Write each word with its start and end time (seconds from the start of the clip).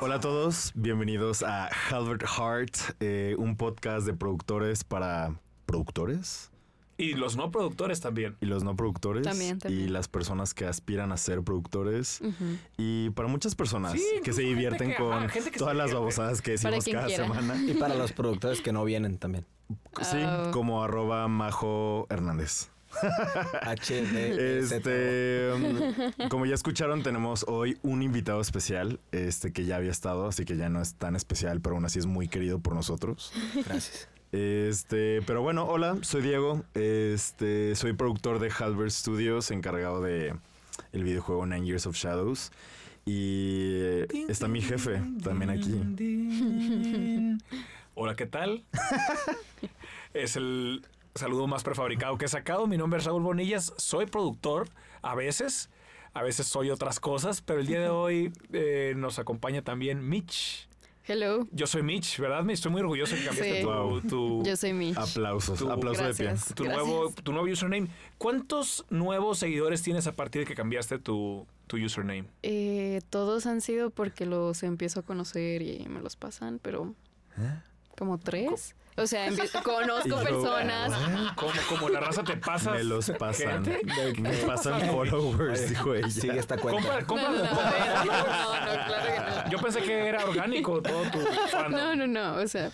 Hart. 0.00 0.02
Hola 0.02 0.14
a 0.16 0.20
todos, 0.20 0.72
bienvenidos 0.74 1.42
a 1.42 1.68
Halbert 1.90 2.22
Heart, 2.26 2.76
eh, 3.00 3.34
un 3.38 3.56
podcast 3.56 4.06
de 4.06 4.14
productores 4.14 4.82
para 4.84 5.34
productores 5.66 6.50
Y 6.96 7.14
los 7.14 7.36
no 7.36 7.50
productores 7.50 8.00
también. 8.00 8.36
y 8.40 8.46
los 8.46 8.64
no 8.64 8.76
productores 8.76 9.22
También, 9.26 9.58
también. 9.58 9.84
y 9.84 9.88
las 9.88 10.08
personas 10.08 10.52
que 10.54 10.66
aspiran 10.66 11.12
a 11.12 11.16
ser 11.16 11.42
productores 11.42 12.20
y 12.76 13.10
para 13.10 13.28
muchas 13.28 13.54
personas 13.54 13.92
Sí, 13.92 14.04
que 14.24 14.32
se 14.32 14.42
divierten 14.42 14.90
que- 14.90 14.96
con 14.96 15.12
ajá, 15.12 15.38
todas 15.56 15.76
las 15.76 15.92
babosadas 15.92 16.42
que 16.42 16.52
decimos 16.52 16.84
cada 16.84 17.06
quiera. 17.06 17.24
semana. 17.26 17.56
Y 17.66 17.74
para 17.74 17.94
los 17.94 18.12
productores 18.12 18.60
que 18.60 18.72
no 18.72 18.84
vienen 18.84 19.18
también. 19.18 19.46
Sí, 20.02 20.16
Ah. 20.18 20.50
como 20.52 20.82
arroba 20.82 21.28
Majo 21.28 22.06
Hernández. 22.10 22.68
HD. 22.90 24.60
Este, 24.60 25.52
um, 25.52 26.28
como 26.28 26.46
ya 26.46 26.54
escucharon, 26.54 27.02
tenemos 27.02 27.44
hoy 27.48 27.78
un 27.82 28.02
invitado 28.02 28.40
especial, 28.40 29.00
este 29.12 29.52
que 29.52 29.64
ya 29.64 29.76
había 29.76 29.90
estado, 29.90 30.26
así 30.26 30.44
que 30.44 30.56
ya 30.56 30.68
no 30.68 30.82
es 30.82 30.94
tan 30.94 31.16
especial, 31.16 31.60
pero 31.60 31.76
aún 31.76 31.84
así 31.84 31.98
es 31.98 32.06
muy 32.06 32.28
querido 32.28 32.58
por 32.58 32.74
nosotros. 32.74 33.32
Gracias. 33.66 34.08
Este, 34.32 35.22
pero 35.22 35.42
bueno, 35.42 35.64
hola, 35.64 35.98
soy 36.02 36.22
Diego. 36.22 36.62
Este, 36.74 37.74
soy 37.74 37.94
productor 37.94 38.38
de 38.38 38.50
Halbert 38.50 38.90
Studios, 38.90 39.50
encargado 39.50 40.00
de 40.00 40.34
el 40.92 41.04
videojuego 41.04 41.46
Nine 41.46 41.66
Years 41.66 41.86
of 41.86 41.96
Shadows. 41.96 42.52
Y 43.06 43.80
está 44.28 44.46
mi 44.46 44.60
jefe 44.60 45.02
también 45.22 45.50
aquí. 45.50 47.38
Hola, 47.94 48.14
¿qué 48.14 48.26
tal? 48.26 48.62
es 50.14 50.36
el 50.36 50.86
saludo 51.20 51.46
más 51.46 51.62
prefabricado 51.62 52.18
que 52.18 52.24
he 52.24 52.28
sacado. 52.28 52.66
Mi 52.66 52.76
nombre 52.76 52.98
es 52.98 53.04
Raúl 53.06 53.22
Bonillas. 53.22 53.72
Soy 53.76 54.06
productor 54.06 54.68
a 55.02 55.14
veces. 55.14 55.70
A 56.12 56.22
veces 56.24 56.48
soy 56.48 56.70
otras 56.70 56.98
cosas, 56.98 57.40
pero 57.40 57.60
el 57.60 57.66
día 57.68 57.80
de 57.80 57.88
hoy 57.90 58.32
eh, 58.52 58.94
nos 58.96 59.18
acompaña 59.20 59.62
también 59.62 60.06
Mitch. 60.08 60.66
Hello, 61.06 61.46
Yo 61.50 61.66
soy 61.66 61.82
Mitch, 61.82 62.18
¿verdad? 62.18 62.44
Me 62.44 62.52
estoy 62.52 62.70
muy 62.70 62.82
orgulloso 62.82 63.14
de 63.16 63.20
que 63.22 63.26
cambiaste 63.28 63.56
Sí. 63.56 63.62
tu, 63.62 63.68
Wow. 63.68 64.00
tu- 64.02 64.42
yo 64.44 64.56
soy 64.56 64.72
Mitch. 64.72 64.96
Aplausos, 64.96 65.58
Tú- 65.58 65.70
aplauso 65.70 66.04
de 66.04 66.14
pie. 66.14 66.26
tu 66.54 66.62
Gracias. 66.64 66.86
nuevo, 66.86 67.10
tu 67.12 67.32
nuevo 67.32 67.48
username. 67.50 67.88
¿Cuántos 68.18 68.84
nuevos 68.90 69.38
seguidores 69.38 69.82
tienes 69.82 70.06
a 70.06 70.12
partir 70.14 70.42
de 70.42 70.46
que 70.46 70.54
cambiaste 70.54 70.98
tu, 70.98 71.46
tu 71.66 71.78
username? 71.78 72.26
Eh, 72.42 73.00
todos 73.10 73.46
han 73.46 73.60
sido 73.60 73.90
porque 73.90 74.24
los 74.26 74.62
empiezo 74.62 75.00
a 75.00 75.02
conocer 75.02 75.62
y 75.62 75.84
me 75.88 76.00
los 76.00 76.14
pasan, 76.16 76.60
pero 76.62 76.94
como 78.00 78.16
tres. 78.16 78.74
O 78.96 79.06
sea, 79.06 79.28
conozco 79.62 80.08
yo, 80.08 80.22
personas. 80.22 80.90
Como, 81.36 81.52
como 81.68 81.88
la 81.90 82.00
raza 82.00 82.24
te 82.24 82.34
pasa. 82.38 82.72
Me 82.72 82.82
los 82.82 83.10
pasan. 83.10 83.62
Me 84.18 84.32
pasan 84.38 84.80
followers, 84.88 85.68
dijo 85.68 85.94
ella. 85.94 86.08
Sigue 86.08 86.38
esta 86.38 86.56
cuenta. 86.56 87.02
No, 87.02 87.16
no, 87.16 87.28
no, 87.28 87.32
no, 87.32 87.42
no, 87.42 87.50
claro 88.86 89.04
que 89.04 89.20
no. 89.20 89.50
Yo 89.50 89.58
pensé 89.58 89.82
que 89.82 90.08
era 90.08 90.24
orgánico 90.24 90.80
todo 90.80 91.02
tu 91.10 91.18
fandom. 91.50 91.72
No, 91.72 91.94
no, 91.94 92.06
no. 92.06 92.36
O 92.36 92.48
sea, 92.48 92.70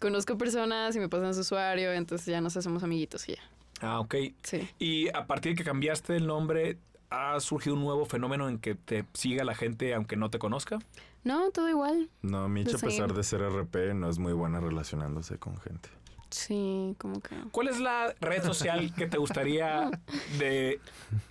conozco 0.00 0.36
personas 0.36 0.96
y 0.96 0.98
me 0.98 1.08
pasan 1.08 1.32
su 1.34 1.42
usuario, 1.42 1.92
entonces 1.92 2.26
ya 2.26 2.40
nos 2.40 2.56
hacemos 2.56 2.82
amiguitos 2.82 3.28
y 3.28 3.36
ya. 3.36 3.42
Ah, 3.80 4.00
ok. 4.00 4.16
Sí. 4.42 4.68
Y 4.80 5.08
a 5.10 5.28
partir 5.28 5.52
de 5.52 5.58
que 5.58 5.64
cambiaste 5.64 6.16
el 6.16 6.26
nombre, 6.26 6.78
¿ha 7.10 7.38
surgido 7.38 7.76
un 7.76 7.82
nuevo 7.82 8.06
fenómeno 8.06 8.48
en 8.48 8.58
que 8.58 8.74
te 8.74 9.04
siga 9.14 9.44
la 9.44 9.54
gente 9.54 9.94
aunque 9.94 10.16
no 10.16 10.30
te 10.30 10.40
conozca? 10.40 10.80
No, 11.24 11.50
todo 11.50 11.68
igual. 11.70 12.10
No, 12.22 12.48
Mitch, 12.48 12.68
a 12.74 12.78
pesar 12.78 13.08
same. 13.08 13.14
de 13.14 13.22
ser 13.24 13.40
RP, 13.42 13.94
no 13.94 14.08
es 14.10 14.18
muy 14.18 14.32
buena 14.34 14.60
relacionándose 14.60 15.38
con 15.38 15.56
gente. 15.58 15.88
Sí, 16.30 16.94
como 16.98 17.20
que. 17.20 17.34
¿Cuál 17.52 17.68
es 17.68 17.78
la 17.80 18.14
red 18.20 18.42
social 18.44 18.92
que 18.94 19.06
te 19.06 19.18
gustaría 19.18 19.90
de 20.38 20.80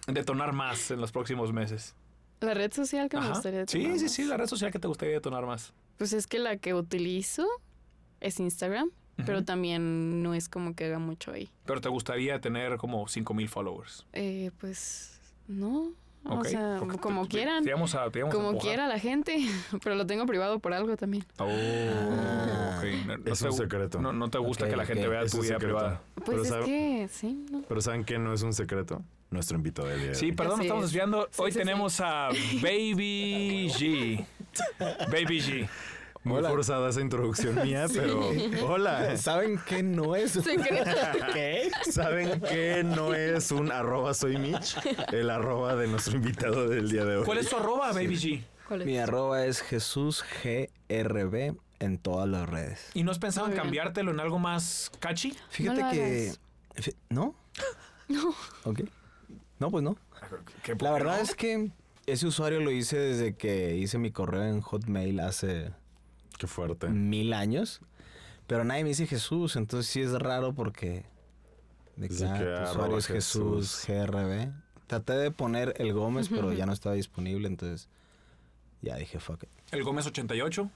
detonar 0.07 0.53
más 0.53 0.91
en 0.91 1.01
los 1.01 1.11
próximos 1.11 1.51
meses? 1.53 1.95
La 2.39 2.53
red 2.53 2.71
social 2.73 3.07
que 3.09 3.17
me 3.19 3.29
gustaría 3.29 3.61
Sí, 3.67 3.79
tener 3.83 3.97
sí, 3.99 4.03
más. 4.05 4.11
sí, 4.13 4.23
la 4.25 4.37
red 4.37 4.47
social 4.47 4.71
que 4.71 4.79
te 4.79 4.87
gustaría 4.87 5.15
detonar 5.15 5.45
más. 5.45 5.73
Pues 5.97 6.11
es 6.13 6.25
que 6.27 6.39
la 6.39 6.57
que 6.57 6.73
utilizo 6.73 7.45
es 8.19 8.39
Instagram, 8.39 8.89
pero 9.25 9.43
también 9.45 10.23
no 10.23 10.33
es 10.33 10.49
como 10.49 10.73
que 10.75 10.85
haga 10.85 10.99
mucho 10.99 11.31
ahí. 11.31 11.49
Pero 11.65 11.81
te 11.81 11.89
gustaría 11.89 12.39
tener 12.41 12.77
como 12.77 13.07
5000 13.07 13.47
followers. 13.49 14.05
Eh, 14.13 14.51
pues 14.59 15.19
no. 15.47 15.91
O 16.25 16.43
sea, 16.43 16.77
como 17.01 17.27
quieran. 17.27 17.63
te 17.63 17.71
a- 17.73 18.09
te 18.11 18.21
Como 18.21 18.57
quiera 18.57 18.87
la 18.87 18.97
gente, 18.99 19.35
pero 19.83 19.95
lo 19.95 20.05
tengo 20.05 20.25
privado 20.25 20.59
por 20.59 20.73
algo 20.73 20.95
también. 20.95 21.25
Oh, 21.37 21.43
ok. 21.45 22.83
No- 23.05 23.17
no 23.17 23.31
Es 23.33 23.39
te 23.39 23.45
un 23.47 23.53
secreto. 23.53 23.99
No, 24.01 24.13
no 24.13 24.29
te 24.29 24.37
gusta 24.37 24.67
que 24.69 24.75
la 24.75 24.85
gente 24.85 25.07
vea 25.07 25.21
Es 25.23 25.31
tu 25.31 25.41
vida 25.41 25.57
privada. 25.57 26.01
Pues 26.15 26.25
Pero 26.29 26.41
es 26.43 26.47
sabe- 26.49 26.65
que 26.65 27.07
sí, 27.11 27.45
¿no? 27.51 27.61
Pero 27.67 27.81
¿saben 27.81 28.03
qué 28.05 28.17
no 28.19 28.33
es 28.33 28.41
un 28.43 28.53
secreto? 28.53 29.01
Nuestro 29.31 29.57
invitado 29.57 29.87
del 29.87 29.99
día. 29.99 30.13
Sí, 30.13 30.31
perdón, 30.31 30.57
nos 30.57 30.65
estamos 30.65 30.85
es. 30.85 30.91
desviando. 30.91 31.27
Sí, 31.31 31.41
Hoy 31.41 31.51
sí, 31.51 31.57
tenemos 31.57 31.99
a 31.99 32.29
Baby 32.61 33.67
G. 33.75 34.25
Baby 35.11 35.39
G. 35.41 35.69
Muy 36.25 36.37
Hola. 36.37 36.49
forzada 36.49 36.89
esa 36.89 37.01
introducción 37.01 37.61
mía, 37.63 37.85
pero 37.93 38.29
hola. 38.65 39.17
¿Saben 39.17 39.59
qué 39.67 39.83
no 39.83 40.15
es? 40.15 40.39
¿Qué? 41.33 41.69
¿Saben 41.91 42.39
que 42.41 42.83
no 42.83 43.13
es 43.13 43.51
un 43.51 43.71
arroba 43.71 44.13
soy 44.13 44.37
Mitch? 44.37 44.77
El 45.11 45.29
arroba 45.29 45.75
de 45.75 45.87
nuestro 45.87 46.15
invitado 46.15 46.69
del 46.69 46.89
día 46.89 47.03
de 47.03 47.17
hoy. 47.17 47.25
¿Cuál 47.25 47.39
es 47.39 47.49
tu 47.49 47.57
arroba, 47.57 47.91
Baby 47.91 48.15
G? 48.15 48.43
¿Cuál 48.67 48.81
es? 48.81 48.87
Mi 48.87 48.97
arroba 48.97 49.45
es 49.45 49.61
Jesús 49.61 50.23
GRB 50.43 51.55
en 51.79 51.97
todas 51.97 52.29
las 52.29 52.47
redes. 52.49 52.89
¿Y 52.93 53.03
no 53.03 53.11
has 53.11 53.19
pensado 53.19 53.47
en 53.47 53.53
cambiártelo 53.53 54.11
en 54.11 54.21
algo 54.21 54.39
más 54.39 54.91
catchy? 54.99 55.35
Fíjate 55.49 55.81
No 55.81 55.91
que... 55.91 56.31
¿No? 57.09 57.35
No. 58.07 58.33
Ok. 58.63 58.81
No, 59.59 59.69
pues 59.69 59.83
no. 59.83 59.97
¿Qué- 60.63 60.75
La 60.79 60.91
verdad 60.91 61.17
no? 61.17 61.23
es 61.23 61.35
que 61.35 61.71
ese 62.05 62.27
usuario 62.27 62.61
lo 62.61 62.71
hice 62.71 62.97
desde 62.97 63.35
que 63.35 63.75
hice 63.75 63.97
mi 63.97 64.11
correo 64.11 64.43
en 64.43 64.61
Hotmail 64.61 65.19
hace 65.19 65.71
Qué 66.37 66.47
fuerte. 66.47 66.89
mil 66.89 67.33
años. 67.33 67.81
Pero 68.47 68.63
nadie 68.63 68.83
me 68.83 68.89
dice 68.89 69.07
Jesús, 69.07 69.55
entonces 69.55 69.89
sí 69.91 70.01
es 70.01 70.11
raro 70.13 70.53
porque... 70.53 71.05
De 71.95 72.09
que, 72.09 72.25
ah, 72.25 72.33
que 72.33 72.43
tu 72.43 72.49
arroba 72.49 72.71
usuario 72.71 72.97
es 72.97 73.07
Jesús. 73.07 73.85
Jesús 73.85 74.09
GRB. 74.09 74.51
Traté 74.87 75.13
de 75.13 75.31
poner 75.31 75.73
el 75.77 75.93
Gómez, 75.93 76.27
pero 76.29 76.51
ya 76.51 76.65
no 76.65 76.73
estaba 76.73 76.95
disponible, 76.95 77.47
entonces 77.47 77.87
ya 78.81 78.97
dije 78.97 79.19
fuck 79.19 79.43
it. 79.43 79.49
El 79.71 79.83
Gómez 79.83 80.05
88. 80.07 80.69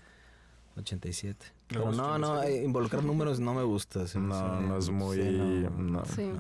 87. 0.78 1.46
El 1.46 1.54
Pero 1.68 1.92
no, 1.92 2.18
no, 2.18 2.34
87. 2.34 2.64
involucrar 2.64 3.04
números 3.04 3.40
no 3.40 3.54
me 3.54 3.64
gusta. 3.64 4.06
No, 4.16 4.62
no 4.62 4.78
es 4.78 4.90
muy... 4.90 5.18
sí, 5.18 5.30
no. 5.32 5.70
no. 5.70 6.06
Sí. 6.06 6.32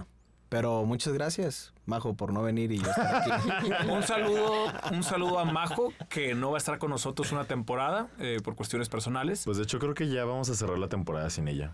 Pero 0.50 0.86
muchas 0.86 1.14
gracias, 1.14 1.74
Majo, 1.86 2.14
por 2.16 2.32
no 2.32 2.42
venir 2.42 2.72
y 2.72 2.78
yo 2.80 2.90
estar 2.90 3.16
aquí. 3.18 3.70
Un 3.90 4.02
saludo, 4.04 4.66
un 4.92 5.04
saludo 5.04 5.40
a 5.40 5.46
Majo, 5.46 5.92
que 6.10 6.36
no 6.36 6.52
va 6.52 6.58
a 6.58 6.60
estar 6.60 6.78
con 6.80 6.90
nosotros 6.90 7.32
una 7.34 7.44
temporada 7.46 8.08
eh, 8.20 8.40
por 8.44 8.56
cuestiones 8.56 8.88
personales. 8.88 9.42
Pues 9.44 9.58
de 9.58 9.64
hecho 9.64 9.78
creo 9.80 9.94
que 9.94 10.08
ya 10.08 10.24
vamos 10.24 10.50
a 10.50 10.56
cerrar 10.56 10.78
la 10.80 10.88
temporada 10.88 11.30
sin 11.30 11.48
ella. 11.50 11.74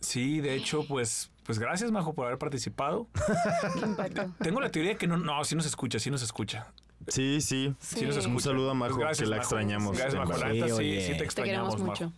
Sí, 0.00 0.40
de 0.40 0.54
hecho, 0.54 0.86
pues, 0.86 1.30
pues 1.44 1.58
gracias, 1.58 1.90
Majo, 1.90 2.14
por 2.14 2.26
haber 2.26 2.38
participado. 2.38 3.08
Qué 3.74 3.80
impacto. 3.86 4.30
Tengo 4.40 4.60
la 4.60 4.70
teoría 4.70 4.94
que 4.96 5.06
no, 5.06 5.16
no, 5.16 5.42
sí 5.44 5.56
nos 5.56 5.66
escucha, 5.66 5.98
sí 5.98 6.10
nos 6.10 6.22
escucha. 6.22 6.68
Sí, 7.08 7.40
sí. 7.40 7.74
Sí 7.80 8.04
nos 8.06 8.14
Sí. 8.14 8.20
escucha. 8.20 8.28
Un 8.28 8.40
saludo 8.40 8.70
a 8.70 8.74
Majo, 8.74 8.94
Pues 8.94 9.00
gracias, 9.04 9.24
que 9.26 9.30
la 9.30 9.36
Majo. 9.38 9.46
extrañamos. 9.48 9.96
Gracias, 9.98 10.14
en 10.14 10.20
Majo. 10.20 10.32
La 10.32 10.38
verdad. 10.46 10.54
neta, 10.66 10.76
sí, 10.76 10.82
te 11.10 11.14
Te 11.16 11.24
extrañamos, 11.24 11.80
Majo. 11.80 12.12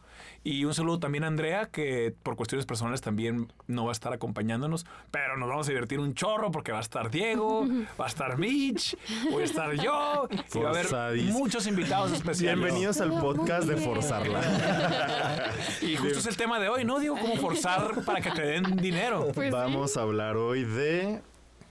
Y 0.44 0.64
un 0.64 0.74
saludo 0.74 0.98
también 0.98 1.22
a 1.22 1.28
Andrea, 1.28 1.66
que 1.66 2.12
por 2.24 2.34
cuestiones 2.34 2.66
personales 2.66 3.00
también 3.00 3.52
no 3.68 3.84
va 3.84 3.90
a 3.90 3.92
estar 3.92 4.12
acompañándonos, 4.12 4.86
pero 5.12 5.36
nos 5.36 5.48
vamos 5.48 5.68
a 5.68 5.70
divertir 5.70 6.00
un 6.00 6.14
chorro 6.14 6.50
porque 6.50 6.72
va 6.72 6.78
a 6.78 6.82
estar 6.82 7.10
Diego, 7.12 7.64
va 8.00 8.06
a 8.06 8.08
estar 8.08 8.36
Mitch, 8.38 8.96
voy 9.30 9.42
a 9.42 9.44
estar 9.44 9.72
yo, 9.74 10.28
y 10.54 10.58
va 10.58 10.70
a 10.70 10.72
haber 10.72 11.22
muchos 11.30 11.68
invitados 11.68 12.10
especiales. 12.10 12.58
Bienvenidos 12.58 13.00
al 13.00 13.10
podcast 13.20 13.68
de 13.68 13.76
Forzarla. 13.76 14.40
Y 15.80 15.96
justo 15.96 16.18
es 16.18 16.26
el 16.26 16.36
tema 16.36 16.58
de 16.58 16.68
hoy, 16.68 16.84
¿no? 16.84 16.98
Digo, 16.98 17.16
cómo 17.20 17.36
forzar 17.36 18.04
para 18.04 18.20
que 18.20 18.30
te 18.30 18.42
den 18.42 18.76
dinero. 18.76 19.30
Pues 19.34 19.48
sí. 19.48 19.52
Vamos 19.52 19.96
a 19.96 20.02
hablar 20.02 20.36
hoy 20.36 20.64
de 20.64 21.20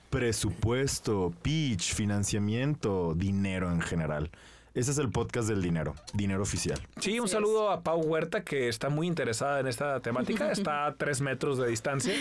presupuesto, 0.10 1.34
pitch, 1.42 1.94
financiamiento, 1.94 3.14
dinero 3.16 3.72
en 3.72 3.82
general. 3.82 4.30
Ese 4.74 4.92
es 4.92 4.98
el 5.00 5.10
podcast 5.10 5.50
del 5.50 5.62
dinero, 5.62 5.96
dinero 6.14 6.42
oficial. 6.42 6.80
Sí, 7.00 7.20
un 7.20 7.26
Así 7.26 7.34
saludo 7.34 7.72
a 7.72 7.82
Pau 7.82 8.00
Huerta, 8.00 8.44
que 8.44 8.70
está 8.70 8.88
muy 8.90 9.06
interesada 9.06 9.60
en 9.60 9.68
esta 9.68 10.00
temática. 10.00 10.50
Está 10.52 10.86
a 10.86 10.96
tres 10.96 11.20
metros 11.20 11.58
de 11.58 11.68
distancia 11.68 12.14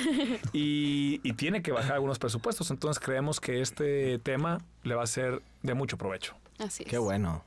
y, 0.52 1.20
y 1.22 1.32
tiene 1.34 1.62
que 1.62 1.70
bajar 1.70 1.92
algunos 1.92 2.18
presupuestos. 2.18 2.70
Entonces 2.72 3.02
creemos 3.02 3.38
que 3.38 3.60
este 3.60 4.18
tema 4.18 4.58
le 4.82 4.96
va 4.96 5.04
a 5.04 5.06
ser 5.06 5.42
de 5.62 5.74
mucho 5.74 5.96
provecho. 5.96 6.34
Así 6.58 6.82
es. 6.82 6.88
Qué 6.88 6.98
bueno. 6.98 7.44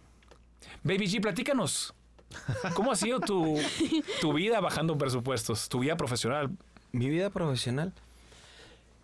Baby 0.83 1.07
G, 1.07 1.21
platícanos. 1.21 1.93
¿Cómo 2.73 2.91
ha 2.91 2.95
sido 2.95 3.19
tu, 3.19 3.57
tu 4.21 4.33
vida 4.33 4.59
bajando 4.61 4.97
presupuestos? 4.97 5.69
Tu 5.69 5.79
vida 5.79 5.97
profesional. 5.97 6.49
Mi 6.91 7.09
vida 7.09 7.29
profesional. 7.29 7.93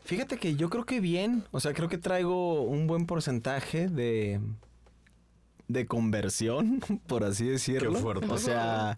Fíjate 0.06 0.38
que 0.38 0.56
yo 0.56 0.70
creo 0.70 0.86
que 0.86 1.00
bien. 1.00 1.44
O 1.52 1.60
sea, 1.60 1.74
creo 1.74 1.90
que 1.90 1.98
traigo 1.98 2.62
un 2.62 2.88
buen 2.88 3.06
porcentaje 3.06 3.88
de. 3.88 4.40
De 5.70 5.86
conversión, 5.86 6.82
por 7.08 7.24
así 7.24 7.46
decirlo. 7.48 7.94
Qué 7.94 8.00
fuerte. 8.00 8.28
O 8.30 8.38
sea. 8.38 8.98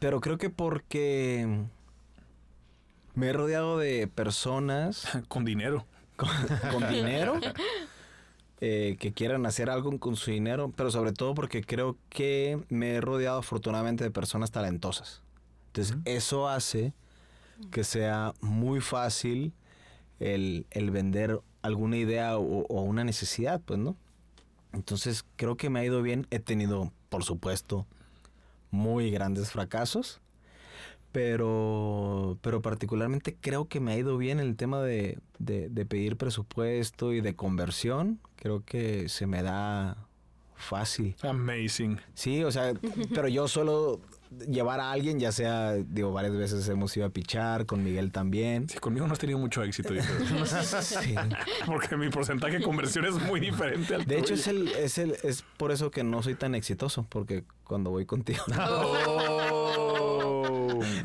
Pero 0.00 0.20
creo 0.20 0.38
que 0.38 0.50
porque. 0.50 1.46
Me 3.14 3.28
he 3.28 3.32
rodeado 3.32 3.78
de 3.78 4.08
personas 4.08 5.06
Con 5.28 5.44
dinero. 5.44 5.86
con, 6.16 6.28
con 6.72 6.90
dinero. 6.90 7.38
eh, 8.60 8.96
que 8.98 9.12
quieran 9.12 9.46
hacer 9.46 9.68
algo 9.70 9.98
con 9.98 10.16
su 10.16 10.30
dinero, 10.30 10.72
pero 10.76 10.90
sobre 10.90 11.12
todo 11.12 11.34
porque 11.34 11.62
creo 11.62 11.96
que 12.08 12.62
me 12.68 12.94
he 12.94 13.00
rodeado 13.00 13.38
afortunadamente 13.38 14.04
de 14.04 14.10
personas 14.10 14.50
talentosas. 14.50 15.22
Entonces, 15.68 15.96
eso 16.04 16.48
hace 16.48 16.92
que 17.70 17.84
sea 17.84 18.32
muy 18.40 18.80
fácil 18.80 19.52
el, 20.18 20.66
el 20.70 20.90
vender 20.90 21.40
alguna 21.62 21.96
idea 21.96 22.38
o, 22.38 22.66
o 22.66 22.82
una 22.82 23.04
necesidad, 23.04 23.60
pues, 23.64 23.78
¿no? 23.78 23.96
Entonces, 24.72 25.24
creo 25.36 25.56
que 25.56 25.70
me 25.70 25.80
ha 25.80 25.84
ido 25.84 26.02
bien. 26.02 26.26
He 26.30 26.38
tenido, 26.38 26.92
por 27.08 27.24
supuesto, 27.24 27.86
muy 28.70 29.10
grandes 29.10 29.50
fracasos. 29.50 30.20
Pero, 31.12 32.38
pero 32.40 32.62
particularmente 32.62 33.36
creo 33.40 33.66
que 33.66 33.80
me 33.80 33.92
ha 33.92 33.98
ido 33.98 34.16
bien 34.16 34.38
el 34.38 34.54
tema 34.54 34.80
de, 34.80 35.18
de, 35.40 35.68
de 35.68 35.84
pedir 35.84 36.16
presupuesto 36.16 37.12
y 37.12 37.20
de 37.20 37.34
conversión. 37.34 38.20
Creo 38.36 38.64
que 38.64 39.08
se 39.08 39.26
me 39.26 39.42
da 39.42 40.06
fácil. 40.54 41.16
Amazing. 41.22 41.98
Sí, 42.14 42.44
o 42.44 42.52
sea, 42.52 42.74
pero 43.12 43.26
yo 43.26 43.48
solo 43.48 44.00
llevar 44.48 44.80
a 44.80 44.92
alguien, 44.92 45.18
ya 45.18 45.32
sea, 45.32 45.74
digo, 45.74 46.12
varias 46.12 46.36
veces 46.36 46.68
hemos 46.68 46.96
ido 46.96 47.06
a 47.06 47.10
pichar, 47.10 47.66
con 47.66 47.82
Miguel 47.82 48.12
también. 48.12 48.68
Sí, 48.68 48.78
conmigo 48.78 49.06
no 49.06 49.12
has 49.12 49.18
tenido 49.18 49.38
mucho 49.38 49.62
éxito. 49.62 49.94
Sí. 50.80 51.14
porque 51.66 51.96
mi 51.96 52.10
porcentaje 52.10 52.58
de 52.58 52.64
conversión 52.64 53.04
es 53.04 53.14
muy 53.14 53.40
diferente 53.40 53.94
al 53.94 54.04
De 54.04 54.18
hecho, 54.18 54.34
es 54.34 54.46
el, 54.46 54.68
es 54.68 54.98
el, 54.98 55.16
es 55.22 55.44
por 55.56 55.72
eso 55.72 55.90
que 55.90 56.04
no 56.04 56.22
soy 56.22 56.34
tan 56.34 56.54
exitoso, 56.54 57.06
porque 57.08 57.44
cuando 57.64 57.90
voy 57.90 58.06
contigo. 58.06 58.42
Oh. 58.62 60.09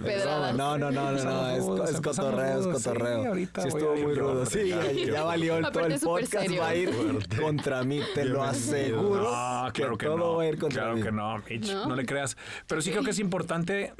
Pedradas. 0.03 0.55
No, 0.55 0.77
no, 0.77 0.91
no, 0.91 1.11
no, 1.11 1.23
no, 1.23 1.49
es, 1.83 1.91
es 1.95 2.01
cotorreo, 2.01 2.59
es 2.59 2.67
cotorreo. 2.67 3.21
Sí, 3.21 3.27
ahorita 3.27 3.61
Sí, 3.61 3.67
estuvo 3.69 3.95
muy 3.95 4.13
rudo. 4.15 4.45
Sí, 4.45 4.69
ya, 4.69 4.91
ya 4.91 5.23
valió 5.23 5.57
el, 5.57 5.65
todo 5.71 5.85
el 5.85 5.99
podcast 5.99 6.43
serio. 6.45 6.61
va 6.61 6.67
a 6.69 6.75
ir 6.75 6.89
Fuerte. 6.93 7.41
contra 7.41 7.83
mí, 7.83 8.01
te 8.13 8.25
lo 8.25 8.43
aseguro. 8.43 9.23
No, 9.23 9.71
claro 9.73 9.97
que, 9.97 10.05
todo 10.05 10.17
no. 10.17 10.35
va 10.35 10.43
a 10.43 10.47
ir 10.47 10.57
contra 10.57 10.81
claro 10.83 10.95
mí. 10.97 11.01
que 11.03 11.11
no, 11.11 11.37
Mitch. 11.49 11.71
¿No? 11.71 11.87
¿No? 11.87 11.95
le 11.95 12.05
creas. 12.05 12.37
Pero 12.67 12.81
sí 12.81 12.91
creo 12.91 13.03
que 13.03 13.11
es 13.11 13.19
importante 13.19 13.93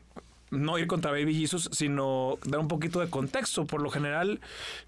no 0.52 0.78
ir 0.78 0.88
contra 0.88 1.12
Baby 1.12 1.36
Jesus, 1.36 1.70
sino 1.74 2.38
dar 2.46 2.60
un 2.60 2.68
poquito 2.68 3.00
de 3.00 3.10
contexto. 3.10 3.66
Por 3.66 3.82
lo 3.82 3.90
general, 3.90 4.40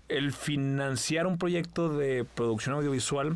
el 0.07 0.31
financiar 0.31 1.27
un 1.27 1.37
proyecto 1.37 1.89
de 1.89 2.23
producción 2.35 2.75
audiovisual 2.75 3.35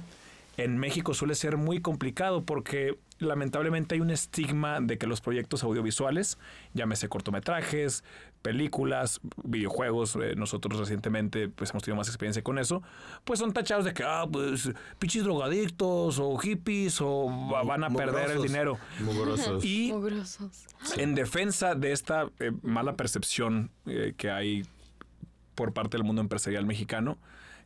en 0.57 0.77
México 0.77 1.13
suele 1.13 1.35
ser 1.35 1.57
muy 1.57 1.81
complicado 1.81 2.43
porque 2.43 2.97
lamentablemente 3.21 3.95
hay 3.95 4.01
un 4.01 4.09
estigma 4.11 4.79
de 4.81 4.97
que 4.97 5.07
los 5.07 5.21
proyectos 5.21 5.63
audiovisuales, 5.63 6.37
llámese 6.73 7.07
cortometrajes, 7.09 8.03
películas, 8.41 9.21
videojuegos, 9.43 10.15
eh, 10.15 10.33
nosotros 10.35 10.79
recientemente 10.79 11.47
pues 11.49 11.69
hemos 11.69 11.83
tenido 11.83 11.97
más 11.97 12.07
experiencia 12.07 12.41
con 12.43 12.57
eso, 12.59 12.81
pues 13.23 13.39
son 13.39 13.53
tachados 13.53 13.85
de 13.85 13.93
que, 13.93 14.03
ah, 14.03 14.25
pues, 14.31 14.71
pinches 14.99 15.23
drogadictos 15.23 16.17
o 16.19 16.37
hippies 16.37 16.99
o 17.01 17.27
va- 17.53 17.63
van 17.63 17.83
a 17.83 17.89
perder 17.89 18.31
el 18.31 18.41
dinero. 18.41 18.77
Mugrosos. 18.99 19.63
Y 19.63 19.91
Mugrosos. 19.93 20.65
en 20.97 21.13
defensa 21.15 21.75
de 21.75 21.91
esta 21.91 22.29
eh, 22.39 22.51
mala 22.63 22.95
percepción 22.95 23.69
eh, 23.85 24.13
que 24.17 24.31
hay 24.31 24.63
por 25.55 25.73
parte 25.73 25.97
del 25.97 26.03
mundo 26.05 26.21
empresarial 26.21 26.65
mexicano, 26.65 27.17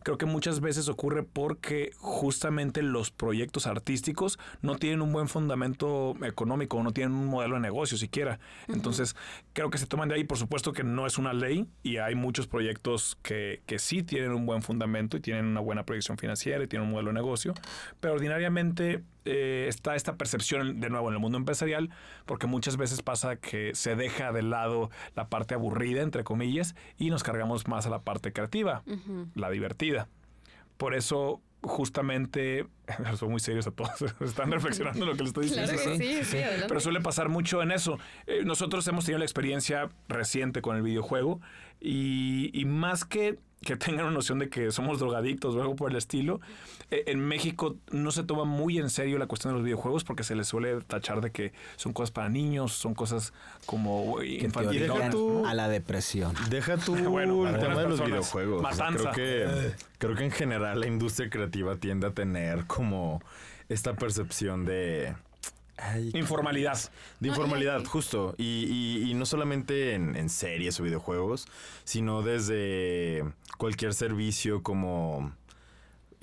creo 0.06 0.20
que 0.20 0.28
muchas 0.28 0.62
veces 0.62 0.88
ocurre 0.88 1.24
porque 1.24 1.92
justamente 1.98 2.84
los 2.84 3.10
proyectos 3.10 3.66
artísticos 3.66 4.38
no 4.62 4.76
tienen 4.76 5.02
un 5.02 5.12
buen 5.12 5.28
fundamento 5.28 6.16
económico, 6.24 6.82
no 6.84 6.92
tienen 6.94 7.14
un 7.14 7.26
modelo 7.26 7.56
de 7.56 7.62
negocio 7.62 7.98
siquiera. 7.98 8.40
Entonces, 8.68 9.16
creo 9.54 9.72
que 9.72 9.80
se 9.80 9.88
toman 9.88 10.08
de 10.08 10.16
ahí. 10.16 10.24
Por 10.24 10.38
supuesto 10.38 10.74
que 10.74 10.84
no 10.84 11.08
es 11.08 11.18
una 11.18 11.34
ley 11.34 11.68
y 11.82 11.98
hay 11.98 12.14
muchos 12.14 12.46
proyectos 12.46 13.18
que, 13.24 13.64
que 13.66 13.80
sí 13.80 14.04
tienen 14.04 14.32
un 14.32 14.46
buen 14.46 14.62
fundamento 14.62 15.18
y 15.18 15.22
tienen 15.22 15.46
una 15.46 15.60
buena 15.60 15.88
proyección 15.88 16.20
financiera 16.20 16.64
y 16.64 16.68
tienen 16.68 16.88
un 16.88 16.92
modelo 16.92 17.10
de 17.10 17.16
negocio, 17.16 17.56
pero 18.00 18.14
ordinariamente 18.14 19.02
eh, 19.26 19.66
está 19.68 19.96
esta 19.96 20.16
percepción 20.18 20.80
de 20.80 20.90
nuevo 20.90 21.08
en 21.10 21.16
el 21.16 21.20
mundo 21.20 21.38
empresarial 21.38 21.90
porque 22.26 22.48
muchas 22.48 22.78
veces 22.78 23.02
pasa 23.02 23.36
que 23.38 23.74
se 23.74 23.96
deja 23.96 24.32
de 24.32 24.44
lado 24.44 24.90
la 25.16 25.30
parte 25.30 25.56
aburrida, 25.56 26.02
entre 26.02 26.24
comillas, 26.24 26.76
y 26.98 27.10
nos 27.10 27.24
cargamos 27.24 27.68
más 27.68 27.86
a 27.86 27.90
la 27.90 28.02
parte 28.02 28.32
creativa, 28.32 28.84
la 29.34 29.50
divertida. 29.50 30.08
Por 30.78 30.94
eso, 30.94 31.42
justamente, 31.62 32.68
son 33.18 33.32
muy 33.32 33.40
serios 33.40 33.68
a 33.68 33.72
todos, 33.72 33.92
están 34.22 34.52
reflexionando 34.52 35.04
en 35.04 35.10
lo 35.10 35.16
que 35.16 35.24
les 35.24 35.30
estoy 35.30 35.46
diciendo. 35.46 35.72
Claro 35.72 35.98
sí, 35.98 36.24
sí. 36.24 36.38
Pero 36.68 36.80
suele 36.80 37.02
pasar 37.02 37.30
mucho 37.30 37.62
en 37.62 37.72
eso. 37.72 37.98
Eh, 38.28 38.44
nosotros 38.46 38.88
hemos 38.88 39.06
tenido 39.06 39.20
la 39.20 39.26
experiencia 39.26 39.90
reciente 40.08 40.62
con 40.62 40.76
el 40.76 40.82
videojuego 40.82 41.42
y, 41.80 42.52
y 42.54 42.66
más 42.66 43.06
que 43.06 43.40
que 43.66 43.76
tengan 43.76 44.06
una 44.06 44.14
noción 44.14 44.40
de 44.40 44.48
que 44.48 44.72
somos 44.72 45.00
drogadictos 45.00 45.56
o 45.56 45.62
algo 45.62 45.76
por 45.76 45.90
el 45.92 45.98
estilo, 45.98 46.40
eh, 46.92 47.04
en 47.08 47.20
México 47.20 47.76
no 47.92 48.12
se 48.12 48.24
toma 48.24 48.46
muy 48.46 48.78
en 48.78 48.90
serio 48.90 49.18
la 49.18 49.26
cuestión 49.26 49.52
de 49.52 49.56
los 49.58 49.66
videojuegos 49.66 50.04
porque 50.06 50.24
se 50.24 50.36
les 50.36 50.48
suele 50.48 50.80
tachar 50.82 51.20
de 51.20 51.32
que 51.32 51.52
son 51.76 51.92
cosas 51.92 52.12
para 52.12 52.30
niños, 52.30 52.72
son 52.74 52.94
cosas 52.94 53.34
como 53.66 54.22
eh, 54.22 54.48
tú- 55.12 55.46
a 55.46 55.54
la 55.54 55.68
depresión. 55.68 56.34
Deja 56.50 56.78
tú 56.78 56.96
Bueno, 57.10 57.48
el 57.48 57.60
tema 57.60 57.82
de 57.82 57.90
los 57.90 58.06
videojuegos. 58.06 58.64
O 58.64 58.72
sea, 58.74 58.86
Matanza. 58.92 59.12
creo 59.12 59.50
que 59.50 59.72
creo 59.98 60.16
que 60.16 60.26
en 60.26 60.32
general 60.32 60.80
la 60.80 60.88
industria 60.88 61.30
creativa 61.30 61.76
tiende 61.76 62.08
a 62.08 62.12
tener 62.12 62.66
como 62.68 63.22
esta 63.68 63.96
percepción 63.96 64.64
de 64.66 65.16
ay, 65.78 66.12
Informalidad. 66.14 66.78
de 67.20 67.28
informalidad, 67.30 67.84
justo. 67.86 68.36
Y, 68.38 68.66
y- 68.70 69.12
y 69.12 69.14
no 69.14 69.26
solamente 69.26 69.94
en, 69.94 70.16
en 70.16 70.30
series 70.30 70.80
o 70.80 70.84
videojuegos, 70.84 71.48
sino 71.84 72.22
desde 72.22 73.24
cualquier 73.58 73.94
servicio 73.94 74.64
como 74.64 75.34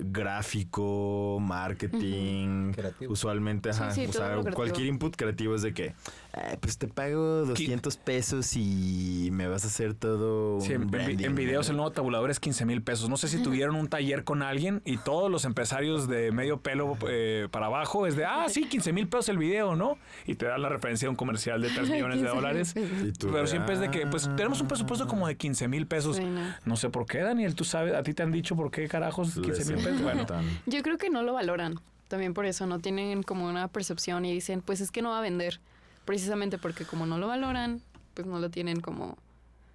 gráfico, 0.05 1.37
marketing, 1.41 2.71
Creativo. 2.73 3.13
usualmente, 3.13 3.73
Sí, 3.73 3.79
ajá, 3.81 3.91
sí, 3.91 4.05
o 4.07 4.13
sea, 4.13 4.37
cualquier 4.53 4.87
input 4.87 5.15
creativo 5.15 5.55
es 5.55 5.61
de 5.61 5.73
que, 5.73 5.93
"Ah, 6.33 6.55
pues 6.59 6.77
te 6.77 6.87
pago 6.87 7.45
200 7.45 7.97
pesos 7.97 8.55
y 8.55 9.29
me 9.31 9.47
vas 9.47 9.63
a 9.63 9.67
hacer 9.67 9.93
todo 9.93 10.59
Sí, 10.61 10.69
un 10.69 10.75
en, 10.75 10.81
en 10.83 10.87
vi- 10.87 10.91
branding, 10.97 11.25
en 11.25 11.35
videos 11.35 11.67
¿no? 11.67 11.71
el 11.71 11.77
nuevo 11.77 11.91
tabulador 11.91 12.29
es 12.31 12.39
15 12.39 12.65
mil 12.65 12.81
pesos. 12.81 13.09
No 13.09 13.17
sé 13.17 13.27
si 13.27 13.41
tuvieron 13.41 13.75
un 13.75 13.87
taller 13.87 14.23
con 14.23 14.41
alguien 14.41 14.81
y 14.85 14.97
todos 14.97 15.29
los 15.31 15.45
empresarios 15.45 16.07
de 16.07 16.31
medio 16.31 16.61
pelo 16.61 16.97
eh, 17.07 17.47
para 17.51 17.67
abajo 17.67 18.07
es 18.07 18.15
de, 18.15 18.25
ah, 18.25 18.45
sí, 18.49 18.65
15 18.67 18.93
mil 18.93 19.07
pesos 19.07 19.29
el 19.29 19.37
video, 19.37 19.75
¿no? 19.75 19.97
Y 20.25 20.35
te 20.35 20.45
dan 20.45 20.61
la 20.61 20.69
referencia 20.69 21.05
de 21.05 21.09
un 21.11 21.15
comercial 21.15 21.61
de 21.61 21.69
3 21.69 21.89
millones 21.89 22.21
de 22.21 22.27
15,000 22.27 22.35
dólares. 22.35 22.73
pesos. 22.73 22.89
Y 23.07 23.11
tú 23.13 23.27
Pero 23.27 23.41
de, 23.41 23.47
siempre 23.47 23.73
es 23.75 23.79
de 23.79 23.89
que, 23.91 24.07
pues, 24.07 24.27
"Ah". 24.27 24.35
tenemos 24.35 24.61
un 24.61 24.67
presupuesto 24.67 25.07
como 25.07 25.27
de 25.27 25.37
15 25.37 25.67
mil 25.67 25.87
pesos. 25.87 26.17
Sí, 26.17 26.23
no. 26.23 26.41
No 26.65 26.75
sé 26.75 26.89
por 26.89 27.05
qué, 27.05 27.19
Daniel, 27.19 27.55
tú 27.55 27.63
sabes, 27.63 27.93
a 27.93 28.03
ti 28.03 28.13
te 28.13 28.23
han 28.23 28.31
dicho 28.31 28.55
por 28.55 28.71
qué 28.71 28.87
carajos 28.87 29.33
15 29.39 29.65
mil 29.65 29.75
Les 29.75 29.83
Bueno. 30.01 30.25
Yo 30.65 30.81
creo 30.81 30.97
que 30.97 31.09
no 31.09 31.23
lo 31.23 31.33
valoran. 31.33 31.79
También 32.07 32.33
por 32.33 32.45
eso 32.45 32.67
no 32.67 32.79
tienen 32.79 33.23
como 33.23 33.47
una 33.47 33.67
percepción 33.67 34.25
y 34.25 34.33
dicen, 34.33 34.61
pues 34.61 34.81
es 34.81 34.91
que 34.91 35.01
no 35.01 35.09
va 35.09 35.19
a 35.19 35.21
vender. 35.21 35.59
Precisamente 36.05 36.57
porque 36.57 36.85
como 36.85 37.05
no 37.05 37.17
lo 37.17 37.27
valoran, 37.27 37.81
pues 38.13 38.27
no 38.27 38.39
lo 38.39 38.49
tienen 38.49 38.81
como 38.81 39.17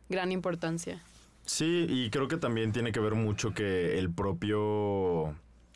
gran 0.09 0.33
importancia. 0.33 1.03
Sí, 1.47 1.87
y 1.89 2.11
creo 2.11 2.29
que 2.29 2.37
también 2.37 2.73
tiene 2.73 2.93
que 2.93 3.01
ver 3.01 3.15
mucho 3.15 3.55
que 3.55 3.99
el 3.99 4.11
propio, 4.11 5.35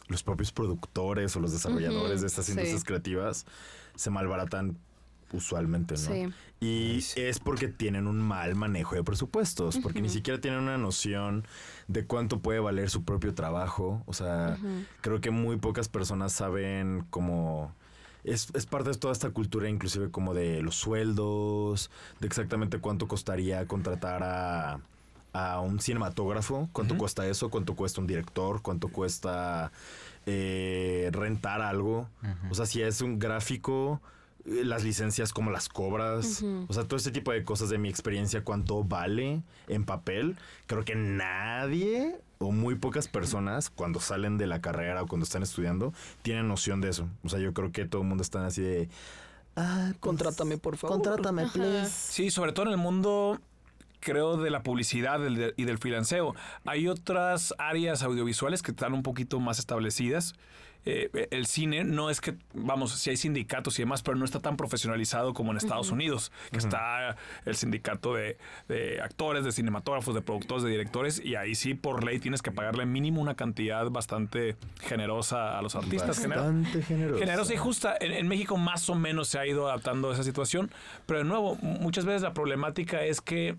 los 0.09 0.23
propios 0.23 0.53
productores 0.53 1.35
o 1.35 1.41
los 1.41 1.53
desarrolladores 1.53 2.21
de 2.21 2.27
estas 2.27 2.45
sí. 2.47 2.53
industrias 2.53 2.85
creativas 2.85 3.47
se 3.95 4.11
malbaratan 4.11 4.77
usualmente, 5.33 5.95
¿no? 5.95 6.01
Sí. 6.01 6.29
Y 6.61 7.05
es 7.17 7.41
porque 7.41 7.67
tienen 7.67 8.07
un 8.07 8.21
mal 8.21 8.55
manejo 8.55 8.95
de 8.95 9.03
presupuestos, 9.03 9.79
porque 9.79 10.01
ni 10.01 10.09
siquiera 10.09 10.41
tienen 10.41 10.61
una 10.61 10.79
noción 10.79 11.45
de 11.89 12.07
cuánto 12.07 12.39
puede 12.39 12.61
valer 12.61 12.89
su 12.89 13.03
propio 13.03 13.35
trabajo. 13.35 14.03
O 14.07 14.13
sea, 14.13 14.57
creo 15.01 15.21
que 15.21 15.31
muy 15.31 15.57
pocas 15.57 15.89
personas 15.89 16.33
saben 16.33 17.05
cómo... 17.11 17.75
Es, 18.23 18.51
es 18.55 18.67
parte 18.67 18.91
de 18.91 18.97
toda 18.97 19.13
esta 19.13 19.31
cultura, 19.31 19.69
inclusive 19.69 20.13
como 20.13 20.35
de 20.35 20.63
los 20.63 20.77
sueldos, 20.77 21.91
de 22.21 22.29
exactamente 22.29 22.79
cuánto 22.79 23.09
costaría 23.09 23.67
contratar 23.67 24.23
a, 24.23 24.79
a 25.33 25.61
un 25.61 25.81
cinematógrafo, 25.81 26.69
cuánto 26.73 26.97
cuesta 26.97 27.27
eso, 27.27 27.51
cuánto 27.51 27.75
cuesta 27.75 28.01
un 28.01 28.07
director, 28.07 28.63
cuánto 28.63 28.89
cuesta 28.89 29.73
eh, 30.27 31.11
rentar 31.13 31.63
algo. 31.63 32.09
O 32.51 32.55
sea, 32.55 32.67
si 32.67 32.83
es 32.83 33.01
un 33.01 33.19
gráfico, 33.19 34.01
las 34.45 34.83
licencias, 34.85 35.33
cómo 35.33 35.51
las 35.51 35.69
cobras. 35.69 36.43
O 36.69 36.73
sea, 36.73 36.85
todo 36.85 36.97
este 36.97 37.11
tipo 37.11 37.33
de 37.33 37.45
cosas 37.45 37.69
de 37.71 37.79
mi 37.79 37.89
experiencia, 37.89 38.43
cuánto 38.45 38.83
vale 38.85 39.43
en 39.69 39.85
papel. 39.85 40.37
Creo 40.67 40.85
que 40.85 40.95
nadie 40.95 42.17
o 42.39 42.51
muy 42.51 42.75
pocas 42.75 43.07
personas 43.09 43.71
cuando 43.71 44.01
salen 44.01 44.37
de 44.39 44.47
la 44.47 44.61
carrera 44.61 45.03
o 45.03 45.07
cuando 45.07 45.25
están 45.25 45.43
estudiando 45.45 45.93
tienen 46.23 46.49
noción 46.49 46.81
de 46.81 46.89
eso. 46.91 47.09
O 47.23 47.29
sea, 47.29 47.39
yo 47.39 47.53
creo 47.55 47.71
que 47.73 47.85
todo 47.85 48.03
el 48.03 48.09
mundo 48.09 48.23
está 48.23 48.45
así 48.47 48.63
de... 48.63 48.89
Ah, 49.55 49.87
pues, 49.91 49.99
Contrátame, 50.01 50.59
por 50.59 50.77
favor. 50.77 50.97
Contrátame, 51.03 51.43
Ajá. 51.43 51.53
please. 51.53 51.91
Sí, 51.91 52.31
sobre 52.31 52.53
todo 52.53 52.67
en 52.67 52.73
el 52.73 52.79
mundo 52.79 53.39
creo, 54.01 54.37
de 54.37 54.51
la 54.51 54.65
publicidad 54.65 55.21
del- 55.21 55.37
de- 55.37 55.55
y 55.57 55.65
del 55.65 55.79
freelanceo. 55.79 56.35
Hay 56.65 56.89
otras 56.89 57.55
áreas 57.59 58.03
audiovisuales 58.03 58.61
que 58.63 58.73
están 58.73 58.95
un 58.95 59.05
poquito 59.05 59.39
más 59.39 59.61
establecidas. 59.61 60.35
Eh, 60.85 61.29
el 61.31 61.47
cine 61.47 61.85
no 61.85 62.11
es 62.11 62.21
que, 62.21 62.35
vamos, 62.55 62.93
si 62.93 63.11
hay 63.11 63.17
sindicatos 63.17 63.79
y 63.79 63.83
demás, 63.83 64.03
pero 64.03 64.17
no 64.17 64.25
está 64.25 64.41
tan 64.41 64.57
profesionalizado 64.57 65.33
como 65.33 65.53
en 65.53 65.57
Estados 65.57 65.91
Unidos, 65.91 66.33
que 66.51 66.59
está 66.59 67.17
el 67.45 67.55
sindicato 67.55 68.15
de, 68.15 68.37
de 68.69 69.01
actores, 69.01 69.45
de 69.45 69.53
cinematógrafos, 69.53 70.15
de 70.15 70.23
productores, 70.23 70.65
de 70.65 70.71
directores, 70.71 71.25
y 71.25 71.37
ahí 71.37 71.55
sí, 71.55 71.75
por 71.75 72.05
ley, 72.05 72.19
tienes 72.19 72.43
que 72.43 72.51
pagarle 72.51 72.85
mínimo 72.85 73.21
una 73.21 73.37
cantidad 73.37 73.89
bastante 73.91 74.57
generosa 74.81 75.59
a 75.59 75.63
los 75.63 75.77
artistas. 75.77 76.27
Bastante 76.27 76.83
generoso. 76.83 77.21
Generosa 77.21 77.55
y 77.55 77.57
justa. 77.57 77.97
En, 78.01 78.13
en 78.13 78.27
México 78.29 78.57
más 78.57 78.89
o 78.91 78.95
menos 78.95 79.29
se 79.29 79.39
ha 79.39 79.47
ido 79.47 79.69
adaptando 79.69 80.11
a 80.11 80.15
esa 80.15 80.25
situación, 80.25 80.71
pero 81.07 81.21
de 81.21 81.25
nuevo, 81.25 81.57
muchas 81.57 82.05
veces 82.05 82.23
la 82.23 82.35
problemática 82.35 83.05
es 83.05 83.21
que 83.21 83.57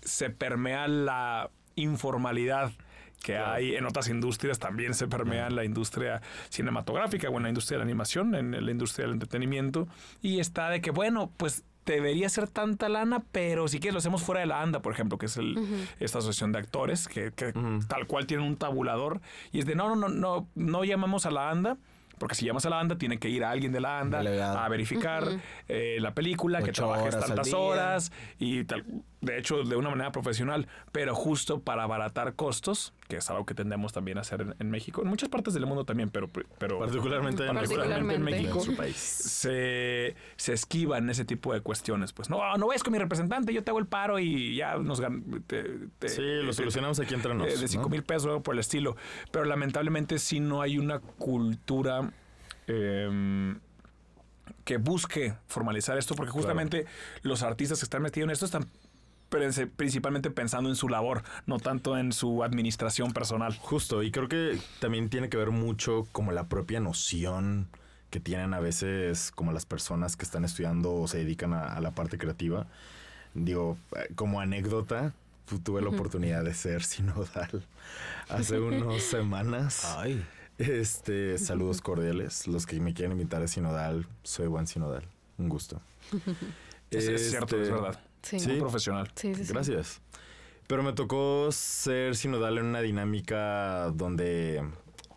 se 0.00 0.30
permea 0.30 0.88
la 0.88 1.50
informalidad 1.74 2.72
que 3.22 3.36
hay 3.36 3.74
en 3.74 3.86
otras 3.86 4.08
industrias, 4.08 4.58
también 4.58 4.94
se 4.94 5.08
permea 5.08 5.48
en 5.48 5.56
la 5.56 5.64
industria 5.64 6.22
cinematográfica 6.48 7.28
o 7.28 7.36
en 7.36 7.42
la 7.42 7.48
industria 7.48 7.76
de 7.76 7.84
la 7.84 7.84
animación, 7.84 8.34
en 8.34 8.64
la 8.64 8.70
industria 8.70 9.06
del 9.06 9.14
entretenimiento, 9.14 9.88
y 10.22 10.40
está 10.40 10.70
de 10.70 10.80
que, 10.80 10.90
bueno, 10.90 11.30
pues 11.36 11.64
debería 11.86 12.28
ser 12.28 12.48
tanta 12.48 12.88
lana, 12.88 13.22
pero 13.32 13.68
si 13.68 13.78
quieres 13.78 13.94
lo 13.94 13.98
hacemos 13.98 14.22
fuera 14.22 14.40
de 14.40 14.46
la 14.46 14.60
ANDA, 14.60 14.82
por 14.82 14.92
ejemplo, 14.92 15.18
que 15.18 15.26
es 15.26 15.36
el, 15.36 15.56
esta 16.00 16.18
asociación 16.18 16.52
de 16.52 16.58
actores, 16.58 17.08
que, 17.08 17.32
que 17.32 17.52
tal 17.88 18.06
cual 18.06 18.26
tienen 18.26 18.46
un 18.46 18.56
tabulador, 18.56 19.20
y 19.52 19.60
es 19.60 19.66
de, 19.66 19.74
no, 19.74 19.94
no, 19.94 20.08
no, 20.08 20.08
no, 20.08 20.48
no 20.54 20.84
llamamos 20.84 21.26
a 21.26 21.30
la 21.30 21.50
ANDA, 21.50 21.78
porque 22.18 22.34
si 22.34 22.44
llamas 22.46 22.64
a 22.66 22.70
la 22.70 22.80
ANDA, 22.80 22.96
tiene 22.98 23.18
que 23.18 23.28
ir 23.28 23.44
alguien 23.44 23.72
de 23.72 23.80
la 23.80 23.98
ANDA 24.00 24.18
Delegado. 24.18 24.58
a 24.58 24.68
verificar 24.68 25.24
eh, 25.68 25.98
la 26.00 26.14
película, 26.14 26.62
que 26.62 26.72
trabajes 26.72 27.14
horas 27.14 27.26
tantas 27.26 27.52
horas 27.52 28.12
y 28.38 28.64
tal. 28.64 28.84
De 29.20 29.38
hecho, 29.38 29.64
de 29.64 29.74
una 29.76 29.90
manera 29.90 30.12
profesional, 30.12 30.68
pero 30.92 31.14
justo 31.14 31.60
para 31.60 31.82
abaratar 31.82 32.34
costos, 32.34 32.92
que 33.08 33.16
es 33.16 33.28
algo 33.30 33.44
que 33.44 33.54
tendemos 33.54 33.92
también 33.92 34.18
a 34.18 34.20
hacer 34.20 34.40
en, 34.42 34.54
en 34.58 34.70
México, 34.70 35.02
en 35.02 35.08
muchas 35.08 35.28
partes 35.28 35.52
del 35.54 35.66
mundo 35.66 35.84
también, 35.84 36.10
pero, 36.10 36.28
pero 36.58 36.78
Particularmente 36.78 37.44
en 37.46 37.54
particularmente 37.54 38.14
en 38.14 38.22
Particularmente. 38.24 38.42
México, 38.42 38.58
En 38.60 38.64
su 38.64 38.76
país. 38.76 38.96
se, 38.96 40.14
se 40.36 40.52
esquivan 40.52 41.10
ese 41.10 41.24
tipo 41.24 41.52
de 41.52 41.60
cuestiones. 41.60 42.12
Pues 42.12 42.30
no, 42.30 42.56
no 42.56 42.66
vayas 42.68 42.82
con 42.84 42.92
mi 42.92 42.98
representante, 42.98 43.52
yo 43.52 43.64
te 43.64 43.70
hago 43.70 43.78
el 43.80 43.86
paro 43.86 44.18
y 44.18 44.56
ya 44.56 44.76
nos 44.76 45.00
gan- 45.02 45.42
te- 45.46 45.64
te- 45.98 46.08
Sí, 46.08 46.22
lo 46.22 46.48
te- 46.48 46.52
solucionamos 46.54 47.00
aquí 47.00 47.14
entre 47.14 47.34
nos. 47.34 47.48
eh, 47.48 47.56
de 47.56 47.68
5 47.68 47.84
¿no? 47.84 47.88
mil 47.88 48.02
pesos 48.04 48.26
o 48.26 48.28
algo 48.30 48.42
por 48.42 48.54
el 48.54 48.60
estilo. 48.60 48.96
Pero 49.32 49.44
lamentablemente 49.44 50.18
sí 50.18 50.38
no 50.40 50.62
hay 50.62 50.78
una 50.78 51.00
cultura 51.00 52.05
em, 52.66 53.58
que 54.64 54.76
busque 54.78 55.34
formalizar 55.46 55.96
esto, 55.98 56.14
porque 56.14 56.32
justamente 56.32 56.86
los 57.22 57.42
artistas 57.42 57.78
que 57.78 57.84
están 57.84 58.02
metidos 58.02 58.26
en 58.26 58.30
esto 58.32 58.44
están 58.46 58.66
principalmente 59.76 60.30
pensando 60.30 60.70
en 60.70 60.76
su 60.76 60.88
labor, 60.88 61.22
no 61.46 61.58
tanto 61.58 61.98
en 61.98 62.12
su 62.12 62.42
administración 62.44 63.12
personal. 63.12 63.56
Justo, 63.58 64.02
y 64.02 64.10
creo 64.10 64.28
que 64.28 64.58
también 64.80 65.08
tiene 65.08 65.28
que 65.28 65.36
ver 65.36 65.50
mucho 65.50 66.06
como 66.12 66.32
la 66.32 66.48
propia 66.48 66.80
noción 66.80 67.68
que 68.10 68.20
tienen 68.20 68.54
a 68.54 68.60
veces 68.60 69.32
como 69.34 69.52
las 69.52 69.66
personas 69.66 70.16
que 70.16 70.24
están 70.24 70.44
estudiando 70.44 70.94
o 70.94 71.08
se 71.08 71.18
dedican 71.18 71.52
a, 71.54 71.64
a 71.74 71.80
la 71.80 71.90
parte 71.90 72.18
creativa. 72.18 72.66
Digo, 73.34 73.76
eh, 73.96 74.08
como 74.14 74.40
anécdota, 74.40 75.12
tu- 75.46 75.58
tuve 75.58 75.82
la 75.82 75.88
oportunidad 75.90 76.44
de 76.44 76.54
ser 76.54 76.82
sinodal 76.84 77.64
hace 78.28 78.58
unas 78.60 79.02
semanas. 79.02 79.84
Ay. 79.98 80.24
Este, 80.58 81.38
saludos 81.38 81.80
cordiales. 81.80 82.46
Los 82.46 82.66
que 82.66 82.80
me 82.80 82.94
quieren 82.94 83.12
invitar 83.12 83.42
a 83.42 83.46
Sinodal, 83.48 84.06
soy 84.22 84.46
Juan 84.46 84.66
Sinodal. 84.66 85.04
Un 85.38 85.48
gusto. 85.48 85.80
Es, 86.88 87.08
es 87.08 87.30
cierto, 87.30 87.56
Este, 87.56 87.62
es 87.62 87.70
verdad. 87.74 88.00
Sí. 88.22 88.38
Sí. 88.38 88.48
Muy 88.48 88.60
profesional. 88.60 89.10
Sí, 89.16 89.34
sí, 89.34 89.44
sí. 89.44 89.52
Gracias. 89.52 90.00
Pero 90.68 90.84
me 90.84 90.92
tocó 90.92 91.50
ser 91.50 92.14
sinodal 92.14 92.58
en 92.58 92.66
una 92.66 92.80
dinámica 92.80 93.90
donde 93.92 94.64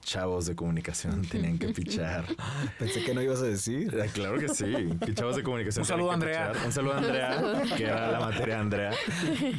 chavos 0.09 0.45
de 0.47 0.55
comunicación 0.55 1.21
tenían 1.29 1.57
que 1.59 1.69
pichar. 1.69 2.25
Pensé 2.79 3.03
que 3.03 3.13
no 3.13 3.21
ibas 3.21 3.39
a 3.41 3.43
decir. 3.45 3.95
Ah, 4.01 4.07
Claro 4.11 4.39
que 4.39 4.49
sí, 4.49 4.65
que 5.05 5.13
chavos 5.13 5.35
de 5.35 5.43
comunicación. 5.43 5.83
Un 5.83 5.87
saludo, 5.87 6.07
que 6.09 6.13
Andrea. 6.15 6.51
pichar. 6.51 6.65
Un 6.65 6.71
saludo 6.71 6.93
a 6.93 6.97
Andrea, 6.97 7.61
que 7.77 7.83
era 7.83 8.11
la 8.11 8.19
materia 8.19 8.55
de 8.55 8.61
Andrea. 8.61 8.91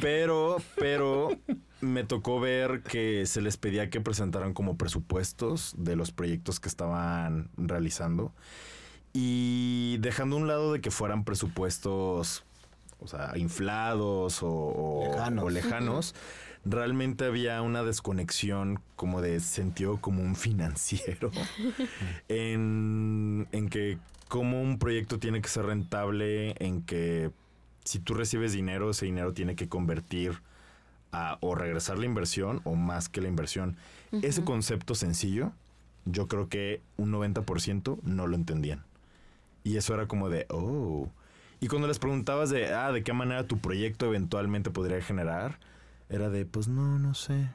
Pero, 0.01 0.57
pero 0.77 1.29
me 1.79 2.03
tocó 2.03 2.39
ver 2.39 2.81
que 2.83 3.25
se 3.25 3.41
les 3.41 3.57
pedía 3.57 3.89
que 3.89 4.01
presentaran 4.01 4.53
como 4.53 4.77
presupuestos 4.77 5.73
de 5.77 5.95
los 5.95 6.11
proyectos 6.11 6.59
que 6.59 6.67
estaban 6.69 7.49
realizando. 7.57 8.33
Y 9.13 9.97
dejando 9.99 10.35
a 10.37 10.39
un 10.39 10.47
lado 10.47 10.73
de 10.73 10.79
que 10.81 10.89
fueran 10.91 11.23
presupuestos, 11.25 12.43
o 12.99 13.07
sea, 13.07 13.33
inflados 13.35 14.41
o, 14.43 14.49
o- 14.49 15.11
Lejanos. 15.11 15.43
o 15.45 15.49
lejanos, 15.49 16.15
realmente 16.65 17.25
había 17.25 17.61
una 17.61 17.83
desconexión 17.83 18.79
como 18.95 19.21
de 19.21 19.39
sentido 19.39 19.99
común 19.99 20.35
financiero 20.35 21.31
en, 22.27 23.47
en 23.51 23.69
que 23.69 23.97
como 24.27 24.61
un 24.61 24.79
proyecto 24.79 25.19
tiene 25.19 25.41
que 25.41 25.49
ser 25.49 25.65
rentable, 25.65 26.55
en 26.59 26.83
que 26.83 27.31
si 27.83 27.99
tú 27.99 28.13
recibes 28.13 28.53
dinero, 28.53 28.91
ese 28.91 29.05
dinero 29.05 29.33
tiene 29.33 29.55
que 29.55 29.67
convertir 29.67 30.41
a 31.11 31.37
o 31.41 31.55
regresar 31.55 31.99
la 31.99 32.05
inversión 32.05 32.61
o 32.63 32.75
más 32.75 33.09
que 33.09 33.21
la 33.21 33.27
inversión. 33.27 33.75
Ese 34.21 34.43
concepto 34.43 34.95
sencillo, 34.95 35.51
yo 36.05 36.27
creo 36.27 36.47
que 36.47 36.81
un 36.97 37.11
90% 37.11 37.99
no 38.03 38.27
lo 38.27 38.35
entendían. 38.35 38.83
Y 39.63 39.77
eso 39.77 39.93
era 39.93 40.07
como 40.07 40.29
de, 40.29 40.45
oh. 40.49 41.09
Y 41.59 41.67
cuando 41.67 41.87
les 41.87 41.99
preguntabas 41.99 42.49
de, 42.49 42.73
ah, 42.73 42.91
de 42.91 43.03
qué 43.03 43.13
manera 43.13 43.47
tu 43.47 43.59
proyecto 43.59 44.07
eventualmente 44.07 44.71
podría 44.71 45.01
generar, 45.01 45.59
era 46.11 46.29
de, 46.29 46.45
pues 46.45 46.67
no, 46.67 46.99
no 46.99 47.13
sé. 47.13 47.49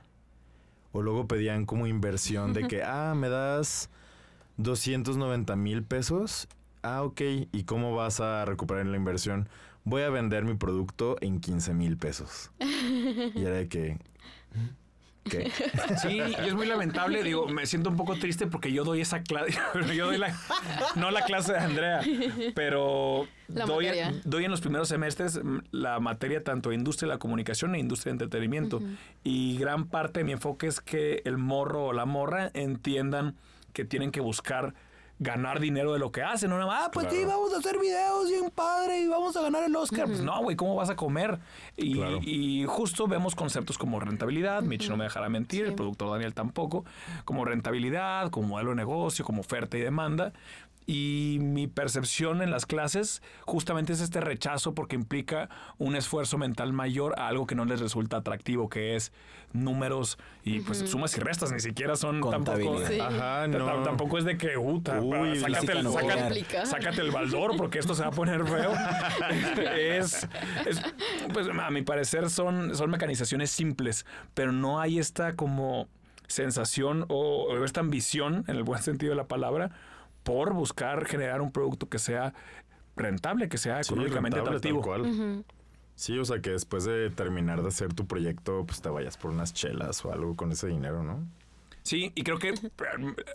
O 0.92 1.02
luego 1.02 1.28
pedían 1.28 1.66
como 1.66 1.86
inversión 1.86 2.54
de 2.54 2.66
que, 2.66 2.82
ah, 2.84 3.14
me 3.14 3.28
das 3.28 3.90
290 4.56 5.54
mil 5.56 5.82
pesos. 5.84 6.48
Ah, 6.82 7.02
ok. 7.02 7.20
¿Y 7.52 7.64
cómo 7.64 7.94
vas 7.94 8.20
a 8.20 8.44
recuperar 8.46 8.86
la 8.86 8.96
inversión? 8.96 9.48
Voy 9.84 10.02
a 10.02 10.10
vender 10.10 10.44
mi 10.44 10.54
producto 10.54 11.16
en 11.20 11.40
15 11.40 11.74
mil 11.74 11.96
pesos. 11.96 12.50
Y 12.60 13.42
era 13.42 13.56
de 13.56 13.68
que... 13.68 13.98
¿Qué? 15.30 15.50
Sí, 16.00 16.18
y 16.18 16.46
es 16.46 16.54
muy 16.54 16.66
lamentable. 16.66 17.22
Digo, 17.22 17.46
me 17.48 17.66
siento 17.66 17.90
un 17.90 17.96
poco 17.96 18.16
triste 18.16 18.46
porque 18.46 18.72
yo 18.72 18.84
doy 18.84 19.00
esa 19.00 19.22
clase. 19.22 19.58
Yo 19.94 20.06
doy 20.06 20.18
la. 20.18 20.34
No 20.94 21.10
la 21.10 21.22
clase 21.22 21.52
de 21.52 21.58
Andrea, 21.58 22.00
pero 22.54 23.26
doy, 23.48 23.88
doy 24.24 24.44
en 24.44 24.50
los 24.50 24.60
primeros 24.60 24.88
semestres 24.88 25.40
la 25.70 26.00
materia 26.00 26.42
tanto 26.42 26.70
de 26.70 26.74
industria 26.74 27.08
de 27.08 27.14
la 27.14 27.18
comunicación 27.18 27.74
e 27.74 27.78
industria 27.78 28.10
de 28.10 28.24
entretenimiento. 28.24 28.82
Y 29.24 29.56
gran 29.58 29.86
parte 29.86 30.20
de 30.20 30.24
mi 30.24 30.32
enfoque 30.32 30.66
es 30.66 30.80
que 30.80 31.22
el 31.24 31.38
morro 31.38 31.86
o 31.86 31.92
la 31.92 32.04
morra 32.04 32.50
entiendan 32.54 33.36
que 33.72 33.84
tienen 33.84 34.10
que 34.10 34.20
buscar 34.20 34.74
ganar 35.18 35.60
dinero 35.60 35.92
de 35.92 35.98
lo 35.98 36.12
que 36.12 36.22
hacen. 36.22 36.50
No 36.50 36.56
nada 36.58 36.66
más, 36.70 36.84
ah, 36.86 36.90
pues 36.92 37.06
sí, 37.10 37.24
vamos 37.24 37.52
a 37.54 37.58
hacer 37.58 37.78
videos 37.78 38.28
bien 38.28 38.50
padre 38.50 39.00
y 39.00 39.08
vamos 39.08 39.36
a 39.36 39.42
ganar 39.42 39.64
el 39.64 39.74
Oscar. 39.74 40.06
Pues 40.06 40.20
no, 40.20 40.42
güey, 40.42 40.56
¿cómo 40.56 40.74
vas 40.74 40.90
a 40.90 40.96
comer? 40.96 41.38
Y, 41.76 41.94
Claro. 41.94 42.18
y 42.22 42.64
justo 42.66 43.06
vemos 43.06 43.34
conceptos 43.34 43.78
como 43.78 43.98
rentabilidad, 44.00 44.62
Mitch 44.62 44.88
no 44.90 44.96
me 44.96 45.04
dejará 45.04 45.28
mentir, 45.28 45.64
el 45.66 45.74
productor 45.74 46.10
Daniel 46.10 46.34
tampoco, 46.34 46.84
como 47.24 47.44
rentabilidad, 47.44 48.30
como 48.30 48.48
modelo 48.48 48.70
de 48.70 48.76
negocio, 48.76 49.24
como 49.24 49.40
oferta 49.40 49.78
y 49.78 49.80
demanda. 49.80 50.32
Y 50.88 51.38
mi 51.40 51.66
percepción 51.66 52.42
en 52.42 52.50
las 52.52 52.64
clases 52.64 53.20
justamente 53.44 53.92
es 53.92 54.00
este 54.00 54.20
rechazo 54.20 54.72
porque 54.72 54.94
implica 54.94 55.48
un 55.78 55.96
esfuerzo 55.96 56.38
mental 56.38 56.72
mayor 56.72 57.18
a 57.18 57.26
algo 57.26 57.46
que 57.46 57.56
no 57.56 57.64
les 57.64 57.80
resulta 57.80 58.18
atractivo, 58.18 58.68
que 58.68 58.94
es 58.94 59.12
números 59.52 60.16
y 60.44 60.60
pues 60.60 60.78
sumas 60.88 61.16
y 61.16 61.20
restas, 61.20 61.50
ni 61.50 61.58
siquiera 61.60 61.96
son 61.96 62.20
tampoco... 62.20 62.86
Sí. 62.86 63.00
Ajá, 63.00 63.48
no. 63.48 63.82
Tampoco 63.82 64.18
es 64.18 64.24
de 64.24 64.36
que, 64.38 64.50
puta, 64.50 65.00
Uy, 65.00 65.38
sácate, 65.40 65.72
el, 65.72 65.86
sácate- 66.66 67.00
el 67.00 67.10
baldor 67.10 67.56
porque 67.56 67.78
esto 67.80 67.94
se 67.94 68.02
va 68.02 68.08
a 68.08 68.12
poner 68.12 68.44
feo. 68.46 68.72
es, 69.76 70.28
es- 70.66 70.80
pues 71.32 71.48
a 71.48 71.70
mi 71.70 71.82
parecer 71.82 72.30
son, 72.30 72.74
son 72.76 72.90
mecanizaciones 72.90 73.50
simples, 73.50 74.06
pero 74.34 74.52
no 74.52 74.80
hay 74.80 74.98
esta 74.98 75.34
como 75.36 75.88
sensación 76.28 77.04
o, 77.08 77.44
o 77.48 77.64
esta 77.64 77.80
ambición, 77.80 78.44
en 78.48 78.56
el 78.56 78.62
buen 78.64 78.82
sentido 78.82 79.10
de 79.10 79.16
la 79.16 79.26
palabra, 79.28 79.70
por 80.26 80.52
buscar 80.54 81.06
generar 81.06 81.40
un 81.40 81.52
producto 81.52 81.88
que 81.88 82.00
sea 82.00 82.34
rentable, 82.96 83.48
que 83.48 83.58
sea 83.58 83.82
Sí, 83.84 83.92
económicamente 83.92 84.38
rentable, 84.38 84.60
tal 84.60 84.76
atractivo. 84.82 85.44
Sí, 85.94 86.18
o 86.18 86.24
sea 86.24 86.40
que 86.40 86.50
después 86.50 86.84
de 86.84 87.10
terminar 87.10 87.62
de 87.62 87.68
hacer 87.68 87.94
tu 87.94 88.06
proyecto, 88.08 88.64
pues 88.66 88.82
te 88.82 88.88
vayas 88.88 89.16
por 89.16 89.30
unas 89.30 89.54
chelas 89.54 90.04
o 90.04 90.12
algo 90.12 90.34
con 90.34 90.50
ese 90.50 90.66
dinero, 90.66 91.04
¿no? 91.04 91.24
Sí, 91.84 92.10
y 92.16 92.24
creo 92.24 92.40
que 92.40 92.48
eh, 92.48 92.54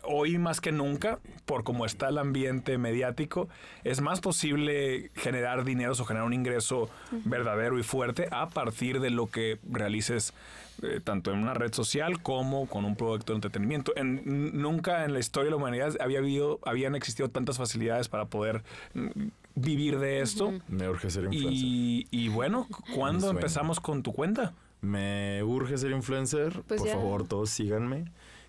hoy 0.04 0.38
más 0.38 0.60
que 0.60 0.74
nunca, 0.74 1.20
por 1.46 1.64
cómo 1.64 1.86
está 1.86 2.10
el 2.10 2.18
ambiente 2.18 2.78
mediático, 2.78 3.48
es 3.86 4.02
más 4.02 4.20
posible 4.20 5.12
generar 5.16 5.64
dinero 5.64 5.94
o 5.94 6.04
generar 6.04 6.28
un 6.28 6.34
ingreso 6.34 6.90
verdadero 7.24 7.80
y 7.80 7.84
fuerte 7.84 8.28
a 8.32 8.50
partir 8.50 9.00
de 9.00 9.10
lo 9.10 9.28
que 9.28 9.58
realices 9.72 10.34
eh, 10.82 11.00
tanto 11.04 11.32
en 11.32 11.40
una 11.40 11.54
red 11.54 11.74
social 11.74 12.22
como 12.22 12.68
con 12.68 12.86
un 12.86 12.96
producto 12.96 13.34
de 13.34 13.38
entretenimiento. 13.38 13.94
En- 13.96 14.22
nunca 14.62 15.06
en 15.06 15.14
la 15.14 15.20
historia 15.20 15.46
de 15.46 15.52
la 15.52 15.58
humanidad 15.58 15.96
había 16.00 16.20
habido, 16.20 16.60
habían 16.66 16.96
existido 16.96 17.30
tantas 17.30 17.58
facilidades 17.58 18.10
para 18.10 18.26
poder 18.26 18.64
mm, 18.94 19.10
vivir 19.56 20.00
de 20.00 20.22
esto. 20.22 20.54
Me 20.68 20.88
urge 20.90 21.10
ser 21.10 21.26
influencer. 21.26 21.54
Y, 21.54 22.08
y 22.12 22.28
bueno, 22.30 22.68
¿cuándo 22.96 23.30
empezamos 23.30 23.80
con 23.80 24.04
tu 24.04 24.14
cuenta? 24.14 24.54
Me 24.82 25.44
urge 25.44 25.78
ser 25.78 25.92
influencer. 25.92 26.62
Pues 26.68 26.80
Por 26.80 26.88
ya. 26.90 26.96
favor, 26.96 27.28
todos 27.28 27.50
síganme. 27.50 28.06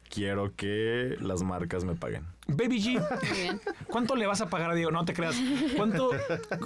Quiero 0.09 0.55
que 0.55 1.17
las 1.21 1.43
marcas 1.43 1.85
me 1.85 1.95
paguen. 1.95 2.27
Baby 2.47 2.83
G. 2.83 3.61
¿cuánto 3.89 4.15
le 4.15 4.27
vas 4.27 4.43
a 4.43 4.51
pagar 4.51 4.71
a 4.71 4.75
Diego? 4.75 4.91
No 4.91 5.05
te 5.07 5.15
creas. 5.15 5.35
¿Cuánto? 5.77 6.11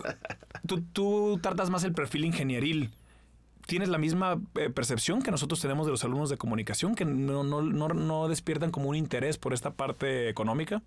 Tú, 0.66 0.80
tú 0.92 1.38
tratas 1.40 1.70
más 1.70 1.84
el 1.84 1.92
perfil 1.92 2.24
ingenieril. 2.24 2.90
¿Tienes 3.66 3.88
la 3.88 3.98
misma 3.98 4.40
eh, 4.54 4.70
percepción 4.70 5.22
que 5.22 5.30
nosotros 5.30 5.60
tenemos 5.60 5.86
de 5.86 5.90
los 5.90 6.04
alumnos 6.04 6.30
de 6.30 6.36
comunicación, 6.36 6.94
que 6.94 7.04
no, 7.04 7.42
no, 7.42 7.62
no, 7.62 7.88
no 7.88 8.28
despiertan 8.28 8.70
como 8.70 8.88
un 8.88 8.96
interés 8.96 9.38
por 9.38 9.52
esta 9.52 9.72
parte 9.72 10.28
económica? 10.28 10.82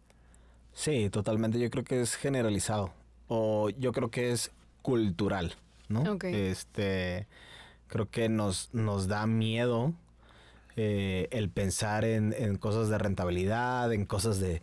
Sí, 0.73 1.09
totalmente. 1.09 1.59
Yo 1.59 1.69
creo 1.69 1.83
que 1.83 2.01
es 2.01 2.15
generalizado. 2.15 2.91
O 3.27 3.69
yo 3.69 3.91
creo 3.91 4.09
que 4.09 4.31
es 4.31 4.51
cultural, 4.81 5.55
¿no? 5.89 6.13
Ok. 6.13 6.23
Este, 6.25 7.27
creo 7.87 8.09
que 8.09 8.29
nos, 8.29 8.69
nos 8.73 9.07
da 9.07 9.27
miedo 9.27 9.93
eh, 10.77 11.27
el 11.31 11.49
pensar 11.49 12.05
en, 12.05 12.33
en 12.37 12.55
cosas 12.55 12.87
de 12.87 12.97
rentabilidad, 12.97 13.91
en 13.91 14.05
cosas 14.05 14.39
de, 14.39 14.61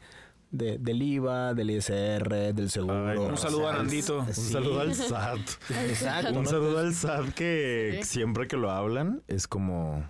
de- 0.50 0.78
del 0.78 1.02
IVA, 1.02 1.54
del 1.54 1.70
ISR, 1.70 2.52
del 2.54 2.70
seguro. 2.70 3.08
Ay, 3.08 3.18
Un 3.18 3.32
o 3.32 3.36
saludo 3.36 3.68
a 3.68 3.72
Nandito. 3.74 4.20
Un 4.20 4.32
Sí. 4.34 4.52
saludo 4.52 4.80
al 4.80 4.94
SAT. 4.94 5.40
Exacto. 5.88 6.38
Un 6.38 6.46
saludo 6.46 6.78
al 6.78 6.94
SAT 6.94 7.32
que 7.34 7.98
Sí. 8.02 8.08
siempre 8.08 8.46
que 8.48 8.56
lo 8.56 8.70
hablan 8.70 9.22
es 9.28 9.46
como... 9.48 10.04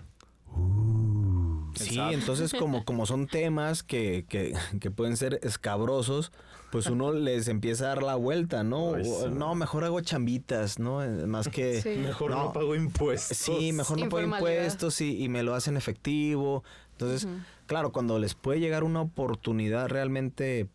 Sí, 1.75 1.91
Exacto. 1.97 2.13
entonces 2.15 2.53
como, 2.55 2.85
como 2.87 3.05
son 3.05 3.27
temas 3.27 3.83
que, 3.83 4.25
que, 4.29 4.55
que 4.81 4.91
pueden 4.91 5.17
ser 5.19 5.41
escabrosos, 5.43 6.33
pues 6.73 6.87
uno 6.87 7.13
les 7.13 7.49
empieza 7.49 7.85
a 7.85 7.89
dar 7.89 8.03
la 8.03 8.15
vuelta, 8.15 8.65
¿no? 8.65 8.95
Ay, 8.95 9.05
sí. 9.05 9.11
No, 9.31 9.55
mejor 9.55 9.85
hago 9.85 10.01
chambitas, 10.01 10.79
¿no? 10.79 11.03
Eh, 11.05 11.27
Más 11.27 11.49
que... 11.49 11.83
Sí. 11.83 11.91
Mejor 11.99 12.31
no, 12.31 12.45
No. 12.45 12.53
pago 12.55 12.75
impuestos. 12.75 13.37
Sí, 13.37 13.73
mejor 13.73 14.01
no 14.01 14.09
pago 14.09 14.23
impuestos 14.25 15.01
y, 15.03 15.23
y 15.23 15.29
me 15.29 15.43
lo 15.43 15.55
hacen 15.55 15.77
efectivo. 15.77 16.65
Entonces, 16.93 17.29
claro, 17.67 17.93
cuando 17.93 18.19
les 18.19 18.35
puede 18.35 18.61
llegar 18.61 18.85
una 18.85 19.01
oportunidad 19.01 19.89
realmente, 19.89 20.69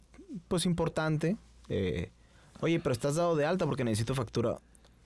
pues 0.47 0.65
importante, 0.65 1.37
eh, 1.69 2.09
oye, 2.61 2.79
pero 2.79 2.93
estás 2.93 3.15
dado 3.15 3.35
de 3.35 3.45
alta 3.45 3.65
porque 3.65 3.83
necesito 3.83 4.13
factura. 4.15 4.59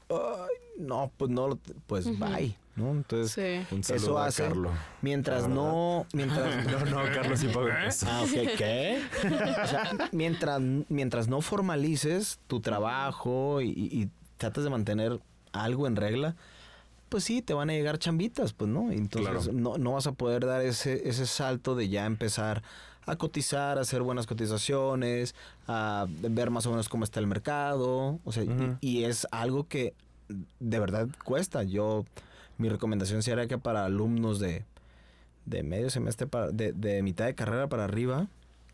Ay, 0.10 0.56
no, 0.80 1.12
pues 1.18 1.32
no, 1.32 1.48
lo- 1.48 1.60
pues 1.88 2.06
bye, 2.20 2.56
¿no? 2.76 2.92
Entonces, 2.92 3.32
Sí. 3.32 3.76
Un 3.76 3.84
saludo 3.84 4.04
eso 4.06 4.18
a 4.20 4.26
hace, 4.28 4.44
Carlo. 4.44 4.72
mientras 5.02 5.48
no, 5.48 6.06
mientras 6.14 6.66
No, 6.72 6.86
no, 6.86 7.12
Carlos 7.14 7.40
sí 7.40 7.48
pago 7.48 7.70
impuestos. 7.70 8.08
Ah, 8.10 8.22
ok, 8.24 8.58
¿qué? 8.58 9.02
O 9.64 9.68
sea, 9.68 10.10
mientras, 10.12 10.62
mientras 10.90 11.28
no 11.28 11.42
formalices 11.42 12.40
tu 12.48 12.60
trabajo 12.60 13.62
y, 13.62 13.70
y- 13.70 14.02
y 14.04 14.10
tratas 14.38 14.64
de 14.64 14.70
mantener 14.70 15.20
algo 15.54 15.88
en 15.88 15.96
regla, 15.96 16.36
pues 17.10 17.24
sí, 17.24 17.42
te 17.42 17.54
van 17.54 17.70
a 17.70 17.74
llegar 17.74 17.98
chambitas, 18.00 18.54
pues, 18.54 18.70
¿no? 18.70 18.92
Entonces 18.92 19.32
Claro. 19.46 19.54
no, 19.54 19.78
no 19.78 19.94
vas 19.94 20.08
a 20.08 20.12
poder 20.14 20.46
dar 20.46 20.62
ese, 20.62 21.08
ese 21.08 21.26
salto 21.26 21.76
de 21.76 21.90
ya 21.90 22.06
empezar 22.06 22.64
a 23.06 23.16
cotizar, 23.18 23.78
a 23.78 23.82
hacer 23.82 24.02
buenas 24.02 24.26
cotizaciones, 24.26 25.36
a 25.68 26.08
ver 26.10 26.50
más 26.50 26.66
o 26.66 26.72
menos 26.72 26.90
cómo 26.90 27.04
está 27.04 27.20
el 27.20 27.28
mercado. 27.28 28.20
O 28.24 28.32
sea, 28.32 28.44
y- 28.44 28.78
y, 28.82 29.04
es 29.04 29.28
algo 29.32 29.68
que 29.68 29.94
de 30.60 30.80
verdad 30.80 31.08
cuesta. 31.24 31.62
Yo, 31.64 32.06
mi 32.58 32.68
recomendación 32.70 33.22
sería 33.22 33.48
que 33.48 33.58
para 33.60 33.86
alumnos 33.86 34.40
de, 34.40 34.64
de 35.46 35.62
medio 35.64 35.90
semestre, 35.92 36.26
para, 36.26 36.50
de, 36.50 36.74
de 36.74 37.04
mitad 37.04 37.26
de 37.26 37.36
carrera 37.36 37.68
para 37.68 37.84
arriba, 37.84 38.28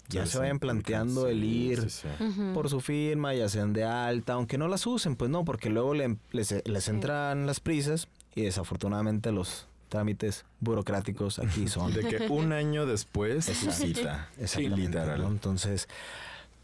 ya 0.07 0.25
Sí, 0.25 0.31
se 0.33 0.37
vayan 0.39 0.55
sí, 0.57 0.59
planteando 0.61 1.27
el 1.27 1.43
ir 1.43 1.81
sí, 1.89 1.89
sí. 1.89 2.23
Ujú. 2.23 2.53
por 2.53 2.69
su 2.69 2.79
firma, 2.79 3.33
ya 3.33 3.49
sean 3.49 3.73
de 3.73 3.83
alta, 3.83 4.33
aunque 4.33 4.57
no 4.57 4.67
las 4.69 4.87
usen, 4.87 5.15
pues 5.17 5.29
no, 5.29 5.43
porque 5.43 5.69
luego 5.69 5.93
le- 5.93 6.15
les, 6.31 6.55
les 6.65 6.87
entran 6.87 7.45
las 7.47 7.59
prisas 7.59 8.07
y 8.35 8.43
desafortunadamente 8.43 9.31
los 9.31 9.67
trámites 9.89 10.45
burocráticos 10.59 11.39
aquí 11.39 11.67
son 11.67 11.93
De 11.93 12.01
que 12.01 12.27
un 12.29 12.53
año 12.53 12.85
después 12.85 13.49
Exacto. 13.49 13.71
cita. 13.75 14.29
Exactamente, 14.39 14.87
literal. 14.87 15.21
¿no? 15.21 15.27
Entonces, 15.27 15.87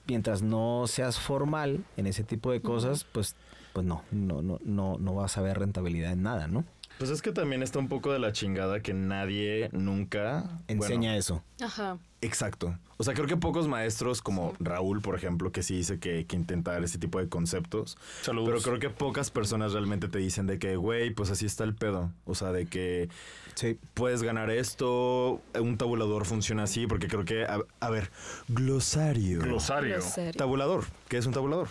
mientras 0.08 0.42
no 0.42 0.86
seas 0.88 1.20
formal 1.20 1.84
en 1.98 2.08
ese 2.08 2.24
tipo 2.24 2.52
de 2.52 2.62
cosas, 2.62 3.04
pues, 3.04 3.36
pues 3.74 3.86
no, 3.86 4.04
no, 4.12 4.42
no, 4.42 4.60
no, 4.64 4.98
no 4.98 5.16
vas 5.16 5.38
a 5.38 5.42
ver 5.42 5.60
rentabilidad 5.60 6.14
en 6.14 6.24
nada, 6.24 6.48
¿no? 6.48 6.64
Pues 6.98 7.12
es 7.12 7.22
que 7.22 7.32
también 7.32 7.62
está 7.62 7.78
un 7.78 7.90
poco 7.90 8.12
de 8.12 8.18
la 8.18 8.32
chingada 8.32 8.80
que 8.80 8.94
nadie 8.94 9.70
nunca 9.72 10.62
Enseña 10.68 11.10
bueno, 11.10 11.20
eso. 11.20 11.44
Ajá. 11.62 12.00
Exacto. 12.22 12.78
O 12.98 13.04
sea, 13.04 13.14
creo 13.14 13.28
que 13.28 13.38
pocos 13.38 13.68
maestros, 13.68 14.24
como 14.24 14.54
Raúl, 14.60 15.02
por 15.02 15.14
ejemplo, 15.16 15.52
que 15.52 15.62
sí 15.62 15.76
dice 15.78 16.00
que, 16.00 16.26
que 16.26 16.36
intenta 16.36 16.72
dar 16.72 16.84
ese 16.84 16.98
tipo 16.98 17.20
de 17.20 17.30
conceptos. 17.30 17.96
Saludos. 18.24 18.50
Pero 18.50 18.62
creo 18.62 18.80
que 18.80 18.90
pocas 18.90 19.30
personas 19.30 19.74
realmente 19.74 20.08
te 20.08 20.18
dicen 20.18 20.48
de 20.48 20.58
que, 20.58 20.78
güey, 20.78 21.12
pues 21.12 21.30
así 21.30 21.46
está 21.46 21.64
el 21.64 21.76
pedo. 21.76 22.12
O 22.26 22.34
sea, 22.34 22.52
de 22.52 22.66
que 22.66 23.08
Sí. 23.54 23.78
puedes 23.94 24.24
ganar 24.24 24.50
esto, 24.50 25.42
un 25.60 25.78
tabulador 25.78 26.26
funciona 26.26 26.64
así, 26.64 26.88
porque 26.88 27.08
creo 27.08 27.24
que, 27.24 27.44
a, 27.46 27.60
a 27.80 27.90
ver, 27.92 28.10
glosario. 28.48 29.40
Glosario. 29.42 29.96
Glosario. 29.98 30.34
Tabulador. 30.34 30.86
¿Qué 31.08 31.18
es 31.18 31.26
un 31.28 31.34
tabulador? 31.34 31.68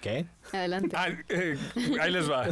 ¿Qué? 0.00 0.26
Adelante. 0.52 0.96
Ah, 0.98 1.08
eh, 1.28 1.58
ahí 2.00 2.10
les 2.12 2.30
va. 2.30 2.46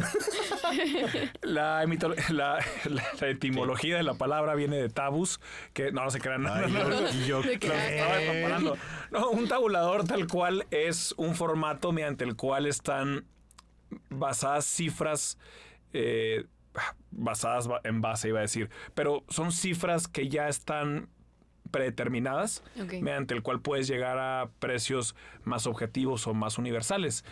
La, 1.41 1.83
emito- 1.83 2.13
la- 2.31 2.59
la- 2.85 3.03
la 3.19 3.27
etimología 3.29 3.97
de 3.97 4.03
la 4.03 4.13
palabra 4.15 4.55
viene 4.55 4.77
de 4.77 4.89
tabus, 4.89 5.39
que 5.73 5.91
no, 5.91 6.03
no 6.03 6.09
se 6.11 6.19
crean. 6.19 6.45
Ay, 6.47 6.71
no, 6.71 6.89
yo- 6.89 7.09
y 7.09 7.25
yo. 7.25 7.41
No, 9.11 9.29
un 9.29 9.47
tabulador 9.47 10.05
tal 10.05 10.27
cual 10.27 10.65
es 10.71 11.13
un 11.17 11.35
formato 11.35 11.91
mediante 11.91 12.23
el 12.25 12.35
cual 12.35 12.65
están 12.65 13.25
basadas 14.09 14.65
cifras 14.65 15.37
eh, 15.93 16.45
basadas 17.11 17.67
ba- 17.67 17.81
en 17.83 18.01
base, 18.01 18.27
iba 18.29 18.39
a 18.39 18.41
decir, 18.43 18.69
pero 18.93 19.23
son 19.29 19.51
cifras 19.51 20.07
que 20.07 20.27
ya 20.29 20.47
están 20.49 21.09
predeterminadas 21.67 22.63
mediante 22.75 23.33
el 23.33 23.41
cual 23.41 23.61
puedes 23.61 23.87
llegar 23.87 24.17
a 24.17 24.49
precios 24.59 25.15
más 25.43 25.67
objetivos 25.67 26.27
o 26.27 26.33
más 26.33 26.57
universales. 26.57 27.25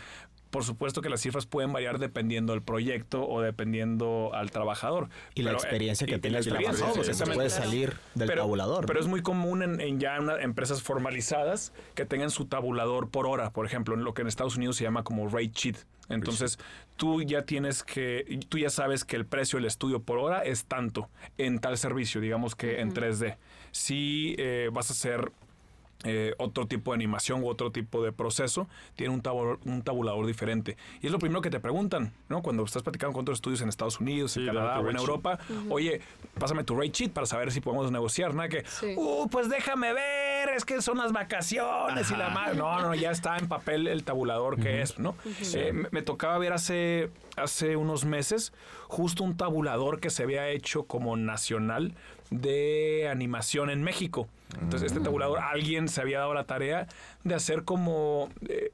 Por 0.52 0.64
supuesto 0.64 1.02
que 1.02 1.10
las 1.10 1.20
cifras 1.22 1.46
pueden 1.46 1.74
variar 1.74 2.00
dependiendo 2.00 2.54
del 2.54 2.62
proyecto 2.62 3.28
o 3.28 3.42
dependiendo 3.42 4.32
al 4.34 4.52
trabajador. 4.52 5.10
Y 5.34 5.42
la 5.42 5.50
Pero, 5.52 5.60
eh, 5.60 5.62
experiencia 5.64 6.08
que 6.08 6.16
y 6.16 6.20
tenga 6.20 6.34
la 6.34 6.40
el 6.40 6.46
experiencia, 6.48 6.78
trabajador, 6.78 6.96
porque 6.98 7.12
exactamente. 7.12 7.36
puede 7.38 7.50
salir 7.50 7.94
del 8.16 8.28
Pero- 8.28 8.42
tabulador. 8.44 8.86
Pero 8.86 9.00
¿no? 9.00 9.06
es 9.06 9.10
muy 9.10 9.22
común 9.22 9.64
en, 9.64 9.82
en 9.82 10.00
ya 10.00 10.20
una- 10.20 10.40
empresas 10.42 10.82
formalizadas 10.82 11.74
que 11.94 12.06
tengan 12.06 12.30
su 12.30 12.46
tabulador 12.46 13.10
por 13.10 13.28
hora, 13.28 13.50
por 13.52 13.66
ejemplo, 13.66 13.96
en 13.96 14.04
lo 14.04 14.14
que 14.14 14.22
en 14.22 14.28
Estados 14.28 14.56
Unidos 14.56 14.78
se 14.78 14.84
llama 14.86 15.04
como 15.04 15.28
rate 15.28 15.52
sheet. 15.54 15.78
Entonces, 16.08 16.60
tú 16.98 17.24
ya 17.24 17.42
tienes 17.44 17.84
que, 17.84 18.40
tú 18.48 18.58
ya 18.60 18.70
sabes 18.70 19.04
que 19.04 19.16
el 19.16 19.26
precio 19.26 19.58
del 19.58 19.66
estudio 19.66 20.02
por 20.04 20.20
hora 20.20 20.44
es 20.44 20.66
tanto 20.66 21.10
en 21.40 21.60
tal 21.60 21.78
servicio, 21.80 22.22
digamos 22.22 22.56
que 22.56 22.80
en 22.80 22.94
3D. 22.94 23.38
Si 23.72 24.36
eh, 24.38 24.70
vas 24.72 24.90
a 24.92 24.94
hacer 24.94 25.32
eh, 26.06 26.34
otro 26.38 26.68
tipo 26.68 26.92
de 26.92 26.96
animación 26.96 27.44
u 27.44 27.50
otro 27.50 27.72
tipo 27.72 28.02
de 28.04 28.12
proceso, 28.12 28.70
tiene 28.96 29.14
un, 29.14 29.22
tabulador, 29.22 29.60
un 29.66 29.82
tabulador 29.82 30.26
diferente. 30.26 30.78
Y 31.02 31.08
es 31.08 31.12
lo 31.12 31.20
primero 31.20 31.42
que 31.42 31.50
te 31.50 31.60
preguntan, 31.60 32.14
¿no? 32.30 32.42
Cuando 32.42 32.64
estás 32.64 32.84
platicando 32.84 33.14
con 33.14 33.24
otros 33.24 33.38
estudios 33.38 33.62
en 33.62 33.70
Estados 33.70 34.00
Unidos, 34.00 34.32
Sí, 34.34 34.40
en 34.42 34.48
Canadá 34.48 34.80
o 34.80 34.90
en. 34.90 34.96
Europa, 34.96 35.40
oye, 35.70 36.00
pásame 36.40 36.64
tu 36.64 36.76
rate 36.76 36.92
sheet 36.92 37.12
para 37.12 37.26
saber 37.26 37.52
si 37.52 37.60
podemos 37.60 37.92
negociar, 37.92 38.34
¿no? 38.34 38.48
Que, 38.48 38.64
Sí. 38.66 38.94
uh, 38.96 39.28
pues 39.30 39.50
déjame 39.50 39.94
ver, 39.94 40.50
es 40.50 40.64
que 40.64 40.82
son 40.82 40.98
las 41.00 41.12
vacaciones 41.12 42.10
y 42.12 42.16
la 42.16 42.30
madre. 42.30 42.56
No, 42.56 42.80
no, 42.82 42.96
ya 42.96 43.12
está 43.12 43.38
en 43.38 43.48
papel 43.48 43.88
el 43.88 44.04
tabulador 44.04 44.60
que 44.60 44.82
es, 44.82 45.00
¿no? 45.00 45.16
Eh, 45.54 45.72
me, 45.74 45.90
me 45.92 46.02
tocaba 46.02 46.38
ver 46.38 46.54
hace, 46.54 47.10
hace 47.36 47.76
unos 47.76 48.06
meses 48.06 48.54
justo 48.88 49.24
un 49.24 49.36
tabulador 49.36 50.00
que 50.00 50.10
se 50.10 50.24
había 50.24 50.48
hecho 50.50 50.84
como 50.84 51.18
nacional 51.18 51.94
de 52.30 53.08
animación 53.10 53.70
en 53.70 53.84
México. 53.84 54.28
Entonces, 54.62 54.92
este 54.92 55.04
tabulador, 55.04 55.40
alguien 55.40 55.88
se 55.88 56.02
había 56.02 56.20
dado 56.20 56.34
la 56.34 56.46
tarea 56.46 56.88
de 57.24 57.36
hacer 57.36 57.64
como... 57.64 58.30
eh, 58.48 58.72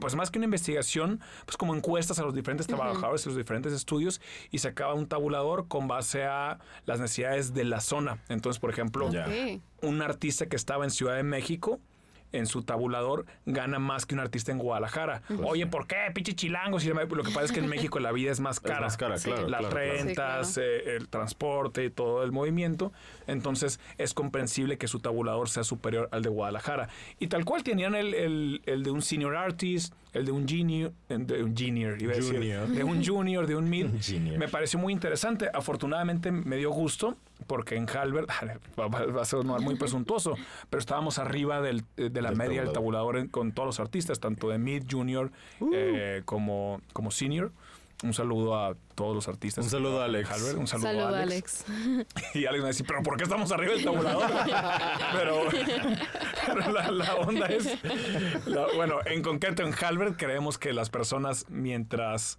pues 0.00 0.14
más 0.14 0.30
que 0.30 0.38
una 0.38 0.46
investigación, 0.46 1.20
pues 1.44 1.58
como 1.58 1.74
encuestas 1.74 2.18
a 2.18 2.22
los 2.22 2.34
diferentes 2.34 2.66
trabajadores 2.66 3.26
y 3.26 3.28
los 3.28 3.36
diferentes 3.36 3.70
estudios 3.72 4.18
y 4.50 4.58
sacaba 4.58 4.94
un 4.94 5.06
tabulador 5.06 5.68
con 5.68 5.88
base 5.88 6.24
a 6.24 6.58
las 6.86 7.00
necesidades 7.00 7.52
de 7.52 7.64
la 7.64 7.80
zona. 7.80 8.18
Entonces, 8.30 8.58
por 8.60 8.70
ejemplo, 8.70 9.10
un 9.82 10.00
artista 10.00 10.46
que 10.46 10.56
estaba 10.56 10.84
en 10.84 10.90
Ciudad 10.90 11.16
de 11.16 11.22
México 11.22 11.80
en 12.36 12.46
su 12.46 12.62
tabulador 12.62 13.26
gana 13.46 13.78
más 13.78 14.06
que 14.06 14.14
un 14.14 14.20
artista 14.20 14.52
en 14.52 14.58
Guadalajara. 14.58 15.22
Oye, 15.44 15.66
¿por 15.66 15.86
qué? 15.86 15.96
Pinche 16.14 16.34
chilango. 16.34 16.80
Si 16.80 16.88
lo 16.88 17.06
que 17.22 17.30
pasa 17.30 17.44
es 17.44 17.52
que 17.52 17.60
en 17.60 17.68
México 17.68 18.00
la 18.00 18.12
vida 18.12 18.30
es 18.32 18.40
más 18.40 18.60
cara. 18.60 18.80
más 18.82 18.96
cara, 18.96 19.18
Sí. 19.18 19.30
claro. 19.30 19.48
Las 19.48 19.60
claro, 19.60 19.74
claro. 19.76 19.92
rentas, 19.92 20.48
Sí, 20.48 20.54
claro. 20.60 20.68
eh, 20.70 20.96
el 20.96 21.08
transporte 21.08 21.84
y 21.84 21.90
todo 21.90 22.22
el 22.24 22.32
movimiento. 22.32 22.92
Entonces 23.26 23.80
es 23.98 24.14
comprensible 24.14 24.78
que 24.78 24.88
su 24.88 25.00
tabulador 25.00 25.48
sea 25.48 25.64
superior 25.64 26.08
al 26.12 26.22
de 26.22 26.28
Guadalajara. 26.28 26.88
Y 27.18 27.28
tal 27.28 27.44
cual 27.44 27.62
tenían 27.62 27.94
el, 27.94 28.14
el- 28.14 28.62
el 28.66 28.82
de 28.82 28.90
un 28.90 29.02
senior 29.02 29.36
artist, 29.36 29.94
el 30.14 30.24
de 30.24 30.32
un 30.32 30.48
junior, 30.48 30.92
de 31.08 31.42
un 31.42 31.54
junior, 31.56 32.00
iba 32.00 32.12
a 32.12 32.16
decir, 32.16 32.34
Junior. 32.36 32.66
de 32.68 32.84
un 32.84 33.04
junior, 33.04 33.46
de 33.46 33.56
un 33.56 33.68
mid. 33.68 33.86
Junior. 34.06 34.38
Me 34.38 34.48
pareció 34.48 34.78
muy 34.78 34.92
interesante. 34.92 35.50
Afortunadamente 35.52 36.30
me 36.32 36.56
dio 36.56 36.70
gusto 36.70 37.16
porque 37.46 37.74
en 37.76 37.86
Halbert 37.88 38.30
va, 38.78 39.20
a 39.20 39.24
sonar 39.24 39.60
muy 39.60 39.74
presuntuoso, 39.74 40.34
pero 40.70 40.78
estábamos 40.80 41.18
arriba 41.18 41.60
del- 41.60 41.84
de 41.96 42.22
la 42.22 42.30
Del 42.30 42.38
media 42.38 42.62
del 42.62 42.72
tabulador. 42.72 43.28
con 43.30 43.52
todos 43.52 43.66
los 43.66 43.80
artistas, 43.80 44.20
tanto 44.20 44.48
de 44.48 44.58
mid, 44.58 44.84
junior 44.90 45.30
eh, 45.74 46.22
como, 46.24 46.80
como 46.92 47.10
senior. 47.10 47.52
Un 48.04 48.12
saludo 48.12 48.54
a 48.56 48.74
todos 48.94 49.14
los 49.14 49.28
artistas. 49.28 49.64
Un 49.64 49.70
saludo 49.70 50.02
a 50.02 50.04
Alex. 50.04 50.30
Halbert, 50.30 50.58
un 50.58 50.66
saludo, 50.66 50.86
Saludo, 50.88 51.06
a 51.16 51.20
Alex. 51.22 51.64
Alex. 51.68 52.06
Y 52.34 52.44
Alex 52.46 52.62
me 52.62 52.68
dice, 52.68 52.84
pero 52.84 53.02
¿por 53.02 53.16
qué 53.16 53.24
estamos 53.24 53.50
arriba 53.50 53.72
del 53.72 53.84
tabulador? 53.84 54.30
pero 55.14 55.40
pero 56.46 56.70
la, 56.72 56.90
la 56.90 57.14
onda 57.16 57.46
es, 57.46 57.66
la- 58.46 58.66
bueno, 58.76 58.98
en 59.06 59.22
concreto 59.22 59.62
en 59.62 59.72
Halbert 59.74 60.16
creemos 60.18 60.58
que 60.58 60.72
las 60.74 60.90
personas 60.90 61.46
mientras 61.48 62.38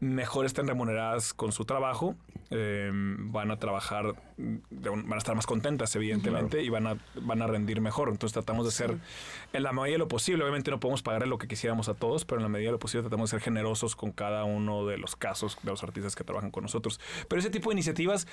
mejor 0.00 0.46
estén 0.46 0.66
remuneradas 0.66 1.34
con 1.34 1.52
su 1.52 1.64
trabajo, 1.64 2.16
eh, 2.50 2.90
van 2.92 3.50
a 3.50 3.58
trabajar, 3.58 4.14
van 4.38 5.12
a 5.12 5.18
estar 5.18 5.34
más 5.36 5.46
contentas, 5.46 5.94
evidentemente, 5.94 6.62
y 6.62 6.68
van 6.70 6.86
a, 6.86 6.96
van 7.20 7.42
a 7.42 7.46
rendir 7.46 7.80
mejor. 7.82 8.08
Entonces 8.08 8.32
tratamos 8.32 8.64
de 8.64 8.72
ser, 8.72 8.96
en 9.52 9.62
la 9.62 9.72
medida 9.72 9.92
de 9.92 9.98
lo 9.98 10.08
posible, 10.08 10.42
obviamente 10.42 10.70
no 10.70 10.80
podemos 10.80 11.02
pagarle 11.02 11.26
lo 11.28 11.36
que 11.38 11.46
quisiéramos 11.48 11.88
a 11.90 11.94
todos, 11.94 12.24
pero 12.24 12.38
en 12.38 12.44
la 12.44 12.48
medida 12.48 12.68
de 12.68 12.72
lo 12.72 12.78
posible 12.78 13.02
tratamos 13.02 13.30
de 13.30 13.36
ser 13.36 13.44
generosos 13.44 13.94
con 13.94 14.10
cada 14.10 14.44
uno 14.44 14.86
de 14.86 14.96
los 14.96 15.16
casos 15.16 15.58
de 15.62 15.70
los 15.70 15.82
artistas 15.82 16.16
que 16.16 16.24
trabajan 16.24 16.50
con 16.50 16.62
nosotros. 16.62 16.98
Pero 17.28 17.38
ese 17.38 17.50
tipo 17.50 17.68
de 17.68 17.74
iniciativas 17.74 18.26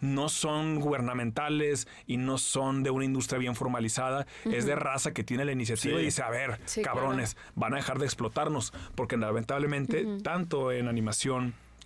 no 0.00 0.28
son 0.28 0.78
gubernamentales 0.80 1.88
y 2.06 2.18
no 2.18 2.36
son 2.36 2.82
de 2.82 2.90
una 2.90 3.06
industria 3.06 3.38
bien 3.38 3.54
formalizada, 3.56 4.26
es 4.44 4.66
de 4.66 4.74
raza 4.76 5.12
que 5.14 5.24
tiene 5.24 5.44
la 5.46 5.52
iniciativa 5.52 5.96
Sí. 5.96 6.02
y 6.02 6.04
dice, 6.04 6.22
a 6.22 6.28
ver, 6.30 6.60
Sí, 6.66 6.82
cabrones, 6.82 7.36
van 7.54 7.72
a 7.72 7.76
dejar 7.76 7.98
de 7.98 8.04
explotarnos, 8.04 8.72
porque 8.94 9.16
lamentablemente, 9.16 10.04
tanto 10.22 10.70
en 10.70 10.86
animación 10.88 11.13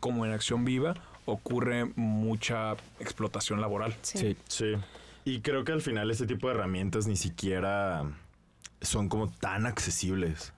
como 0.01 0.25
en 0.27 0.33
acción 0.33 0.64
viva, 0.64 0.95
ocurre 1.27 1.87
mucha 1.97 2.73
explotación 3.01 3.61
laboral. 3.61 3.97
Sí. 4.03 4.19
Sí. 4.19 4.37
Sí. 4.49 4.75
Y 5.25 5.41
creo 5.41 5.64
que 5.64 5.73
al 5.73 5.83
final 5.83 6.11
este 6.11 6.27
tipo 6.27 6.49
de 6.49 6.55
herramientas 6.55 7.07
ni 7.07 7.17
siquiera 7.17 8.05
son 8.81 9.09
como 9.09 9.29
tan 9.29 9.67
accesibles. 9.67 10.53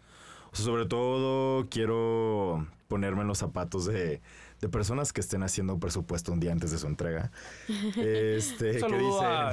O 0.52 0.56
sea, 0.56 0.64
sobre 0.64 0.86
todo 0.86 1.68
quiero 1.68 2.66
ponerme 2.88 3.22
en 3.22 3.28
los 3.28 3.38
zapatos 3.38 3.86
de, 3.86 4.20
de 4.60 4.68
personas 4.68 5.12
que 5.12 5.20
estén 5.20 5.42
haciendo 5.42 5.74
un 5.74 5.80
presupuesto 5.80 6.32
un 6.32 6.40
día 6.40 6.52
antes 6.52 6.70
de 6.70 6.78
su 6.78 6.86
entrega. 6.86 7.30
Este, 7.96 8.72
que 8.72 8.98
dicen, 8.98 9.50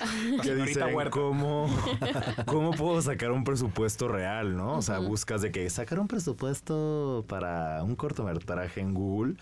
que 0.42 0.54
dicen. 0.54 0.94
¿cómo, 1.10 1.68
cómo 2.46 2.70
puedo 2.72 3.00
sacar 3.02 3.30
un 3.30 3.44
presupuesto 3.44 4.08
real, 4.08 4.56
¿no? 4.56 4.76
O 4.76 4.82
sea, 4.82 4.98
buscas 4.98 5.42
de 5.42 5.52
que 5.52 5.68
sacar 5.70 5.98
un 6.00 6.08
presupuesto 6.08 7.24
para 7.28 7.82
un 7.82 7.96
cortometraje 7.96 8.80
en 8.80 8.94
Google 8.94 9.34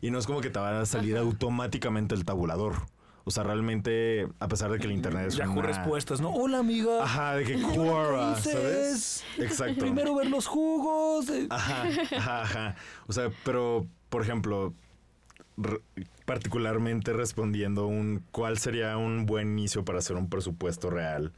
y 0.00 0.10
no 0.10 0.18
es 0.18 0.26
como 0.26 0.40
que 0.40 0.50
te 0.50 0.58
va 0.58 0.80
a 0.80 0.86
salir 0.86 1.16
automáticamente 1.16 2.14
el 2.14 2.24
tabulador. 2.24 2.74
O 3.24 3.30
sea, 3.30 3.44
realmente, 3.44 4.26
a 4.40 4.48
pesar 4.48 4.72
de 4.72 4.78
que 4.78 4.86
el 4.86 4.92
internet 4.92 5.28
es 5.28 5.36
Yahoo 5.36 5.52
una... 5.52 5.62
respuestas, 5.62 6.20
¿no? 6.20 6.30
Hola, 6.30 6.58
amiga. 6.58 7.04
Ajá, 7.04 7.36
de 7.36 7.44
que 7.44 7.62
Quora, 7.62 8.34
¿sabes? 8.36 9.24
Exacto. 9.38 9.78
Primero 9.78 10.16
ver 10.16 10.28
los 10.28 10.48
jugos. 10.48 11.28
eh. 11.28 11.46
Ajá, 11.48 11.84
ajá, 12.16 12.42
ajá. 12.42 12.76
O 13.06 13.12
sea, 13.12 13.30
pero, 13.44 13.86
por 14.08 14.22
ejemplo, 14.22 14.74
particularmente 16.24 17.12
respondiendo 17.12 17.86
un 17.86 18.24
cuál 18.30 18.58
sería 18.58 18.96
un 18.96 19.26
buen 19.26 19.58
inicio 19.58 19.84
para 19.84 19.98
hacer 19.98 20.16
un 20.16 20.28
presupuesto 20.28 20.90
real 20.90 21.32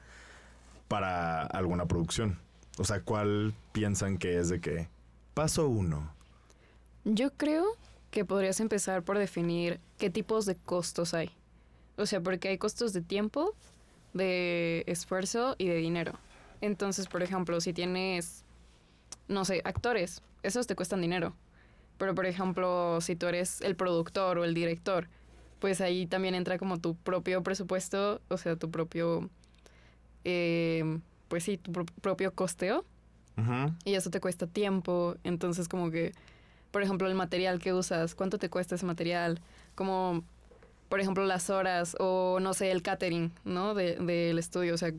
para 0.88 1.42
alguna 1.42 1.86
producción. 1.86 2.38
O 2.78 2.84
sea, 2.84 3.00
¿cuál 3.00 3.54
piensan 3.72 4.18
que 4.18 4.38
es 4.38 4.48
de 4.48 4.60
qué? 4.60 4.88
Paso 5.34 5.68
uno. 5.68 6.12
Yo 7.04 7.30
creo 7.32 7.64
que 8.10 8.24
podrías 8.24 8.60
empezar 8.60 9.02
por 9.02 9.18
definir 9.18 9.80
qué 9.98 10.10
tipos 10.10 10.46
de 10.46 10.56
costos 10.56 11.14
hay. 11.14 11.30
O 11.96 12.06
sea, 12.06 12.20
porque 12.20 12.48
hay 12.48 12.58
costos 12.58 12.92
de 12.92 13.00
tiempo, 13.00 13.54
de 14.12 14.84
esfuerzo 14.86 15.54
y 15.58 15.68
de 15.68 15.76
dinero. 15.76 16.12
Entonces, 16.60 17.06
por 17.08 17.22
ejemplo, 17.22 17.60
si 17.60 17.72
tienes, 17.72 18.44
no 19.28 19.44
sé, 19.44 19.60
actores, 19.64 20.22
esos 20.42 20.66
te 20.66 20.74
cuestan 20.74 21.00
dinero. 21.00 21.34
Pero, 21.98 22.14
por 22.14 22.26
ejemplo, 22.26 23.00
si 23.00 23.16
tú 23.16 23.26
eres 23.26 23.60
el 23.60 23.76
productor 23.76 24.38
o 24.38 24.44
el 24.44 24.52
director, 24.54 25.08
pues 25.60 25.80
ahí 25.80 26.06
también 26.06 26.34
entra 26.34 26.58
como 26.58 26.78
tu 26.78 26.94
propio 26.96 27.42
presupuesto, 27.42 28.20
o 28.28 28.36
sea, 28.36 28.56
tu 28.56 28.70
propio, 28.70 29.30
eh, 30.24 30.98
pues 31.28 31.44
sí, 31.44 31.56
tu 31.56 31.72
pro- 31.72 31.86
propio 32.00 32.32
costeo. 32.34 32.84
Y 33.84 33.94
eso 33.94 34.10
te 34.10 34.20
cuesta 34.20 34.46
tiempo. 34.46 35.16
Entonces, 35.24 35.68
como 35.68 35.90
que, 35.90 36.12
por 36.70 36.82
ejemplo, 36.82 37.08
el 37.08 37.14
material 37.14 37.58
que 37.58 37.72
usas, 37.72 38.14
¿cuánto 38.14 38.38
te 38.38 38.48
cuesta 38.48 38.74
ese 38.76 38.86
material? 38.86 39.40
Como, 39.74 40.22
por 40.88 41.00
ejemplo, 41.00 41.24
las 41.24 41.50
horas 41.50 41.96
o, 41.98 42.38
no 42.40 42.54
sé, 42.54 42.70
el 42.70 42.82
catering, 42.82 43.32
¿no? 43.44 43.74
De- 43.74 43.96
Del 43.96 44.38
estudio. 44.38 44.74
O 44.74 44.78
sea, 44.78 44.92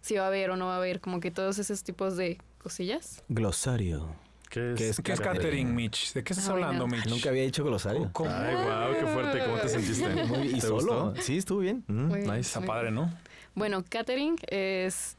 si 0.00 0.14
va 0.16 0.24
a 0.24 0.26
haber 0.28 0.50
o 0.50 0.56
no 0.56 0.66
va 0.66 0.74
a 0.74 0.78
haber, 0.78 1.00
como 1.00 1.20
que 1.20 1.30
todos 1.30 1.58
esos 1.58 1.82
tipos 1.84 2.16
de 2.16 2.38
cosillas. 2.62 3.22
Glosario. 3.28 4.14
¿Qué 4.48 4.72
es? 4.72 4.78
¿Qué 4.78 4.88
es 4.90 5.00
¿Qué 5.00 5.12
es 5.12 5.20
catering? 5.20 5.74
Mitch? 5.74 6.12
¿De 6.12 6.22
qué 6.24 6.32
estás 6.32 6.48
Ah, 6.48 6.52
bueno. 6.52 6.66
hablando, 6.66 6.86
Mitch? 6.88 7.06
Nunca 7.06 7.28
había 7.30 7.42
dicho 7.42 7.64
glosario. 7.64 8.10
¿Cómo? 8.12 8.30
Ay, 8.30 8.54
wow, 8.54 8.94
qué 9.00 9.06
fuerte. 9.06 9.44
¿Cómo 9.44 9.58
te 9.58 9.68
sentiste? 9.68 10.08
Muy, 10.24 10.48
y 10.48 10.54
¿Te 10.54 10.60
solo. 10.62 10.74
gustó? 10.74 11.22
Sí, 11.22 11.38
estuvo 11.38 11.58
bien. 11.60 11.84
Mm, 11.88 12.06
Muy 12.06 12.20
bien. 12.20 12.30
nice. 12.36 12.40
Está 12.48 12.60
padre, 12.62 12.90
¿no? 12.90 13.12
Bueno, 13.54 13.84
catering 13.88 14.36
es, 14.48 15.16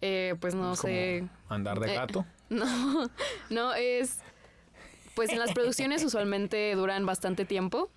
eh, 0.00 0.34
pues 0.40 0.54
no 0.54 0.72
Es 0.72 0.80
como 0.80 0.92
sé, 0.92 1.28
Andar 1.48 1.78
de 1.80 1.92
Eh, 1.92 1.94
gato. 1.94 2.26
No, 2.48 3.10
no 3.50 3.74
es. 3.74 4.18
Pues 5.14 5.30
en 5.30 5.38
las 5.38 5.52
producciones 5.52 6.04
usualmente 6.04 6.74
duran 6.74 7.06
bastante 7.06 7.44
tiempo, 7.44 7.90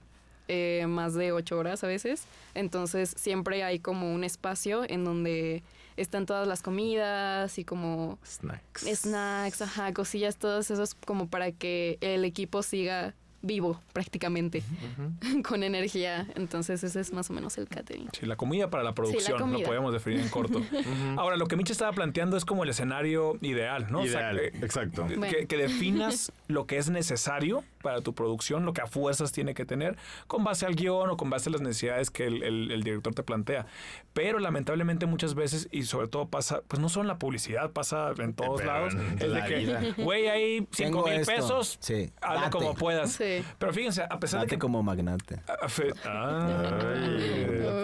eh, 0.48 0.86
más 0.88 1.14
de 1.14 1.32
ocho 1.32 1.58
horas 1.60 1.84
a 1.84 1.88
veces. 1.88 2.24
Entonces 2.56 3.14
siempre 3.18 3.64
hay 3.64 3.80
como 3.80 4.14
un 4.14 4.24
espacio 4.24 4.84
en 4.90 5.04
donde 5.06 5.62
están 6.02 6.26
todas 6.26 6.48
las 6.48 6.62
comidas 6.62 7.58
y 7.60 7.66
como 7.66 8.18
Snacks. 8.26 8.84
snacks, 8.84 9.62
ajá, 9.62 9.94
cosillas, 9.94 10.38
todos 10.38 10.72
esos 10.72 10.94
como 10.96 11.28
para 11.30 11.52
que 11.52 11.98
el 12.02 12.26
equipo 12.26 12.64
siga 12.64 13.16
vivo 13.42 13.80
prácticamente, 13.94 14.64
con 15.48 15.64
energía. 15.64 16.28
Entonces 16.36 16.84
ese 16.84 17.00
es 17.00 17.14
más 17.14 17.30
o 17.30 17.34
menos 17.34 17.58
el 17.58 17.68
catering. 17.68 18.10
Sí, 18.18 18.26
la 18.26 18.36
comida 18.36 18.70
para 18.70 18.84
la 18.84 18.94
producción, 18.94 19.40
lo 19.40 19.46
comida. 19.46 19.66
podemos 19.66 19.94
definir 19.94 20.20
en 20.20 20.30
corto. 20.30 20.62
Ahora, 21.18 21.38
lo 21.38 21.48
que 21.48 21.56
Mitch 21.56 21.72
estaba 21.72 21.92
planteando 21.92 22.38
es 22.38 22.46
como 22.46 22.64
el 22.64 22.70
escenario 22.70 23.38
ideal, 23.42 23.88
¿no? 23.90 24.00
O 24.02 24.06
sea, 24.08 24.34
Ideal, 24.34 24.52
que- 24.52 24.66
exacto. 24.66 25.08
que, 25.08 25.16
Bueno. 25.16 25.38
que 25.48 25.58
definas 25.58 26.32
lo 26.48 26.66
que 26.68 26.78
es 26.78 26.90
necesario 26.90 27.64
para 27.82 28.02
tu 28.02 28.14
producción, 28.14 28.66
lo 28.66 28.74
que 28.74 28.82
a 28.82 28.88
fuerzas 28.88 29.32
tiene 29.32 29.54
que 29.54 29.66
tener, 29.66 29.96
con 30.28 30.44
base 30.44 30.66
al 30.66 30.76
guion 30.76 31.10
o 31.10 31.16
con 31.18 31.30
base 31.30 31.48
a 31.50 31.54
las 31.54 31.62
necesidades 31.62 32.10
que 32.12 32.26
el, 32.28 32.44
el- 32.44 32.72
el 32.72 32.84
director 32.84 33.14
te 33.14 33.24
plantea. 33.24 33.66
Pero 34.14 34.40
lamentablemente 34.40 35.06
muchas 35.06 35.34
veces, 35.34 35.70
y 35.72 35.84
sobre 35.84 36.08
todo 36.08 36.28
pasa, 36.28 36.62
pues 36.68 36.82
no 36.82 36.90
solo 36.90 37.04
en 37.04 37.08
la 37.08 37.20
publicidad, 37.20 37.72
pasa 37.72 38.12
en 38.18 38.34
todos 38.34 38.60
Pero 38.62 38.74
lados, 38.74 38.94
en 38.96 39.02
es 39.14 39.20
de 39.20 39.28
la 39.30 39.46
que, 39.46 39.94
güey, 40.04 40.28
hay 40.28 40.58
cinco 40.72 41.04
Tengo 41.04 41.04
mil 41.06 41.14
esto. 41.22 41.32
pesos, 41.34 41.78
Sí, 41.80 42.12
date. 42.22 42.50
como 42.52 42.74
puedas. 42.76 43.12
Sí. 43.14 43.29
Pero 43.58 43.74
fíjense, 43.74 44.04
a 44.10 44.20
pesar 44.20 44.42
de 44.42 44.48
que... 44.48 44.58
como 44.60 44.82
magnate. 44.84 45.42
fe- 45.68 45.94
Ay, 46.04 47.18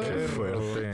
qué 0.03 0.27
fuerte. 0.35 0.91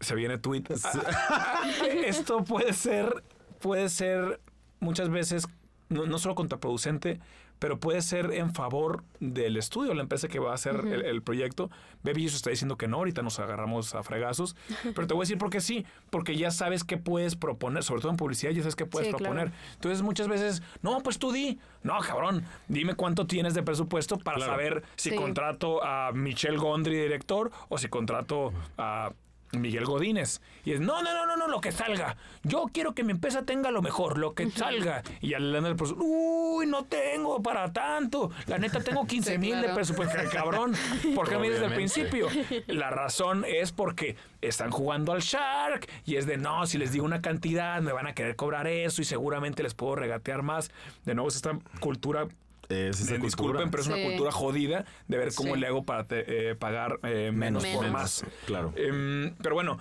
se 0.00 0.14
viene 0.14 0.38
tweet. 0.38 0.64
Ah, 0.84 1.62
Esto 2.04 2.44
puede 2.44 2.72
ser, 2.72 3.22
puede 3.60 3.88
ser 3.88 4.40
muchas 4.80 5.08
veces 5.10 5.46
no, 5.88 6.06
no 6.06 6.18
solo 6.18 6.34
contraproducente, 6.34 7.20
pero 7.60 7.78
puede 7.78 8.02
ser 8.02 8.32
en 8.32 8.52
favor 8.52 9.04
del 9.20 9.56
estudio, 9.56 9.94
la 9.94 10.02
empresa 10.02 10.26
que 10.26 10.40
va 10.40 10.50
a 10.50 10.54
hacer 10.54 10.74
el, 10.86 11.04
el 11.04 11.22
proyecto. 11.22 11.70
Baby 12.02 12.22
Jesus 12.22 12.36
está 12.36 12.50
diciendo 12.50 12.76
que 12.76 12.88
no, 12.88 12.96
ahorita 12.96 13.22
nos 13.22 13.38
agarramos 13.38 13.94
a 13.94 14.02
fregazos, 14.02 14.56
pero 14.94 15.06
te 15.06 15.14
voy 15.14 15.20
a 15.20 15.24
decir 15.24 15.38
por 15.38 15.50
qué 15.50 15.60
sí, 15.60 15.86
porque 16.10 16.36
ya 16.36 16.50
sabes 16.50 16.82
qué 16.82 16.96
puedes 16.96 17.36
proponer, 17.36 17.84
sobre 17.84 18.00
todo 18.00 18.10
en 18.10 18.16
publicidad, 18.16 18.50
ya 18.50 18.62
sabes 18.62 18.74
qué 18.76 18.86
puedes 18.86 19.08
Sí, 19.08 19.14
claro. 19.14 19.34
proponer. 19.34 19.52
Entonces 19.74 20.02
muchas 20.02 20.26
veces, 20.26 20.62
no, 20.82 21.00
pues 21.02 21.18
tú 21.18 21.30
di, 21.30 21.60
no, 21.82 21.96
cabrón, 22.00 22.44
dime 22.68 22.94
cuánto 22.94 23.26
tienes 23.26 23.54
de 23.54 23.62
presupuesto 23.62 24.18
para 24.18 24.38
Claro. 24.38 24.52
saber 24.52 24.82
si 24.96 25.10
Sí. 25.10 25.16
contrato 25.16 25.84
a 25.84 26.10
Michelle 26.12 26.56
Gondry, 26.56 26.96
director, 26.98 27.50
o 27.68 27.76
si 27.78 27.88
contrato 27.88 28.52
a 28.78 29.12
Miguel 29.52 29.84
Godínez. 29.84 30.40
Y 30.64 30.72
es, 30.72 30.80
no, 30.80 31.02
no, 31.02 31.12
no, 31.14 31.26
no, 31.26 31.36
no, 31.36 31.48
lo 31.48 31.60
que 31.60 31.72
salga. 31.72 32.16
Yo 32.42 32.66
quiero 32.72 32.94
que 32.94 33.02
mi 33.04 33.12
empresa 33.12 33.42
tenga 33.44 33.70
lo 33.70 33.82
mejor, 33.82 34.18
lo 34.18 34.34
que 34.34 34.50
salga. 34.50 35.02
Y 35.20 35.34
al 35.34 35.54
el 35.54 35.76
profesor, 35.76 35.98
uy, 36.00 36.66
no 36.66 36.84
tengo 36.84 37.42
para 37.42 37.72
tanto. 37.72 38.30
La 38.46 38.58
neta, 38.58 38.80
tengo 38.80 39.06
15 39.06 39.32
Sí, 39.32 39.38
mil 39.38 39.60
de 39.60 39.68
presupuesto. 39.70 40.16
Cabrón, 40.32 40.74
¿por 41.14 41.28
qué 41.28 41.36
me 41.38 41.48
dices 41.50 41.60
desde 41.60 41.66
el 41.66 41.72
Obviamente. 41.72 41.74
principio? 41.74 42.28
La 42.68 42.90
razón 42.90 43.44
es 43.46 43.72
porque 43.72 44.16
están 44.40 44.70
jugando 44.70 45.12
al 45.12 45.20
Shark 45.20 45.88
y 46.04 46.16
es 46.16 46.26
de, 46.26 46.36
no, 46.36 46.66
si 46.66 46.78
les 46.78 46.92
digo 46.92 47.04
una 47.04 47.20
cantidad, 47.20 47.80
me 47.82 47.92
van 47.92 48.06
a 48.06 48.14
querer 48.14 48.36
cobrar 48.36 48.66
eso 48.66 49.02
y 49.02 49.04
seguramente 49.04 49.62
les 49.62 49.74
puedo 49.74 49.96
regatear 49.96 50.42
más. 50.42 50.70
De 51.04 51.14
nuevo, 51.14 51.28
es 51.28 51.36
esta 51.36 51.58
cultura 51.80 52.26
Es 52.70 53.00
esa 53.00 53.12
me 53.14 53.18
disculpen, 53.18 53.70
pero 53.70 53.82
es 53.82 53.88
una 53.88 53.96
Sí. 53.96 54.04
cultura 54.04 54.30
jodida 54.32 54.84
de 55.08 55.18
ver 55.18 55.34
cómo 55.34 55.54
Sí. 55.54 55.60
le 55.60 55.66
hago 55.66 55.82
para 55.82 56.04
te- 56.04 56.50
eh, 56.50 56.54
pagar 56.54 57.00
eh, 57.02 57.32
menos, 57.34 57.62
Menos. 57.64 57.76
por 57.76 57.84
Menos. 57.86 58.00
más. 58.00 58.24
Claro. 58.46 58.72
Em, 58.76 59.34
pero 59.42 59.54
bueno, 59.56 59.78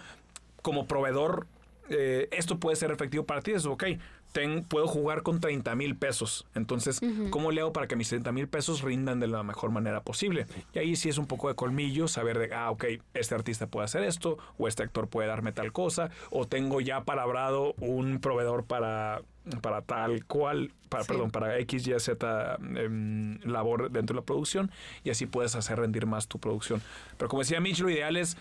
como 0.61 0.87
proveedor, 0.87 1.45
eh, 1.89 2.27
esto 2.31 2.59
puede 2.59 2.75
ser 2.75 2.91
efectivo 2.91 3.25
para 3.25 3.41
ti. 3.41 3.51
Es 3.51 3.65
ok. 3.65 3.83
Ten- 4.31 4.63
puedo 4.63 4.87
jugar 4.87 5.23
con 5.23 5.39
30 5.39 5.75
mil 5.75 5.95
pesos. 5.95 6.45
Entonces, 6.55 6.99
¿cómo 7.29 7.51
le 7.51 7.61
hago 7.61 7.73
para 7.73 7.87
que 7.87 7.95
mis 7.95 8.09
30 8.09 8.31
mil 8.31 8.47
pesos 8.47 8.81
rindan 8.81 9.19
de 9.19 9.27
la 9.27 9.43
mejor 9.43 9.71
manera 9.71 10.01
posible? 10.01 10.45
Y 10.73 10.79
ahí 10.79 10.95
sí 10.95 11.09
es 11.09 11.17
un 11.17 11.25
poco 11.27 11.47
de 11.49 11.55
colmillo, 11.55 12.07
saber 12.07 12.37
de, 12.39 12.53
ah, 12.53 12.69
ok, 12.71 12.85
este 13.13 13.35
artista 13.35 13.67
puede 13.67 13.85
hacer 13.85 14.03
esto, 14.03 14.37
o 14.57 14.67
este 14.67 14.83
actor 14.83 15.07
puede 15.07 15.27
darme 15.27 15.51
tal 15.51 15.71
cosa, 15.71 16.09
o 16.29 16.47
tengo 16.47 16.81
ya 16.81 17.01
palabrado 17.03 17.73
un 17.79 18.19
proveedor 18.19 18.65
para, 18.65 19.21
para 19.61 19.81
tal 19.81 20.25
cual, 20.25 20.73
para, 20.89 21.03
Sí. 21.03 21.07
perdón, 21.11 21.31
para 21.31 21.57
X, 21.59 21.87
Y, 21.87 21.99
Z 21.99 22.57
em, 22.75 23.39
labor 23.43 23.89
dentro 23.91 24.13
de 24.15 24.21
la 24.21 24.25
producción, 24.25 24.69
y 25.03 25.09
así 25.09 25.25
puedes 25.25 25.55
hacer 25.55 25.79
rendir 25.79 26.05
más 26.05 26.27
tu 26.27 26.39
producción. 26.39 26.81
Pero 27.17 27.29
como 27.29 27.41
decía 27.41 27.59
Mitch, 27.59 27.79
lo 27.79 27.89
ideal 27.89 28.15
es 28.17 28.37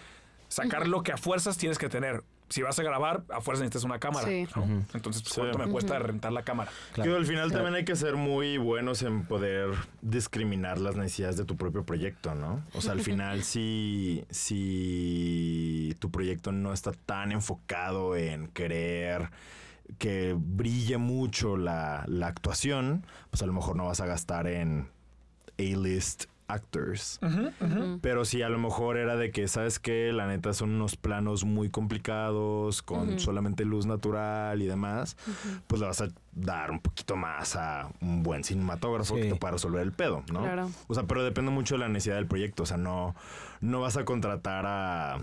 sacar 0.49 0.87
lo 0.89 1.03
que 1.03 1.13
a 1.13 1.17
fuerzas 1.17 1.57
tienes 1.59 1.79
que 1.79 1.89
tener. 1.89 2.23
Si 2.49 2.63
vas 2.63 2.79
a 2.79 2.83
grabar, 2.83 3.25
a 3.31 3.41
fuerzas 3.41 3.63
necesitas 3.63 3.85
una 3.85 3.99
cámara. 3.99 4.27
Sí. 4.27 4.47
¿no? 4.57 4.63
Entonces, 4.95 5.23
pues, 5.23 5.35
Sí. 5.35 5.41
¿cuánto 5.41 5.59
me 5.59 5.69
cuesta 5.69 5.99
rentar 5.99 6.33
la 6.33 6.43
cámara? 6.45 6.71
Que 6.95 7.03
al 7.03 7.27
final 7.27 7.53
también 7.53 7.75
hay 7.75 7.85
que 7.85 7.95
ser 7.97 8.17
muy 8.17 8.57
buenos 8.59 9.03
en 9.03 9.25
poder 9.25 9.71
discriminar 10.01 10.79
las 10.79 10.97
necesidades 10.97 11.37
de 11.37 11.45
tu 11.45 11.57
propio 11.57 11.85
proyecto, 11.85 12.35
¿no? 12.35 12.65
O 12.75 12.81
sea, 12.81 12.93
al 12.93 13.01
final 13.01 13.43
si, 13.45 14.25
si 14.31 15.95
tu 15.99 16.11
proyecto 16.11 16.53
no 16.53 16.73
está 16.73 16.93
tan 16.93 17.33
enfocado 17.33 18.17
en 18.17 18.49
querer 18.49 19.31
que 19.99 20.35
brille 20.39 20.99
mucho 20.99 21.57
la, 21.57 22.05
la 22.07 22.27
actuación, 22.29 23.07
pues 23.31 23.43
a 23.43 23.47
lo 23.47 23.53
mejor 23.53 23.77
no 23.77 23.87
vas 23.87 24.01
a 24.01 24.07
gastar 24.07 24.47
en 24.47 24.89
A-list 25.59 26.27
actors. 26.49 27.21
Pero 28.01 28.25
si 28.25 28.43
a 28.43 28.49
lo 28.49 28.59
mejor 28.59 28.97
era 28.97 29.17
de 29.17 29.31
que, 29.31 29.47
¿sabes 29.49 29.79
qué? 29.79 30.13
La 30.13 30.27
neta 30.27 30.53
son 30.55 30.71
unos 30.71 30.97
planos 30.97 31.45
muy 31.45 31.69
complicados, 31.71 32.83
con 32.83 33.19
solamente 33.21 33.65
luz 33.65 33.87
natural 33.87 34.61
y 34.63 34.67
demás, 34.67 35.17
pues 35.67 35.81
le 35.81 35.87
vas 35.87 36.01
a 36.01 36.09
dar 36.33 36.71
un 36.71 36.81
poquito 36.81 37.17
más 37.17 37.55
a 37.57 37.91
un 38.01 38.23
buen 38.23 38.45
cinematógrafo 38.45 39.15
Sí. 39.17 39.23
que 39.23 39.29
te 39.31 39.37
pueda 39.37 39.53
resolver 39.53 39.83
el 39.83 39.93
pedo, 39.93 40.23
¿no? 40.33 40.41
Claro. 40.43 40.71
O 40.87 40.95
sea, 40.95 41.05
pero 41.05 41.23
depende 41.23 41.51
mucho 41.51 41.75
de 41.75 41.81
la 41.81 41.89
necesidad 41.89 42.17
del 42.17 42.27
proyecto. 42.27 42.63
O 42.63 42.67
sea, 42.67 42.77
no, 42.77 43.15
no 43.61 43.81
vas 43.81 43.97
a 43.97 44.05
contratar 44.05 44.65
a. 44.67 45.19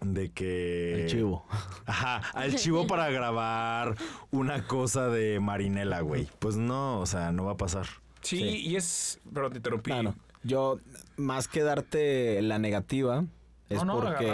De 0.00 0.30
que. 0.32 1.02
El 1.04 1.08
chivo. 1.08 1.46
Ajá, 1.86 2.16
al 2.34 2.54
chivo 2.56 2.88
para 2.88 3.08
grabar 3.10 3.94
una 4.32 4.66
cosa 4.66 5.06
de 5.08 5.38
Marinela, 5.38 6.00
güey. 6.00 6.28
Pues 6.40 6.56
no, 6.56 6.98
o 6.98 7.06
sea, 7.06 7.30
no 7.30 7.44
va 7.44 7.52
a 7.52 7.56
pasar. 7.56 7.86
Sí, 8.22 8.38
Sí. 8.38 8.44
y 8.70 8.76
es. 8.76 9.20
Pero 9.32 9.50
te 9.50 9.58
interrumpí. 9.58 9.90
Claro. 9.92 10.14
Yo, 10.44 10.78
más 11.16 11.48
que 11.48 11.62
darte 11.62 12.42
la 12.42 12.58
negativa, 12.58 13.24
es 13.72 13.78
No, 13.78 13.84
no, 13.84 14.00
porque. 14.00 14.26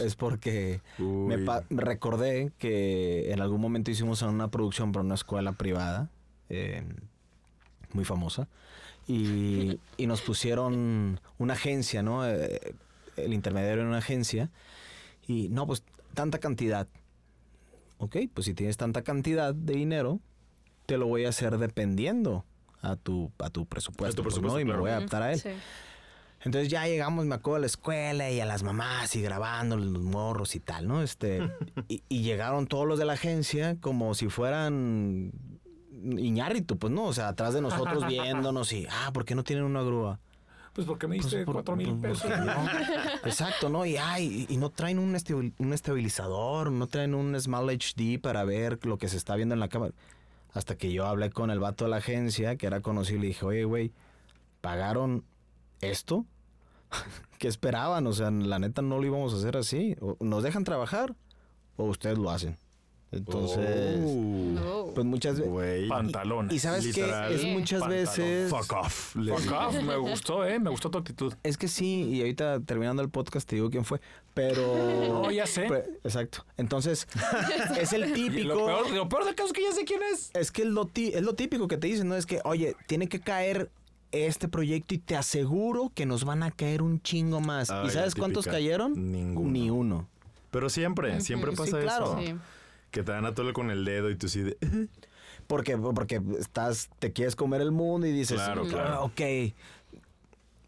Es 0.00 0.14
porque 0.16 0.80
me 0.98 1.36
recordé 1.70 2.52
que 2.58 3.32
en 3.32 3.40
algún 3.40 3.60
momento 3.60 3.90
hicimos 3.90 4.22
una 4.22 4.48
producción 4.48 4.92
para 4.92 5.04
una 5.04 5.14
escuela 5.14 5.52
privada. 5.52 6.10
eh, 6.48 6.84
muy 7.92 8.04
famosa. 8.04 8.48
Y, 9.06 9.78
y 9.96 10.06
nos 10.06 10.22
pusieron 10.22 11.20
una 11.38 11.54
agencia, 11.54 12.02
¿no? 12.02 12.26
Eh, 12.26 12.74
el 13.16 13.34
intermediario 13.34 13.82
en 13.82 13.88
una 13.88 13.98
agencia. 13.98 14.50
Y 15.26 15.48
no, 15.50 15.66
pues 15.66 15.82
tanta 16.14 16.38
cantidad. 16.38 16.88
Ok, 17.98 18.16
pues 18.32 18.46
si 18.46 18.54
tienes 18.54 18.76
tanta 18.76 19.02
cantidad 19.02 19.54
de 19.54 19.74
dinero, 19.74 20.20
te 20.86 20.98
lo 20.98 21.06
voy 21.06 21.24
a 21.24 21.28
hacer 21.28 21.58
dependiendo 21.58 22.44
a 22.82 22.96
tu, 22.96 23.32
a 23.38 23.48
tu 23.50 23.64
presupuesto. 23.66 24.12
A 24.12 24.16
tu 24.16 24.22
pues, 24.22 24.34
presupuesto, 24.34 24.54
¿no? 24.56 24.60
Y 24.60 24.64
me 24.64 24.70
claro. 24.70 24.80
voy 24.82 24.90
a 24.90 24.96
adaptar 24.98 25.22
a 25.22 25.32
él. 25.32 25.40
Sí. 25.40 25.48
Entonces 26.44 26.68
ya 26.68 26.86
llegamos, 26.86 27.24
me 27.24 27.36
acuerdo, 27.36 27.56
a 27.56 27.60
la 27.60 27.66
escuela 27.66 28.28
y 28.30 28.40
a 28.40 28.44
las 28.46 28.64
mamás 28.64 29.14
y 29.14 29.22
grabando 29.22 29.76
los 29.76 30.02
morros 30.02 30.56
y 30.56 30.60
tal, 30.60 30.88
¿no? 30.88 31.00
Este, 31.02 31.40
y, 31.88 32.02
y 32.08 32.22
llegaron 32.22 32.66
todos 32.66 32.86
los 32.86 32.98
de 32.98 33.04
la 33.04 33.12
agencia 33.12 33.76
como 33.80 34.14
si 34.14 34.28
fueran 34.28 35.30
Iñárritu, 36.04 36.78
pues 36.78 36.92
no, 36.92 37.04
o 37.04 37.12
sea, 37.12 37.28
atrás 37.28 37.54
de 37.54 37.60
nosotros 37.60 38.06
viéndonos 38.08 38.72
y, 38.72 38.86
ah, 38.90 39.10
¿por 39.12 39.24
qué 39.24 39.34
no 39.36 39.44
tienen 39.44 39.64
una 39.64 39.82
grúa? 39.82 40.18
Pues 40.72 40.86
porque 40.86 41.06
me 41.06 41.16
Pues, 41.16 41.26
diste 41.30 41.44
por- 41.44 41.54
cuatro 41.56 41.76
mil 41.76 41.94
pues, 41.98 42.22
pesos. 42.22 42.40
no. 42.40 42.64
Exacto, 43.24 43.68
¿no? 43.68 43.84
Y, 43.86 43.98
ay, 43.98 44.46
y 44.48 44.56
no 44.56 44.70
traen 44.70 44.98
un, 44.98 45.14
estabil- 45.14 45.52
un 45.58 45.72
estabilizador, 45.72 46.72
no 46.72 46.86
traen 46.86 47.14
un 47.14 47.38
Small 47.38 47.68
HD 47.70 48.18
para 48.20 48.42
ver 48.44 48.84
lo 48.86 48.96
que 48.98 49.08
se 49.08 49.16
está 49.18 49.36
viendo 49.36 49.52
en 49.54 49.60
la 49.60 49.68
cámara. 49.68 49.92
Hasta 50.52 50.76
que 50.76 50.92
yo 50.92 51.06
hablé 51.06 51.30
con 51.30 51.50
el 51.50 51.60
vato 51.60 51.84
de 51.84 51.90
la 51.90 51.96
agencia, 51.96 52.56
que 52.56 52.66
era 52.66 52.80
conocido, 52.80 53.18
y 53.18 53.22
le 53.22 53.26
dije, 53.28 53.44
oye, 53.44 53.64
güey, 53.64 53.92
¿pagaron 54.60 55.24
esto? 55.80 56.26
¿Qué 57.38 57.48
esperaban? 57.48 58.06
O 58.06 58.12
sea, 58.12 58.30
la 58.30 58.58
neta 58.58 58.82
no 58.82 58.98
lo 58.98 59.06
íbamos 59.06 59.32
a 59.32 59.36
hacer 59.36 59.56
así. 59.56 59.96
¿Nos 60.20 60.42
dejan 60.42 60.64
trabajar 60.64 61.14
o 61.76 61.84
ustedes 61.84 62.18
lo 62.18 62.30
hacen? 62.30 62.58
Entonces, 63.12 64.00
Oh, 64.00 64.86
No. 64.86 64.94
pues 64.94 65.06
muchas 65.06 65.36
veces... 65.36 65.50
güey. 65.52 65.88
Pantalones. 65.88 66.54
Y 66.54 66.58
sabes 66.58 66.94
que 66.94 67.02
es 67.30 67.44
muchas 67.44 67.80
Pantalón. 67.80 68.04
veces... 68.04 68.50
Fuck 68.50 68.72
off. 68.72 69.12
Fuck 69.12 69.22
digo. 69.22 69.56
off, 69.58 69.82
me 69.82 69.96
gustó, 69.96 70.44
¿eh? 70.46 70.58
Me 70.58 70.70
gustó 70.70 70.90
tu 70.90 70.98
actitud. 70.98 71.34
Es 71.42 71.56
que 71.58 71.68
sí, 71.68 72.04
y 72.10 72.20
ahorita 72.20 72.60
terminando 72.60 73.02
el 73.02 73.10
podcast 73.10 73.48
te 73.48 73.56
digo 73.56 73.68
quién 73.70 73.84
fue, 73.84 74.00
pero... 74.34 74.62
No, 75.22 75.30
ya 75.30 75.46
sé. 75.46 75.66
Exacto. 76.04 76.44
Entonces, 76.56 77.06
es 77.78 77.92
el 77.92 78.12
típico... 78.14 78.48
lo 78.54 78.66
peor, 78.66 78.90
lo 78.90 79.08
peor 79.08 79.24
del 79.26 79.34
caso 79.34 79.48
es 79.48 79.52
que 79.52 79.62
ya 79.62 79.72
sé 79.72 79.84
quién 79.84 80.00
es. 80.12 80.30
Es 80.34 80.50
que 80.50 80.62
es 80.62 80.68
lo, 80.68 80.86
ti- 80.86 81.12
es 81.14 81.22
lo 81.22 81.34
típico 81.34 81.68
que 81.68 81.76
te 81.76 81.86
dicen, 81.86 82.08
¿no? 82.08 82.16
Es 82.16 82.26
que, 82.26 82.40
oye, 82.44 82.74
tiene 82.86 83.08
que 83.08 83.20
caer 83.20 83.70
este 84.10 84.48
proyecto 84.48 84.94
y 84.94 84.98
te 84.98 85.16
aseguro 85.16 85.90
que 85.94 86.06
nos 86.06 86.24
van 86.24 86.42
a 86.42 86.50
caer 86.50 86.82
un 86.82 87.00
chingo 87.02 87.40
más. 87.40 87.68
¿Y 87.70 87.72
la 87.72 87.90
sabes 87.90 88.14
cuántos 88.14 88.46
cayeron? 88.46 89.12
Ninguno. 89.12 89.50
Ni 89.50 89.70
uno. 89.70 90.08
Pero 90.50 90.68
siempre, 90.68 91.20
siempre 91.22 91.52
pasa 91.52 91.78
Sí, 91.78 91.82
claro. 91.82 92.18
eso. 92.18 92.26
Sí. 92.32 92.34
Que 92.92 93.02
te 93.02 93.10
dan 93.10 93.26
a 93.26 93.34
tole 93.34 93.52
con 93.52 93.70
el 93.72 93.84
dedo 93.84 94.08
y 94.10 94.16
tú 94.16 94.28
sí 94.28 94.42
de... 94.42 94.56
Porque, 95.48 95.76
porque 95.76 96.22
estás, 96.38 96.88
te 97.00 97.12
quieres 97.12 97.34
comer 97.34 97.60
el 97.60 97.72
mundo 97.72 98.06
y 98.06 98.12
dices, 98.12 98.36
Claro, 98.40 98.62
"Ah, 98.64 98.70
claro. 98.70 99.04
ok, 99.04 99.20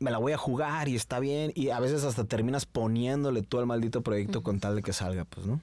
me 0.00 0.10
la 0.10 0.18
voy 0.18 0.32
a 0.32 0.36
jugar 0.36 0.88
y 0.88 0.96
está 0.96 1.20
bien. 1.20 1.52
Y 1.54 1.70
a 1.70 1.78
veces 1.80 2.04
hasta 2.04 2.24
terminas 2.24 2.66
poniéndole 2.66 3.42
tú 3.42 3.58
al 3.58 3.66
maldito 3.66 4.02
proyecto 4.02 4.42
con 4.42 4.58
tal 4.60 4.74
de 4.76 4.82
que 4.82 4.92
salga, 4.92 5.24
pues, 5.24 5.46
¿no? 5.46 5.60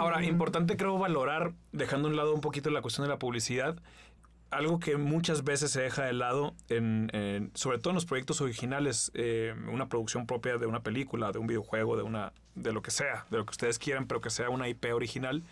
Ahora, 0.00 0.24
importante 0.24 0.76
creo 0.76 0.98
valorar, 0.98 1.52
dejando 1.72 2.08
a 2.08 2.10
un 2.12 2.16
lado 2.16 2.34
un 2.34 2.40
poquito 2.40 2.70
la 2.70 2.80
cuestión 2.82 3.06
de 3.06 3.10
la 3.12 3.18
publicidad, 3.18 3.76
algo 4.50 4.80
que 4.80 4.96
muchas 4.96 5.44
veces 5.44 5.70
se 5.70 5.80
deja 5.80 6.04
de 6.04 6.12
lado, 6.12 6.54
en, 6.68 7.50
sobre 7.54 7.78
todo 7.78 7.90
en 7.90 7.94
los 7.94 8.06
proyectos 8.06 8.40
originales, 8.40 9.12
eh, 9.14 9.54
una 9.72 9.88
producción 9.88 10.26
propia 10.26 10.58
de 10.58 10.66
una 10.66 10.82
película, 10.82 11.32
de 11.32 11.38
un 11.38 11.46
videojuego, 11.46 11.96
de 11.96 12.02
una 12.02 12.32
de 12.56 12.72
lo 12.72 12.82
que 12.82 12.90
sea, 12.90 13.26
de 13.30 13.38
lo 13.38 13.46
que 13.46 13.52
ustedes 13.52 13.78
quieran, 13.78 14.06
pero 14.06 14.20
que 14.20 14.30
sea 14.30 14.50
una 14.50 14.68
IP 14.68 14.86
original, 14.92 15.44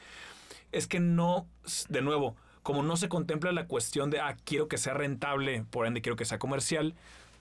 es 0.73 0.89
que 0.89 1.01
no, 1.01 1.47
de 1.89 2.03
nuevo, 2.03 2.37
como 2.63 2.83
no 2.83 2.97
se 2.97 3.09
contempla 3.09 3.53
la 3.53 3.67
cuestión 3.67 4.11
de, 4.11 4.21
ah, 4.21 4.37
quiero 4.45 4.69
que 4.69 4.79
sea 4.79 4.95
rentable, 4.95 5.65
por 5.71 5.87
ende 5.87 6.03
quiero 6.03 6.17
que 6.17 6.25
sea 6.25 6.39
comercial, 6.39 6.95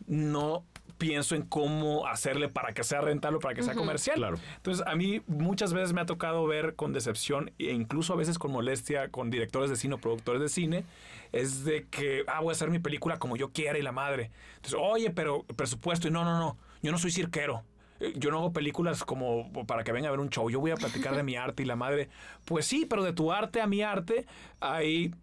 no 0.05 0.63
pienso 0.97 1.35
en 1.35 1.43
cómo 1.43 2.07
hacerle 2.07 2.49
para 2.49 2.73
que 2.73 2.83
sea 2.83 3.01
rentable 3.01 3.37
o 3.37 3.39
para 3.39 3.55
que 3.55 3.63
sea 3.63 3.75
comercial. 3.75 4.17
Claro. 4.17 4.37
Entonces, 4.55 4.85
a 4.87 4.95
mí 4.95 5.21
muchas 5.27 5.73
veces 5.73 5.93
me 5.93 6.01
ha 6.01 6.05
tocado 6.05 6.45
ver 6.45 6.75
con 6.75 6.93
decepción 6.93 7.51
e 7.59 7.71
incluso 7.71 8.13
a 8.13 8.15
veces 8.15 8.39
con 8.39 8.51
molestia 8.51 9.09
con 9.09 9.29
directores 9.29 9.69
de 9.69 9.75
cine 9.75 9.95
o 9.95 9.97
productores 9.97 10.41
de 10.41 10.49
cine, 10.49 10.83
es 11.31 11.63
de 11.65 11.85
que, 11.85 12.23
ah, 12.27 12.39
voy 12.39 12.49
a 12.49 12.51
hacer 12.53 12.69
mi 12.69 12.79
película 12.79 13.19
como 13.19 13.35
yo 13.37 13.51
quiera 13.51 13.77
y 13.77 13.81
la 13.81 13.91
madre. 13.91 14.31
Entonces, 14.55 14.79
oye, 14.81 15.11
pero 15.11 15.43
presupuesto, 15.55 16.07
y 16.07 16.11
no, 16.11 16.23
no, 16.23 16.39
no, 16.39 16.57
yo 16.81 16.91
no 16.91 16.97
soy 16.97 17.11
cirquero. 17.11 17.63
Eh, 17.99 18.13
Yo 18.15 18.29
no 18.29 18.37
hago 18.37 18.53
películas 18.53 19.03
como 19.03 19.51
para 19.65 19.83
que 19.83 19.91
venga 19.91 20.07
a 20.07 20.11
ver 20.11 20.19
un 20.19 20.29
show. 20.29 20.49
Yo 20.49 20.59
voy 20.59 20.71
a 20.71 20.75
platicar 20.75 21.15
de 21.15 21.23
mi 21.23 21.35
arte 21.35 21.63
y 21.63 21.65
la 21.65 21.75
madre. 21.75 22.09
Pues 22.45 22.65
sí, 22.65 22.85
pero 22.85 23.03
de 23.03 23.11
tu 23.13 23.31
arte 23.31 23.59
a 23.59 23.67
mi 23.67 23.81
arte 23.81 24.25
hay 24.59 25.13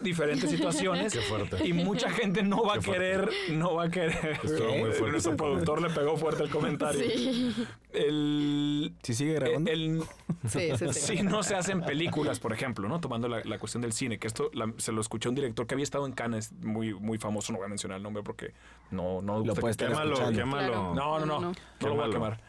diferentes 0.00 0.50
situaciones. 0.50 1.12
Qué 1.12 1.20
fuerte. 1.22 1.66
Y 1.66 1.72
mucha 1.72 2.10
gente 2.10 2.42
no 2.42 2.62
va 2.64 2.74
a 2.74 2.78
querer, 2.80 3.30
no 3.50 3.74
va 3.74 3.84
a 3.84 3.90
querer. 3.90 4.38
Estuvo 4.42 4.68
muy 4.76 4.90
fuerte 4.92 5.10
Nuestro 5.12 5.36
productor 5.36 5.80
le 5.82 5.90
pegó 5.90 6.16
fuerte 6.16 6.42
el 6.42 6.50
comentario. 6.50 7.00
Sí. 7.02 7.54
El, 7.92 8.94
Si 9.02 9.14
sigue 9.14 9.34
grabando. 9.34 9.70
el- 9.70 10.02
Sí, 10.48 10.70
sí, 10.76 10.86
sí. 10.92 11.16
si 11.16 11.22
no 11.22 11.42
se 11.42 11.54
hacen 11.54 11.80
películas, 11.82 12.38
por 12.40 12.52
ejemplo, 12.52 12.88
¿no? 12.88 13.00
Tomando 13.00 13.28
la, 13.28 13.42
la 13.44 13.58
cuestión 13.58 13.80
del 13.82 13.92
cine, 13.92 14.18
que 14.18 14.26
esto 14.26 14.50
la- 14.52 14.72
se 14.76 14.92
lo 14.92 15.00
escuché 15.00 15.28
a 15.28 15.30
un 15.30 15.34
director 15.36 15.66
que 15.66 15.74
había 15.74 15.84
estado 15.84 16.04
en 16.06 16.12
Cannes, 16.12 16.52
muy, 16.60 16.92
muy 16.94 17.18
famoso, 17.18 17.52
no 17.52 17.58
voy 17.58 17.66
a 17.66 17.68
mencionar 17.68 17.96
el 17.98 18.02
nombre 18.02 18.22
porque 18.22 18.52
no, 18.90 19.22
no 19.22 19.44
Lo 19.44 19.54
puedes 19.54 19.74
estar. 19.74 19.88
Quémalo, 19.88 20.12
escuchando. 20.14 20.38
quémalo. 20.38 20.66
Claro. 20.68 20.94
No, 20.94 21.18
no, 21.20 21.26
no, 21.26 21.26
No, 21.26 21.40
no, 21.40 21.54
no. 21.80 21.88
lo 21.88 21.94
voy 21.94 22.08
a 22.08 22.12
quemar. 22.12 22.40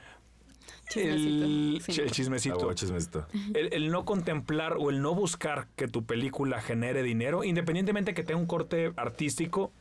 Chismecito. 0.89 1.45
El, 1.45 1.82
Sí. 1.82 2.02
el 2.02 2.12
chismecito. 2.12 2.58
Ah, 2.60 2.63
güey, 2.65 2.76
chismecito. 2.76 3.26
El, 3.54 3.74
el 3.74 3.91
no 3.91 4.06
contemplar 4.06 4.78
o 4.80 4.89
el 4.89 5.02
no 5.02 5.13
buscar 5.15 5.67
que 5.76 5.88
tu 5.88 6.04
película 6.06 6.62
genere 6.62 7.04
dinero, 7.04 7.43
independientemente 7.43 8.13
que 8.13 8.24
tenga 8.24 8.39
un 8.39 8.45
corte 8.48 8.93
artístico, 8.95 9.71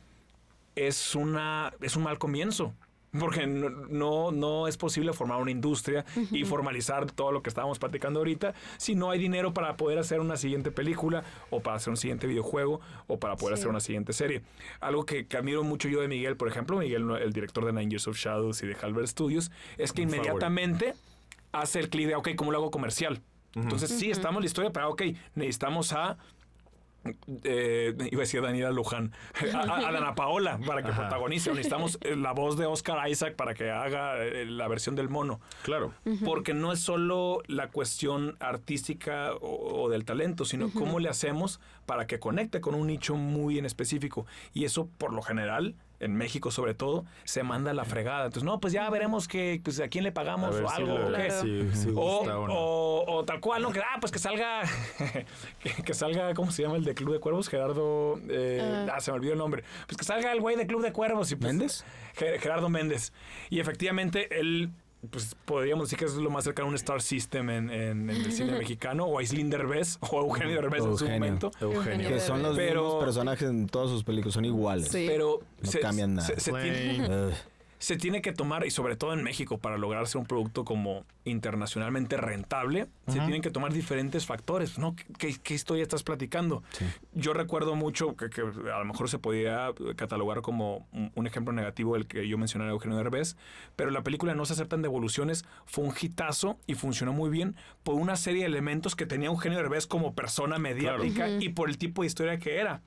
es 0.75 1.15
una 1.15 1.73
es 1.81 1.95
un 1.95 2.03
mal 2.03 2.17
comienzo. 2.17 2.73
Porque 3.19 3.45
no, 3.47 3.69
no, 3.69 4.31
no 4.31 4.67
es 4.67 4.77
posible 4.77 5.13
formar 5.13 5.41
una 5.41 5.51
industria 5.51 6.05
y 6.31 6.43
formalizar 6.43 7.09
todo 7.11 7.31
lo 7.31 7.41
que 7.41 7.49
estábamos 7.49 7.79
platicando 7.79 8.19
ahorita 8.19 8.53
si 8.77 8.95
no 8.95 9.09
hay 9.11 9.19
dinero 9.19 9.53
para 9.53 9.77
poder 9.77 9.99
hacer 9.99 10.19
una 10.19 10.37
siguiente 10.37 10.71
película 10.71 11.23
o 11.49 11.59
para 11.61 11.77
hacer 11.77 11.91
un 11.91 11.97
siguiente 11.97 12.27
videojuego 12.27 12.81
o 13.07 13.19
para 13.19 13.35
poder 13.35 13.55
Sí. 13.57 13.61
hacer 13.61 13.69
una 13.69 13.79
siguiente 13.79 14.13
serie. 14.13 14.41
Algo 14.79 15.05
que, 15.05 15.27
que 15.27 15.37
admiro 15.37 15.63
mucho 15.63 15.87
yo 15.87 16.01
de 16.01 16.07
Miguel, 16.07 16.35
por 16.37 16.47
ejemplo, 16.47 16.77
Miguel, 16.77 17.09
el 17.21 17.31
director 17.33 17.63
de 17.65 17.73
Nine 17.73 17.89
Years 17.91 18.07
of 18.07 18.17
Shadows 18.17 18.61
y 18.63 18.67
de 18.67 18.75
Halbert 18.81 19.07
Studios, 19.07 19.51
es 19.77 19.93
que 19.93 20.01
Un 20.01 20.09
favor. 20.09 20.25
inmediatamente 20.25 20.93
hace 21.51 21.79
el 21.79 21.89
clic 21.89 22.07
de, 22.07 22.15
ok, 22.15 22.29
¿cómo 22.35 22.51
lo 22.51 22.57
hago 22.57 22.71
comercial? 22.71 23.21
Entonces 23.55 23.89
sí, 23.89 24.11
estamos 24.11 24.37
en 24.39 24.41
la 24.41 24.45
historia, 24.47 24.71
pero 24.73 24.89
ok, 24.89 25.03
necesitamos 25.35 25.93
a 25.93 26.17
eh, 27.43 27.95
iba 28.11 28.19
a 28.19 28.25
decir 28.25 28.41
Daniela 28.41 28.71
Luján, 28.71 29.11
a, 29.53 29.87
a- 29.87 29.91
Dana 29.91 30.15
Paola 30.15 30.59
para 30.65 30.81
que 30.83 30.89
Ajá. 30.89 31.01
protagonice. 31.01 31.49
Necesitamos 31.51 31.97
eh, 32.01 32.15
la 32.15 32.31
voz 32.33 32.57
de 32.57 32.65
Oscar 32.65 33.07
Isaac 33.09 33.35
para 33.35 33.53
que 33.53 33.69
haga 33.71 34.23
eh, 34.23 34.45
la 34.45 34.67
versión 34.67 34.95
del 34.95 35.09
mono. 35.09 35.39
Claro. 35.63 35.93
Porque 36.23 36.53
no 36.53 36.71
es 36.71 36.79
solo 36.79 37.41
la 37.47 37.69
cuestión 37.69 38.37
artística 38.39 39.33
o, 39.33 39.83
o 39.83 39.89
del 39.89 40.05
talento, 40.05 40.45
sino 40.45 40.71
cómo 40.71 40.99
le 40.99 41.09
hacemos 41.09 41.59
para 41.85 42.07
que 42.07 42.19
conecte 42.19 42.61
con 42.61 42.75
un 42.75 42.87
nicho 42.87 43.15
muy 43.15 43.59
en 43.59 43.65
específico. 43.65 44.25
Y 44.53 44.65
eso, 44.65 44.89
por 44.97 45.13
lo 45.13 45.21
general, 45.21 45.75
en 46.05 46.15
México 46.15 46.51
sobre 46.51 46.73
todo, 46.73 47.05
se 47.25 47.43
manda 47.43 47.71
a 47.71 47.73
la 47.73 47.83
fregada. 47.85 48.25
Entonces, 48.25 48.43
no, 48.43 48.59
pues 48.59 48.71
ya 48.73 48.89
veremos 48.89 49.27
que, 49.27 49.59
pues, 49.63 49.79
a 49.79 49.87
quién 49.87 50.03
le 50.03 50.11
A 50.11 50.13
pagamos 50.13 50.55
ver 50.55 50.63
o 50.63 50.69
algo. 50.69 50.97
lo- 50.97 51.07
o 51.09 51.11
qué. 51.13 51.27
Claro. 51.27 51.41
si- 51.41 51.89
O, 51.95 52.19
o 52.21 52.47
no. 52.47 52.53
o- 52.53 53.25
tal 53.25 53.39
cual, 53.39 53.61
¿no? 53.63 53.71
Que, 53.71 53.79
ah, 53.79 53.97
pues 53.99 54.11
que 54.11 54.19
salga, 54.19 54.61
que, 55.59 55.71
que 55.83 55.93
salga, 55.93 56.33
¿cómo 56.33 56.51
se 56.51 56.63
llama 56.63 56.75
el 56.77 56.83
de 56.85 56.93
Club 56.95 57.13
de 57.13 57.19
Cuervos? 57.19 57.49
Gerardo, 57.49 58.19
eh, 58.29 58.85
Ah. 58.87 58.93
ah, 58.95 58.99
se 59.01 59.11
me 59.11 59.17
olvidó 59.17 59.33
el 59.33 59.39
nombre. 59.39 59.63
Pues 59.87 59.97
que 59.97 60.03
salga 60.05 60.31
el 60.31 60.39
güey 60.41 60.55
de 60.55 60.67
Club 60.67 60.81
de 60.81 60.91
Cuervos. 60.93 61.31
Y 61.31 61.35
pues, 61.35 61.51
¿Méndez? 61.53 61.85
Ge- 62.15 62.39
Gerardo 62.39 62.69
Méndez. 62.69 63.11
Y 63.49 63.59
efectivamente, 63.59 64.39
él, 64.39 64.69
pues 65.09 65.35
podríamos 65.45 65.87
decir 65.87 65.99
que 65.99 66.05
es 66.05 66.13
lo 66.15 66.29
más 66.29 66.43
cercano 66.43 66.67
a 66.67 66.69
un 66.69 66.75
Star 66.75 67.01
System 67.01 67.49
en, 67.49 67.69
en- 67.69 68.09
en 68.09 68.15
el 68.15 68.31
cine 68.31 68.51
mexicano, 68.59 69.05
o 69.05 69.19
a 69.19 69.23
Islín 69.23 69.49
Derbez, 69.49 69.97
o 70.01 70.19
a 70.19 70.23
Eugenio 70.23 70.55
Derbez 70.55 70.83
en 70.83 70.97
su 70.97 71.07
momento. 71.07 71.51
Eugenio. 71.61 72.09
Que 72.09 72.19
son 72.19 72.41
los 72.43 72.55
Pero- 72.55 72.83
mismos 72.83 73.03
personajes 73.03 73.49
en 73.49 73.67
todas 73.67 73.89
sus 73.89 74.03
películas, 74.03 74.33
son 74.33 74.45
iguales. 74.45 74.89
Sí. 74.89 75.05
Pero 75.07 75.39
No 75.61 75.71
cambian 75.81 76.15
nada. 76.15 76.27
se- 76.27 76.39
se 76.39 76.51
tiene-. 76.51 77.31
Se 77.77 77.97
tiene 77.97 78.21
que 78.21 78.31
tomar, 78.31 78.65
y 78.65 78.71
sobre 78.71 78.95
todo 78.95 79.13
en 79.13 79.21
México, 79.23 79.57
para 79.57 79.77
lograr 79.77 80.07
ser 80.07 80.19
un 80.21 80.25
producto 80.27 80.63
como 80.65 81.05
internacionalmente 81.25 82.17
rentable, 82.17 82.87
se 83.07 83.19
tienen 83.19 83.41
que 83.41 83.51
tomar 83.51 83.73
diferentes 83.73 84.25
factores, 84.25 84.79
¿no? 84.79 84.95
¿Qué, 85.17 85.35
qué- 85.43 85.53
historia 85.53 85.83
estás 85.83 86.03
platicando? 86.03 86.63
Yo 87.13 87.33
recuerdo 87.33 87.75
mucho 87.75 88.15
que, 88.15 88.29
que 88.29 88.41
a 88.41 88.79
lo 88.79 88.85
mejor 88.85 89.09
se 89.09 89.19
podía 89.19 89.71
catalogar 89.95 90.41
como 90.41 90.87
un, 90.93 91.11
un 91.15 91.27
ejemplo 91.27 91.53
negativo 91.53 91.95
el 91.95 92.07
que 92.07 92.27
yo 92.27 92.37
mencioné 92.37 92.65
a 92.65 92.69
Eugenio 92.69 92.97
Derbez, 92.97 93.35
pero 93.75 93.91
la 93.91 94.03
película 94.03 94.33
No 94.35 94.45
se 94.45 94.53
aceptan 94.53 94.81
devoluciones 94.81 95.45
fue 95.65 95.83
un 95.85 95.93
hitazo 95.99 96.57
y 96.67 96.75
funcionó 96.75 97.13
muy 97.13 97.29
bien 97.29 97.55
por 97.83 97.95
una 97.95 98.15
serie 98.15 98.41
de 98.41 98.47
elementos 98.47 98.95
que 98.95 99.05
tenía 99.05 99.27
Eugenio 99.27 99.57
Derbez 99.57 99.85
como 99.87 100.13
persona 100.15 100.57
mediática 100.59 101.27
y 101.43 101.49
por 101.49 101.69
el 101.69 101.77
tipo 101.77 102.01
de 102.01 102.07
historia 102.07 102.37
que 102.39 102.57
era. 102.57 102.81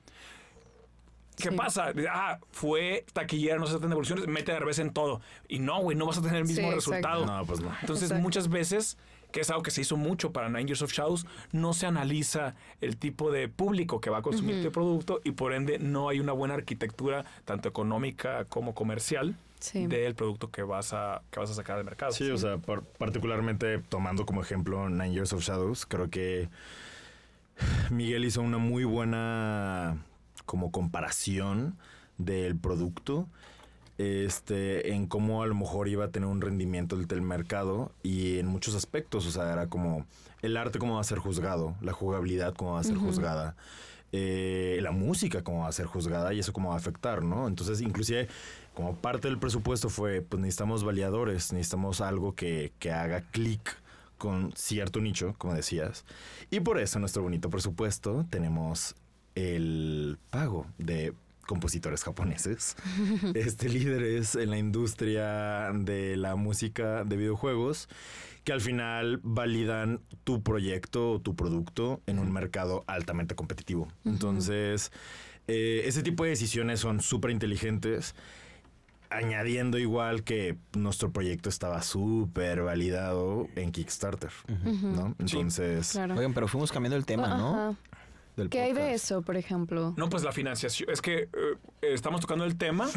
¿Qué 1.41 1.49
Sí. 1.49 1.55
pasa? 1.55 1.93
Ah, 2.11 2.39
fue 2.51 3.05
taquillera, 3.13 3.57
no 3.57 3.65
se 3.65 3.71
aceptan 3.71 3.89
devoluciones, 3.89 4.27
mete 4.27 4.51
a 4.51 4.55
Derbez 4.55 4.79
en 4.79 4.91
todo. 4.91 5.21
Y 5.47 5.59
no, 5.59 5.79
güey, 5.81 5.95
no 5.97 6.05
vas 6.05 6.17
a 6.17 6.21
tener 6.21 6.37
el 6.37 6.45
mismo 6.45 6.67
Sí, 6.69 6.75
resultado. 6.75 7.25
No, 7.25 7.45
pues 7.45 7.61
no. 7.61 7.71
Entonces, 7.81 8.05
Exacto. 8.05 8.21
muchas 8.23 8.49
veces, 8.49 8.97
que 9.31 9.41
es 9.41 9.49
algo 9.49 9.61
que 9.63 9.71
se 9.71 9.81
hizo 9.81 9.95
mucho 9.95 10.31
para 10.33 10.49
Nine 10.49 10.65
Years 10.65 10.81
of 10.81 10.91
Shadows, 10.91 11.25
no 11.51 11.73
se 11.73 11.85
analiza 11.85 12.55
el 12.81 12.97
tipo 12.97 13.31
de 13.31 13.47
público 13.47 14.01
que 14.01 14.09
va 14.09 14.17
a 14.17 14.21
consumir 14.21 14.55
este 14.55 14.71
producto 14.71 15.21
y 15.23 15.31
por 15.31 15.53
ende 15.53 15.79
no 15.79 16.09
hay 16.09 16.19
una 16.19 16.33
buena 16.33 16.55
arquitectura, 16.55 17.23
tanto 17.45 17.69
económica 17.69 18.45
como 18.45 18.73
comercial, 18.73 19.35
Sí. 19.59 19.87
del 19.87 20.15
producto 20.15 20.49
que 20.51 20.63
vas 20.63 20.93
a, 20.93 21.21
que 21.31 21.39
vas 21.39 21.51
a 21.51 21.53
sacar 21.53 21.77
al 21.77 21.83
mercado. 21.85 22.11
Sí, 22.13 22.29
o 22.31 22.37
sea, 22.37 22.57
par- 22.57 22.81
particularmente 22.97 23.77
tomando 23.89 24.25
como 24.25 24.41
ejemplo 24.41 24.89
Nine 24.89 25.11
Years 25.11 25.33
of 25.33 25.41
Shadows, 25.43 25.85
creo 25.85 26.09
que 26.09 26.49
Miguel 27.89 28.23
hizo 28.25 28.41
una 28.41 28.57
muy 28.57 28.83
buena 28.85 29.97
como 30.49 30.71
comparación 30.71 31.77
del 32.17 32.57
producto 32.57 33.27
este 33.99 34.93
en 34.93 35.05
cómo 35.05 35.43
a 35.43 35.47
lo 35.47 35.53
mejor 35.53 35.89
iba 35.89 36.05
a 36.05 36.07
tener 36.07 36.27
un 36.27 36.41
rendimiento 36.41 36.95
del 36.95 37.05
telmercado 37.05 37.91
y 38.01 38.39
en 38.39 38.47
muchos 38.47 38.73
aspectos, 38.73 39.27
o 39.27 39.31
sea, 39.31 39.53
era 39.53 39.67
como 39.67 40.07
el 40.41 40.57
arte 40.57 40.79
cómo 40.79 40.95
va 40.95 41.01
a 41.01 41.03
ser 41.03 41.19
juzgado, 41.19 41.75
la 41.81 41.91
jugabilidad 41.91 42.55
cómo 42.55 42.73
va 42.73 42.79
a 42.79 42.83
ser 42.83 42.95
juzgada, 42.95 43.55
eh, 44.11 44.79
la 44.81 44.91
música 44.91 45.43
cómo 45.43 45.59
va 45.59 45.67
a 45.67 45.71
ser 45.71 45.85
juzgada 45.85 46.33
y 46.33 46.39
eso 46.39 46.51
cómo 46.51 46.69
va 46.69 46.75
a 46.75 46.79
afectar, 46.79 47.23
¿no? 47.23 47.47
Entonces, 47.47 47.81
inclusive 47.81 48.27
como 48.73 48.95
parte 48.95 49.27
del 49.27 49.37
presupuesto 49.37 49.89
fue, 49.89 50.21
pues 50.21 50.41
necesitamos 50.41 50.83
validadores, 50.83 51.53
necesitamos 51.53 52.01
algo 52.01 52.33
que, 52.33 52.71
que 52.79 52.91
haga 52.91 53.21
clic 53.31 53.77
con 54.17 54.53
cierto 54.55 54.99
nicho, 55.01 55.35
como 55.37 55.53
decías. 55.53 56.05
Y 56.49 56.61
por 56.61 56.79
eso 56.79 56.97
en 56.97 57.01
nuestro 57.01 57.21
bonito 57.21 57.49
presupuesto 57.49 58.25
tenemos 58.29 58.95
el 59.39 60.17
pago 60.29 60.67
de 60.77 61.13
compositores 61.47 62.03
japoneses, 62.03 62.75
este 63.33 63.69
líderes 63.69 64.35
en 64.35 64.51
la 64.51 64.57
industria 64.57 65.71
de 65.73 66.15
la 66.15 66.35
música 66.35 67.03
de 67.03 67.17
videojuegos, 67.17 67.89
que 68.43 68.53
al 68.53 68.61
final 68.61 69.19
validan 69.23 69.99
tu 70.23 70.43
proyecto 70.43 71.13
o 71.13 71.19
tu 71.19 71.35
producto 71.35 72.01
en 72.05 72.19
un 72.19 72.31
mercado 72.31 72.83
altamente 72.87 73.35
competitivo. 73.35 73.87
Entonces, 74.05 74.91
eh, 75.47 75.81
ese 75.85 76.03
tipo 76.03 76.23
de 76.23 76.29
decisiones 76.31 76.79
son 76.79 77.01
súper 77.01 77.31
inteligentes 77.31 78.13
añadiendo 79.09 79.79
igual 79.79 80.23
que 80.23 80.55
nuestro 80.77 81.11
proyecto 81.11 81.49
estaba 81.49 81.81
súper 81.81 82.61
validado 82.61 83.47
en 83.55 83.71
Kickstarter, 83.71 84.31
¿no? 84.63 85.15
Entonces, 85.17 85.93
Claro. 85.93 86.15
Oigan, 86.15 86.33
pero 86.33 86.47
fuimos 86.47 86.71
cambiando 86.71 86.95
el 86.95 87.05
tema, 87.05 87.29
¿no? 87.29 87.55
Ajá. 87.55 87.75
Del 88.39 88.49
¿Qué 88.49 88.61
hay 88.61 88.73
de 88.73 88.93
eso, 88.93 89.21
por 89.21 89.37
ejemplo? 89.37 89.93
No, 89.97 90.09
pues 90.09 90.23
la 90.23 90.31
financiación. 90.31 90.89
Es 90.89 91.01
que 91.01 91.23
eh, 91.23 91.29
estamos 91.81 92.21
tocando 92.21 92.45
el 92.45 92.57
tema. 92.57 92.89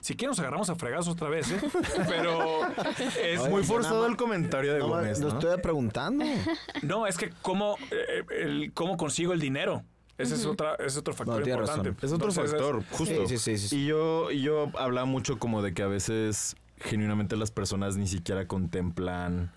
Si 0.00 0.14
quieren, 0.14 0.30
nos 0.30 0.38
agarramos 0.40 0.70
a 0.70 0.76
fregazos 0.76 1.08
otra 1.08 1.28
vez, 1.28 1.50
¿eh? 1.50 1.60
Pero 2.08 2.60
es 3.22 3.40
Oye, 3.40 3.50
muy 3.50 3.62
forzado 3.64 4.06
el 4.06 4.16
comentario 4.16 4.72
de 4.72 4.78
No, 4.78 4.88
Gómez, 4.88 5.20
lo 5.20 5.28
¿no? 5.28 5.38
estoy 5.38 5.60
preguntando. 5.60 6.24
No, 6.82 7.06
es 7.06 7.18
que 7.18 7.30
cómo, 7.42 7.76
eh, 7.90 8.22
el, 8.30 8.72
cómo 8.72 8.96
consigo 8.96 9.32
el 9.34 9.40
dinero. 9.40 9.82
Ese 10.16 10.34
es, 10.34 10.44
otra, 10.44 10.74
es 10.76 10.96
otro 10.98 11.14
factor 11.14 11.40
No, 11.40 11.46
importante. 11.48 11.90
razón. 11.90 11.96
Es 12.02 12.12
otro 12.12 12.28
Entonces, 12.28 12.50
factor, 12.50 12.84
justo. 12.90 13.26
Sí, 13.26 13.38
sí, 13.38 13.56
sí. 13.58 13.76
Y 13.78 13.86
yo, 13.86 14.30
y 14.30 14.42
yo 14.42 14.70
hablaba 14.78 15.06
mucho 15.06 15.38
como 15.38 15.62
de 15.62 15.72
que 15.74 15.82
a 15.82 15.86
veces 15.86 16.56
genuinamente 16.78 17.36
las 17.36 17.50
personas 17.50 17.96
ni 17.96 18.06
siquiera 18.06 18.46
contemplan 18.46 19.50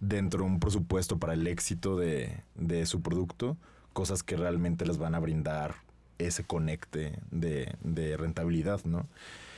dentro 0.00 0.40
de 0.44 0.46
un 0.46 0.60
presupuesto 0.60 1.18
para 1.18 1.32
el 1.34 1.46
éxito 1.46 1.96
de, 1.96 2.42
de 2.54 2.86
su 2.86 3.02
producto 3.02 3.56
cosas 3.96 4.22
que 4.22 4.36
realmente 4.36 4.84
les 4.84 4.98
van 4.98 5.14
a 5.14 5.20
brindar 5.20 5.74
ese 6.18 6.44
conecte 6.44 7.18
de, 7.30 7.74
de 7.80 8.18
rentabilidad, 8.18 8.84
¿no? 8.84 9.06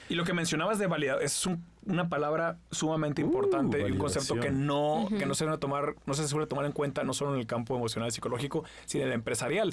Y 0.08 0.14
lo 0.14 0.24
que 0.24 0.32
mencionabas 0.32 0.78
de 0.78 0.86
validad 0.86 1.22
es 1.22 1.46
un- 1.46 1.64
una 1.86 2.08
palabra 2.10 2.58
sumamente 2.70 3.22
Uh, 3.22 3.26
importante 3.26 3.80
y 3.80 3.92
un 3.92 3.96
concepto 3.98 4.34
que 4.38 4.50
no, 4.50 5.08
que 5.18 5.24
no 5.24 5.32
se 5.34 5.44
suele 5.44 5.56
tomar, 5.56 5.94
no 6.04 6.12
se 6.12 6.28
suele 6.28 6.46
tomar 6.46 6.66
en 6.66 6.72
cuenta 6.72 7.02
no 7.02 7.14
solo 7.14 7.32
en 7.32 7.40
el 7.40 7.46
campo 7.46 7.74
emocional 7.76 8.08
y 8.08 8.12
psicológico, 8.12 8.62
sino 8.84 9.04
en 9.04 9.08
el 9.08 9.14
empresarial. 9.14 9.72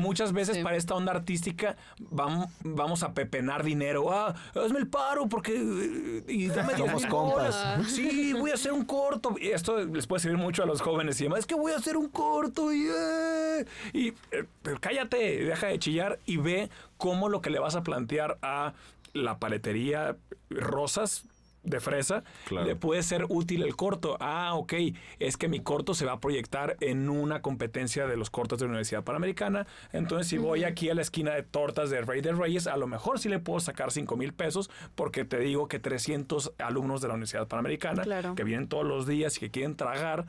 Muchas 0.00 0.32
veces 0.32 0.56
Sí. 0.56 0.62
para 0.62 0.76
esta 0.76 0.94
onda 0.94 1.12
artística 1.12 1.76
vam- 2.00 2.48
vamos 2.62 3.02
a 3.02 3.12
pepenar 3.12 3.62
dinero. 3.62 4.10
Ah, 4.10 4.34
hazme 4.54 4.78
el 4.78 4.86
paro 4.88 5.28
porque 5.28 5.52
eh, 5.54 6.24
y 6.32 6.46
dame 6.46 6.72
Somos 6.78 6.92
10,000 7.02 7.08
compas. 7.08 7.36
bolas. 7.76 7.90
Sí, 7.90 8.32
voy 8.32 8.52
a 8.52 8.54
hacer 8.54 8.72
un 8.72 8.86
corto. 8.86 9.34
Y 9.38 9.48
esto 9.48 9.84
les 9.84 10.06
puede 10.06 10.20
servir 10.20 10.38
mucho 10.38 10.62
a 10.62 10.66
los 10.66 10.80
jóvenes 10.80 11.20
y 11.20 11.24
demás. 11.24 11.40
Es 11.40 11.46
que 11.46 11.56
voy 11.56 11.72
a 11.72 11.76
hacer 11.76 11.98
un 11.98 12.08
corto 12.08 12.72
y, 12.72 12.86
eh, 12.88 13.66
y 13.92 14.08
eh, 14.30 14.46
cállate, 14.80 15.44
deja 15.44 15.66
de 15.66 15.78
chillar 15.78 16.18
y 16.24 16.38
ve 16.38 16.70
cómo 16.96 17.28
lo 17.28 17.42
que 17.42 17.50
le 17.50 17.58
vas 17.58 17.74
a 17.76 17.82
plantear 17.82 18.38
a 18.40 18.72
la 19.12 19.38
paletería 19.38 20.16
Rosas 20.50 21.24
de 21.62 21.78
fresa, 21.78 22.24
Claro. 22.46 22.66
le 22.66 22.74
puede 22.74 23.02
ser 23.02 23.26
útil 23.28 23.62
el 23.62 23.76
corto. 23.76 24.16
Ah, 24.18 24.54
ok, 24.54 24.72
es 25.18 25.36
que 25.36 25.46
mi 25.46 25.60
corto 25.60 25.92
se 25.92 26.06
va 26.06 26.12
a 26.12 26.18
proyectar 26.18 26.78
en 26.80 27.10
una 27.10 27.42
competencia 27.42 28.06
de 28.06 28.16
los 28.16 28.30
cortos 28.30 28.58
de 28.58 28.64
la 28.64 28.70
Universidad 28.70 29.04
Panamericana. 29.04 29.66
Entonces, 29.92 30.26
si 30.28 30.38
voy 30.38 30.64
aquí 30.64 30.88
a 30.88 30.94
la 30.94 31.02
esquina 31.02 31.32
de 31.34 31.42
tortas 31.42 31.90
de 31.90 32.00
Rey 32.00 32.22
de 32.22 32.32
Reyes, 32.32 32.66
a 32.66 32.78
lo 32.78 32.86
mejor 32.86 33.18
sí 33.18 33.28
le 33.28 33.40
puedo 33.40 33.60
sacar 33.60 33.92
5 33.92 34.16
mil 34.16 34.32
pesos, 34.32 34.70
porque 34.94 35.26
te 35.26 35.38
digo 35.38 35.68
que 35.68 35.78
300 35.78 36.52
alumnos 36.56 37.02
de 37.02 37.08
la 37.08 37.14
Universidad 37.14 37.46
Panamericana, 37.46 38.04
Claro. 38.04 38.34
que 38.34 38.44
vienen 38.44 38.66
todos 38.66 38.86
los 38.86 39.06
días 39.06 39.36
y 39.36 39.40
que 39.40 39.50
quieren 39.50 39.76
tragar 39.76 40.24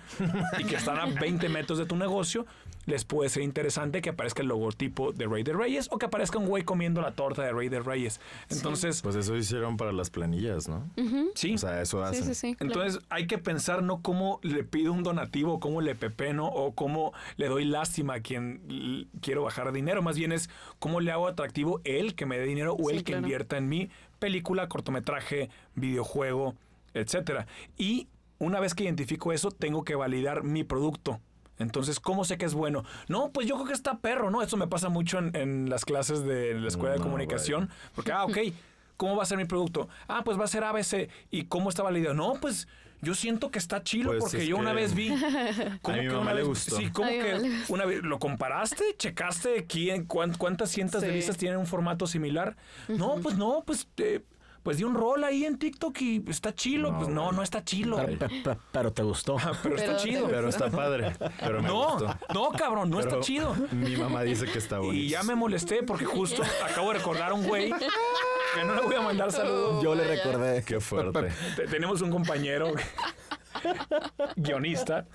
y 0.60 0.66
que 0.66 0.76
están 0.76 1.00
a 1.00 1.06
20 1.06 1.48
metros 1.48 1.80
de 1.80 1.86
tu 1.86 1.96
negocio, 1.96 2.46
les 2.86 3.06
puede 3.06 3.30
ser 3.30 3.44
interesante 3.44 4.02
que 4.02 4.10
aparezca 4.10 4.42
el 4.42 4.48
logotipo 4.48 5.12
de 5.14 5.28
Rey 5.28 5.44
de 5.44 5.54
Reyes 5.54 5.88
o 5.92 5.98
que 6.00 6.08
aparezca 6.08 6.38
un 6.40 6.48
güey 6.48 6.64
comiendo 6.64 7.02
la 7.02 7.12
torta 7.12 7.44
de 7.44 7.52
Rey 7.52 7.70
de 7.70 7.80
Reyes. 7.80 8.20
Entonces, 8.50 9.02
Pues 9.02 9.16
eso 9.16 9.36
hicieron 9.36 9.78
para 9.78 9.92
las 9.92 10.10
planillas, 10.10 10.68
¿no? 10.68 10.90
sí. 11.36 11.54
O 11.54 11.58
sea, 11.58 11.82
eso 11.82 12.04
hacen. 12.04 12.24
Sí, 12.24 12.34
sí, 12.34 12.36
sí. 12.50 12.56
claro. 12.56 12.74
Entonces 12.74 13.04
hay 13.10 13.28
que 13.28 13.38
pensar 13.38 13.84
no 13.84 14.02
cómo 14.02 14.40
le 14.44 14.64
pido 14.64 14.94
un 14.94 15.04
donativo, 15.04 15.60
cómo 15.60 15.82
le 15.82 15.94
pepeno 15.96 16.48
o 16.48 16.74
cómo 16.74 17.14
le 17.38 17.48
doy 17.48 17.66
lástima 17.66 18.16
a 18.16 18.20
quien 18.22 19.08
quiero 19.22 19.44
bajar 19.44 19.72
dinero. 19.72 20.02
Más 20.02 20.18
bien 20.18 20.32
es 20.32 20.50
cómo 20.80 21.02
le 21.02 21.12
hago 21.12 21.28
atractivo 21.28 21.82
él 21.84 22.16
que 22.16 22.26
me 22.26 22.38
dé 22.40 22.46
dinero 22.46 22.74
o 22.74 22.90
Sí, 22.90 22.96
él 22.96 23.04
que 23.04 23.12
claro. 23.12 23.22
invierta 23.28 23.58
en 23.58 23.70
mi 23.70 23.90
película, 24.20 24.68
cortometraje, 24.68 25.50
videojuego, 25.76 26.56
etcétera. 26.94 27.46
Y 27.78 28.08
una 28.40 28.60
vez 28.60 28.74
que 28.74 28.84
identifico 28.86 29.34
eso, 29.34 29.52
tengo 29.52 29.84
que 29.84 29.96
validar 29.96 30.44
mi 30.44 30.64
producto. 30.64 31.20
Entonces, 31.62 32.00
¿cómo 32.00 32.26
sé 32.26 32.38
que 32.38 32.46
es 32.46 32.54
bueno? 32.54 32.84
No, 33.08 33.32
pues 33.32 33.48
yo 33.48 33.56
creo 33.56 33.68
que 33.68 33.74
está 33.74 34.00
perro, 34.00 34.30
¿no? 34.32 34.42
Eso 34.42 34.58
me 34.58 34.68
pasa 34.68 34.90
mucho 34.90 35.20
en, 35.20 35.36
en 35.36 35.70
las 35.70 35.86
clases 35.86 36.24
de 36.26 36.54
la 36.56 36.68
escuela 36.68 36.94
de 36.94 37.00
No, 37.00 37.06
comunicación. 37.06 37.70
Porque, 37.96 38.12
ah, 38.12 38.26
ok, 38.26 38.38
¿cómo 38.98 39.16
va 39.16 39.24
a 39.24 39.26
ser 39.26 39.38
mi 39.38 39.46
producto? 39.46 39.88
Ah, 40.08 40.22
pues 40.26 40.40
va 40.40 40.44
a 40.46 40.48
ser 40.48 40.64
ABC. 40.64 41.10
¿Y 41.30 41.44
cómo 41.46 41.70
está 41.70 41.84
validado? 41.84 42.14
No, 42.14 42.34
pues 42.42 42.68
yo 43.04 43.16
siento 43.16 43.50
que 43.50 43.58
está 43.58 43.84
chilo 43.84 44.12
Pues 44.12 44.22
porque 44.24 44.38
es 44.44 44.48
yo 44.48 44.58
una 44.58 44.74
vez 44.74 44.94
vi. 44.94 45.10
¿Cómo 45.82 45.98
mi 45.98 46.04
que 46.04 46.10
mamá 46.10 46.22
una 46.22 46.34
le 46.34 46.42
vez- 46.42 46.48
gustó. 46.48 46.76
Sí, 46.78 46.92
¿cómo 46.92 47.08
A 47.08 47.12
mi 47.12 47.18
mamá 47.18 47.34
le 47.34 47.42
que 47.50 47.74
una 47.74 47.86
vez 47.86 48.04
lo 48.04 48.20
comparaste? 48.20 48.84
¿Checaste 48.98 49.66
quién, 49.66 50.06
cuán- 50.06 50.36
cuántas 50.38 50.70
cientos 50.70 51.02
de 51.02 51.08
Sí. 51.10 51.14
vistas 51.16 51.38
tienen 51.38 51.58
un 51.58 51.66
formato 51.66 52.06
similar? 52.06 52.56
No, 52.88 53.16
pues 53.22 53.38
no, 53.38 53.64
pues. 53.66 53.88
eh, 53.98 54.22
pues 54.64 54.78
di 54.78 54.84
un 54.84 54.94
rol 54.96 55.24
ahí 55.24 55.46
en 55.46 55.58
TikTok 55.58 56.00
y 56.02 56.24
está 56.28 56.54
chilo. 56.54 56.92
No, 56.92 56.98
pues 57.00 57.10
no, 57.10 57.32
no 57.32 57.42
está 57.42 57.64
chilo. 57.64 57.98
Pero, 57.98 58.18
pe- 58.20 58.30
pe- 58.44 58.58
pero 58.72 58.92
te 58.94 59.02
gustó. 59.04 59.38
Pero 59.64 59.76
está 59.76 59.88
Pero 59.92 59.98
te 59.98 60.04
chido. 60.04 60.28
Pero 60.28 60.50
está 60.50 60.70
padre. 60.70 61.14
Pero 61.40 61.62
me 61.62 61.68
No, 61.68 61.92
gustó. 61.98 62.16
no, 62.34 62.50
cabrón, 62.52 62.90
no 62.90 63.00
está 63.00 63.20
chido. 63.22 63.56
Mi 63.72 63.96
mamá 63.98 64.22
dice 64.24 64.46
que 64.46 64.60
está 64.60 64.78
bonito. 64.80 64.96
Y 64.96 65.10
ya 65.10 65.24
me 65.24 65.36
molesté 65.36 65.82
porque 65.84 66.06
justo 66.06 66.44
acabo 66.64 66.92
de 66.92 67.00
recordar 67.00 67.32
a 67.32 67.34
un 67.34 67.48
güey 67.48 67.70
que 67.72 68.64
no 68.66 68.76
le 68.76 68.82
voy 68.82 68.96
a 68.96 69.02
mandar 69.02 69.32
saludos. 69.32 69.84
Yo 69.84 69.96
le 69.96 70.04
recordé. 70.06 70.64
Qué 70.64 70.80
fuerte. 70.80 71.30
Te- 71.56 71.68
Tenemos 71.68 72.02
un 72.02 72.12
compañero 72.12 72.72
guionista 74.36 75.06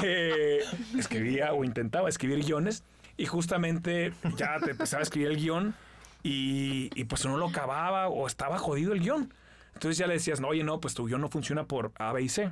que 0.00 0.60
escribía 0.98 1.52
o 1.52 1.64
intentaba 1.64 2.08
escribir 2.08 2.44
guiones 2.44 2.84
y 3.16 3.26
justamente 3.26 4.12
ya 4.36 4.58
te 4.64 4.72
empezaba 4.72 5.00
a 5.00 5.02
escribir 5.04 5.28
el 5.30 5.36
guion 5.36 5.74
y, 6.22 6.90
y 6.94 7.04
pues 7.04 7.24
no 7.24 7.36
lo 7.36 7.48
acababa 7.48 8.08
o 8.08 8.26
estaba 8.26 8.58
jodido 8.58 8.92
el 8.92 9.00
guion. 9.00 9.32
Entonces 9.74 9.98
ya 9.98 10.06
le 10.06 10.14
decías, 10.14 10.40
no, 10.40 10.48
oye, 10.48 10.64
no, 10.64 10.80
pues 10.80 10.94
tu 10.94 11.06
guion 11.06 11.20
no 11.20 11.28
funciona 11.28 11.64
por 11.64 11.92
A, 11.96 12.12
B 12.12 12.22
y 12.22 12.28
C. 12.28 12.50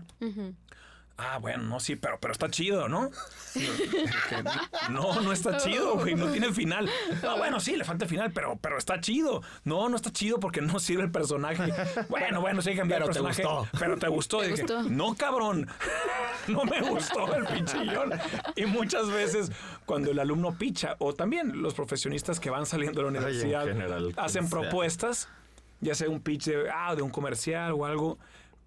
Ah, 1.20 1.38
bueno, 1.38 1.64
no, 1.64 1.80
sí, 1.80 1.96
pero, 1.96 2.18
pero 2.20 2.32
está 2.32 2.48
chido, 2.48 2.88
¿no? 2.88 3.10
No, 4.90 5.20
no 5.20 5.32
está 5.32 5.56
chido, 5.58 5.96
güey, 5.96 6.14
no 6.14 6.30
tiene 6.30 6.52
final. 6.52 6.88
No, 7.22 7.36
bueno, 7.38 7.60
sí, 7.60 7.76
le 7.76 7.84
falta 7.84 8.04
el 8.04 8.10
final, 8.10 8.30
pero, 8.32 8.56
pero 8.60 8.78
está 8.78 9.00
chido. 9.00 9.42
No, 9.64 9.88
no 9.88 9.96
está 9.96 10.12
chido 10.12 10.38
porque 10.40 10.60
no 10.60 10.78
sirve 10.78 11.02
el 11.02 11.10
personaje. 11.10 11.72
Bueno, 12.08 12.40
bueno, 12.40 12.62
sí 12.62 12.74
cambiar 12.74 13.00
Pero 13.02 13.10
el 13.12 13.16
te 13.16 13.22
personaje. 13.22 13.42
gustó. 13.42 13.78
Pero 13.78 13.96
te 13.98 14.08
gustó. 14.08 14.38
¿Te 14.40 14.48
Dije, 14.48 14.62
gustó? 14.62 14.82
no, 14.84 15.14
cabrón. 15.14 15.68
No 16.48 16.64
me 16.64 16.80
gustó 16.80 17.34
el 17.34 17.44
pinche 17.44 17.78
guion. 17.78 18.10
Y 18.56 18.64
muchas 18.64 19.10
veces 19.10 19.52
cuando 19.84 20.10
el 20.12 20.18
alumno 20.18 20.56
picha, 20.56 20.96
o 20.98 21.12
también 21.12 21.60
los 21.60 21.74
profesionistas 21.74 22.40
que 22.40 22.48
van 22.48 22.64
saliendo 22.64 23.02
de 23.02 23.10
la 23.10 23.18
Ay, 23.18 23.24
universidad, 23.26 23.66
general, 23.66 24.14
hacen 24.16 24.48
propuestas, 24.48 25.28
ya 25.82 25.94
sea 25.94 26.08
un 26.08 26.20
pitch 26.20 26.44
de, 26.46 26.70
ah, 26.72 26.94
de 26.94 27.02
un 27.02 27.10
comercial 27.10 27.72
o 27.72 27.84
algo, 27.84 28.18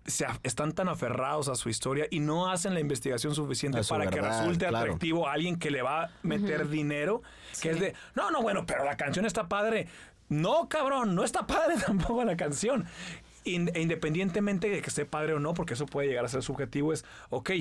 se 0.05 0.25
están 0.43 0.71
tan 0.73 0.89
aferrados 0.89 1.47
a 1.47 1.55
su 1.55 1.69
historia 1.69 2.07
y 2.09 2.19
no 2.19 2.49
hacen 2.49 2.73
la 2.73 2.79
investigación 2.79 3.35
suficiente 3.35 3.81
para 3.87 4.09
que 4.09 4.19
resulte 4.21 4.67
claro. 4.67 4.77
atractivo 4.77 5.27
a 5.27 5.33
alguien 5.33 5.57
que 5.57 5.71
le 5.71 5.81
va 5.81 6.05
a 6.05 6.09
meter 6.23 6.67
dinero, 6.69 7.21
que 7.61 7.71
es 7.71 7.79
de, 7.79 7.93
no, 8.15 8.31
no, 8.31 8.41
bueno, 8.41 8.65
pero 8.65 8.83
la 8.83 8.97
canción 8.97 9.25
está 9.25 9.47
padre. 9.47 9.87
No, 10.29 10.69
cabrón, 10.69 11.13
no 11.13 11.23
está 11.23 11.45
padre 11.45 11.75
tampoco 11.85 12.23
la 12.23 12.37
canción. 12.37 12.85
In- 13.43 13.71
e 13.73 13.81
independientemente 13.81 14.69
de 14.69 14.81
que 14.81 14.89
esté 14.89 15.05
padre 15.05 15.33
o 15.33 15.39
no, 15.39 15.53
porque 15.53 15.73
eso 15.73 15.85
puede 15.85 16.07
llegar 16.07 16.25
a 16.25 16.29
ser 16.29 16.43
subjetivo, 16.43 16.93
es, 16.93 17.05
ok, 17.29 17.51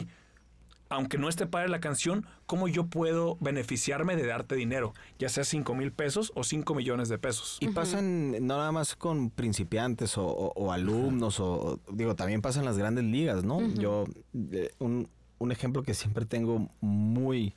aunque 0.91 1.17
no 1.19 1.29
esté 1.29 1.47
padre 1.47 1.69
la 1.69 1.81
canción, 1.81 2.27
¿cómo 2.47 2.69
yo 2.69 2.87
puedo 2.87 3.37
beneficiarme 3.41 4.17
de 4.17 4.27
darte 4.27 4.57
dinero? 4.57 4.93
Ya 5.19 5.29
sea 5.29 5.45
5 5.45 5.75
mil 5.75 5.93
pesos 5.93 6.33
o 6.35 6.45
5 6.45 6.75
millones 6.75 7.09
de 7.09 7.17
pesos. 7.17 7.57
Y 7.61 7.69
pasan 7.69 8.33
no 8.33 8.57
nada 8.59 8.73
más 8.73 8.97
con 8.97 9.31
principiantes 9.31 10.19
o, 10.19 10.27
o- 10.27 10.53
o 10.55 10.73
alumnos, 10.73 11.41
o 11.41 11.81
digo, 11.93 12.15
también 12.17 12.43
pasan 12.43 12.65
las 12.65 12.77
grandes 12.77 13.05
ligas, 13.05 13.45
¿no? 13.45 13.61
Yo, 13.75 14.05
eh, 14.53 14.71
un, 14.81 15.09
un 15.39 15.53
ejemplo 15.53 15.83
que 15.83 15.95
siempre 15.95 16.27
tengo 16.27 16.69
muy, 16.81 17.39
muy 17.39 17.55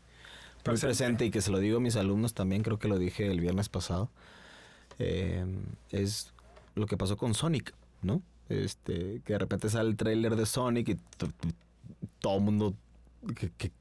Presente. 0.63 0.87
presente 0.87 1.25
y 1.25 1.31
que 1.31 1.41
se 1.41 1.51
lo 1.51 1.59
digo 1.59 1.77
a 1.77 1.81
mis 1.81 1.95
alumnos 1.97 2.33
también, 2.33 2.61
creo 2.63 2.79
que 2.79 2.87
lo 2.87 2.97
dije 2.97 3.29
el 3.29 3.41
viernes 3.41 3.67
pasado, 3.67 4.09
eh, 4.99 5.43
es 5.89 6.31
lo 6.75 6.85
que 6.85 6.97
pasó 6.97 7.17
con 7.17 7.33
Sonic, 7.33 7.73
¿no? 8.03 8.21
Este, 8.49 9.21
que 9.25 9.33
de 9.33 9.39
repente 9.39 9.69
sale 9.69 9.89
el 9.89 9.97
tráiler 9.97 10.35
de 10.35 10.45
Sonic 10.45 10.89
y 10.89 10.97
todo 12.19 12.37
el 12.37 12.41
mundo, 12.43 12.73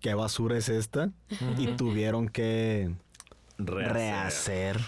¿qué, 0.00 0.14
basura 0.14 0.56
es 0.58 0.68
esta? 0.68 1.10
Y 1.58 1.68
tuvieron 1.76 2.28
que 2.28 2.94
Rehacer. 3.58 3.92
rehacer 3.92 4.80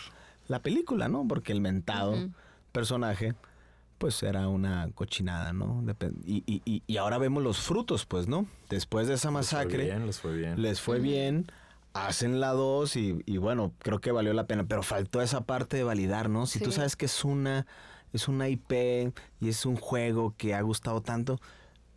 la 0.48 0.61
película, 0.61 1.09
¿no? 1.09 1.26
Porque 1.28 1.52
el 1.52 1.61
mentado 1.61 2.16
personaje, 2.72 3.34
pues 3.98 4.22
era 4.22 4.48
una 4.48 4.88
cochinada, 4.94 5.52
¿no? 5.52 5.82
Depen- 5.82 6.16
y, 6.26 6.42
y- 6.46 6.62
y- 6.64 6.82
y 6.86 6.96
ahora 6.96 7.18
vemos 7.18 7.42
los 7.42 7.59
frutos, 7.59 8.05
pues, 8.07 8.26
¿no? 8.28 8.46
Después 8.68 9.07
de 9.09 9.14
esa 9.14 9.28
Les 9.30 9.48
fue 9.48 9.59
masacre, 9.59 9.84
bien, 9.84 10.07
les 10.07 10.18
fue 10.20 10.36
bien. 10.36 10.61
les 10.61 10.80
fue 10.80 10.98
bien, 11.00 11.46
hacen 11.92 12.40
la 12.40 12.50
2 12.52 12.96
y, 12.96 13.22
y 13.26 13.36
bueno, 13.38 13.72
creo 13.78 14.00
que 14.00 14.11
valió 14.12 14.32
la 14.32 14.46
pena, 14.46 14.64
pero 14.66 14.82
faltó 14.82 15.22
esa 15.22 15.42
parte 15.44 15.76
de 15.76 15.84
validar, 15.84 16.28
¿no? 16.28 16.46
Si 16.46 16.59
tú 16.59 16.72
sabes 16.72 16.96
que 16.96 17.07
es 17.07 17.24
una, 17.24 17.66
es 18.12 18.26
una 18.28 18.48
IP 18.48 19.12
y 19.40 19.48
es 19.48 19.64
un 19.64 19.76
juego 19.76 20.34
que 20.36 20.55
ha 20.55 20.61
gustado 20.62 21.00
tanto, 21.00 21.40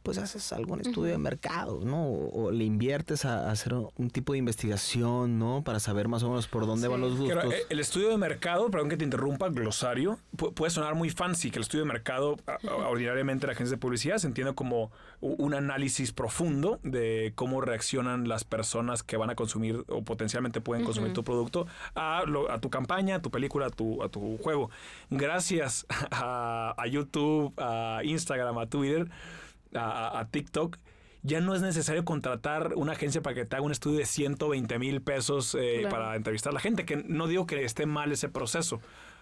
pues 0.07 0.19
haces 0.19 0.53
algún 0.53 0.79
estudio 0.79 1.11
de 1.11 1.17
mercado, 1.17 1.81
¿no? 1.83 2.05
O, 2.05 2.45
o 2.45 2.51
le 2.51 2.63
inviertes 2.63 3.25
a, 3.25 3.49
a 3.49 3.51
hacer 3.51 3.73
un 3.73 4.09
tipo 4.09 4.31
de 4.31 4.39
investigación, 4.39 5.37
¿no? 5.37 5.63
Para 5.65 5.81
saber 5.81 6.07
más 6.07 6.23
o 6.23 6.29
menos 6.29 6.47
por 6.47 6.65
dónde 6.65 6.87
Sí. 6.87 6.91
van 6.91 7.01
los 7.01 7.17
gustos. 7.17 7.53
eh, 7.53 7.63
el 7.69 7.79
estudio 7.81 8.07
de 8.09 8.17
mercado, 8.17 8.71
perdón 8.71 8.87
que 8.87 8.95
te 8.95 9.03
interrumpa, 9.03 9.49
glosario, 9.49 10.17
pu- 10.37 10.53
puede 10.53 10.69
sonar 10.71 10.95
muy 10.95 11.09
fancy, 11.09 11.51
que 11.51 11.59
el 11.59 11.63
estudio 11.63 11.83
de 11.83 11.91
mercado, 11.91 12.37
a- 12.47 12.53
a- 12.69 12.87
ordinariamente 12.87 13.45
en 13.47 13.49
agencias 13.49 13.71
de 13.71 13.77
publicidad, 13.77 14.17
se 14.17 14.27
entiende 14.27 14.55
como 14.55 14.91
un 15.19 15.53
análisis 15.53 16.13
profundo 16.13 16.79
de 16.83 17.33
cómo 17.35 17.59
reaccionan 17.59 18.29
las 18.29 18.45
personas 18.45 19.03
que 19.03 19.17
van 19.17 19.29
a 19.29 19.35
consumir 19.35 19.83
o 19.89 20.03
potencialmente 20.03 20.61
pueden 20.61 20.85
consumir 20.85 21.11
tu 21.11 21.23
producto 21.25 21.67
a, 21.95 22.23
lo- 22.25 22.49
a 22.49 22.61
tu 22.61 22.69
campaña, 22.69 23.15
a 23.15 23.21
tu 23.21 23.29
película, 23.31 23.65
a 23.65 23.69
tu, 23.71 24.01
a 24.03 24.07
tu 24.09 24.37
juego. 24.37 24.69
Gracias 25.09 25.85
a, 26.11 26.73
a 26.77 26.87
YouTube, 26.87 27.53
a 27.57 28.01
Instagram, 28.03 28.57
a 28.59 28.67
Twitter, 28.67 29.09
a, 29.73 30.27
TikTok, 30.31 30.77
ya 31.23 31.41
no 31.41 31.55
es 31.55 31.61
necesario 31.61 32.05
contratar 32.05 32.73
una 32.75 32.93
agencia 32.93 33.21
para 33.21 33.35
que 33.35 33.45
te 33.45 33.55
haga 33.55 33.65
un 33.65 33.71
estudio 33.71 33.99
de 33.99 34.05
120 34.05 34.79
mil 34.79 35.01
pesos 35.01 35.55
eh, 35.55 35.79
Claro. 35.81 35.95
para 35.95 36.15
entrevistar 36.15 36.51
a 36.51 36.53
la 36.53 36.59
gente, 36.59 36.85
que 36.85 36.97
no 36.97 37.27
digo 37.27 37.45
que 37.45 37.63
esté 37.63 37.85
mal 37.85 38.11
ese 38.11 38.29
proceso. 38.29 38.79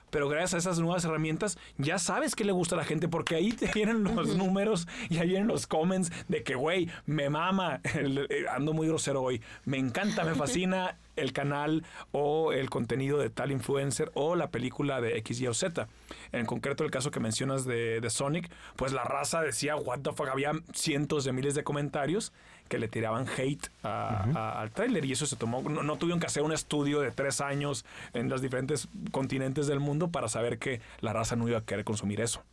Pero 0.09 0.29
gracias 0.29 0.53
a 0.53 0.57
esas 0.57 0.79
nuevas 0.79 1.03
herramientas 1.05 1.57
ya 1.77 1.99
sabes 1.99 2.35
qué 2.35 2.43
le 2.45 2.51
gusta 2.51 2.75
a 2.75 2.77
la 2.77 2.85
gente 2.85 3.07
porque 3.07 3.35
ahí 3.35 3.51
te 3.51 3.71
vienen 3.73 4.03
los 4.03 4.35
números 4.35 4.87
y 5.09 5.17
ahí 5.17 5.29
vienen 5.29 5.47
los 5.47 5.67
comments 5.67 6.11
de 6.27 6.43
que, 6.43 6.55
güey, 6.55 6.89
me 7.05 7.29
mama, 7.29 7.81
eh, 7.95 8.45
ando 8.51 8.73
muy 8.73 8.87
grosero 8.87 9.21
hoy, 9.21 9.41
me 9.65 9.77
encanta, 9.77 10.23
me 10.23 10.35
fascina 10.35 10.97
el 11.15 11.33
canal 11.33 11.83
o 12.11 12.51
el 12.51 12.69
contenido 12.69 13.17
de 13.17 13.29
tal 13.29 13.51
influencer 13.51 14.11
o 14.13 14.35
la 14.35 14.51
película 14.51 15.01
de 15.01 15.17
X, 15.17 15.39
Y 15.39 15.47
o 15.47 15.53
Z. 15.53 15.87
En 16.31 16.45
concreto 16.45 16.83
el 16.83 16.91
caso 16.91 17.11
que 17.11 17.19
mencionas 17.19 17.65
de, 17.65 18.01
de 18.01 18.09
Sonic, 18.09 18.49
pues 18.75 18.91
la 18.91 19.03
raza 19.03 19.41
decía, 19.41 19.75
what 19.75 19.99
the 19.99 20.11
fuck, 20.11 20.27
había 20.27 20.51
cientos 20.73 21.23
de 21.23 21.31
miles 21.31 21.55
de 21.55 21.63
comentarios 21.63 22.33
que 22.69 22.79
le 22.79 22.87
tiraban 22.87 23.25
hate 23.37 23.69
a- 23.83 24.25
a- 24.35 24.61
al 24.61 24.71
tráiler 24.71 25.05
y 25.05 25.11
eso 25.11 25.25
se 25.25 25.35
tomó, 25.35 25.61
no, 25.61 25.83
no 25.83 25.97
tuvieron 25.97 26.19
que 26.19 26.25
hacer 26.27 26.43
un 26.43 26.51
estudio 26.51 26.99
de 27.01 27.11
tres 27.11 27.41
años 27.41 27.85
en 28.13 28.29
los 28.29 28.41
diferentes 28.41 28.87
continentes 29.11 29.67
del 29.67 29.79
mundo 29.79 30.09
para 30.09 30.27
saber 30.27 30.57
que 30.57 30.81
la 31.01 31.13
raza 31.13 31.35
no 31.35 31.47
iba 31.47 31.59
a 31.59 31.63
querer 31.65 31.85
consumir 31.85 32.21
eso. 32.21 32.43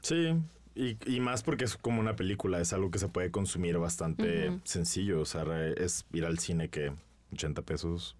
Sí, 0.00 0.34
y, 0.74 0.96
y 1.06 1.20
más 1.20 1.42
porque 1.42 1.64
es 1.64 1.76
como 1.76 2.00
una 2.00 2.16
película, 2.16 2.60
es 2.60 2.72
algo 2.72 2.90
que 2.90 2.98
se 2.98 3.08
puede 3.08 3.30
consumir 3.30 3.76
bastante 3.78 4.52
sencillo. 4.64 5.20
O 5.20 5.24
sea, 5.26 5.44
es 5.76 6.06
ir 6.12 6.24
al 6.24 6.38
cine 6.38 6.68
que 6.68 6.92
80 7.32 7.60
pesos. 7.62 8.16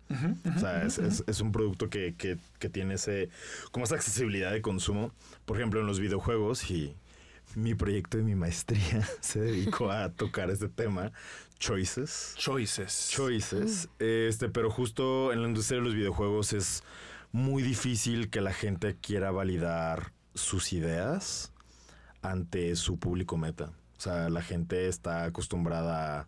O 0.55 0.59
sea, 0.59 0.83
es, 0.83 0.99
es- 0.99 1.25
es 1.27 1.41
un 1.41 1.51
producto 1.53 1.89
que, 1.89 2.15
que- 2.19 2.37
que 2.59 2.69
tiene 2.69 2.95
ese, 2.95 3.31
como 3.71 3.85
esa 3.85 3.95
accesibilidad 3.95 4.53
de 4.53 4.61
consumo. 4.61 5.13
Por 5.47 5.57
ejemplo, 5.57 5.81
en 5.81 5.87
los 5.87 5.99
videojuegos 6.01 6.71
y 6.71 6.95
mi 7.59 7.75
proyecto 7.75 8.19
de 8.19 8.23
mi 8.23 8.35
maestría 8.35 9.07
se 9.21 9.41
dedicó 9.41 9.91
a 9.91 10.11
tocar 10.11 10.51
este 10.51 10.69
tema, 10.69 11.13
Choices. 11.59 12.35
Choices. 12.37 13.09
Choices. 13.11 13.89
Este, 13.99 14.49
pero 14.49 14.71
justo 14.71 15.33
en 15.33 15.43
la 15.43 15.49
industria 15.49 15.81
de 15.81 15.85
los 15.85 15.95
videojuegos 15.95 16.53
es 16.53 16.85
muy 17.33 17.63
difícil 17.63 18.31
que 18.31 18.41
la 18.41 18.53
gente 18.53 18.97
quiera 18.97 19.33
validar 19.33 20.13
sus 20.35 20.73
ideas 20.73 21.53
ante 22.23 22.77
su 22.77 22.99
público 22.99 23.37
meta. 23.37 23.73
O 23.97 24.01
sea, 24.01 24.31
la 24.31 24.43
gente 24.43 24.87
está 24.87 25.25
acostumbrada 25.25 26.21
a, 26.21 26.27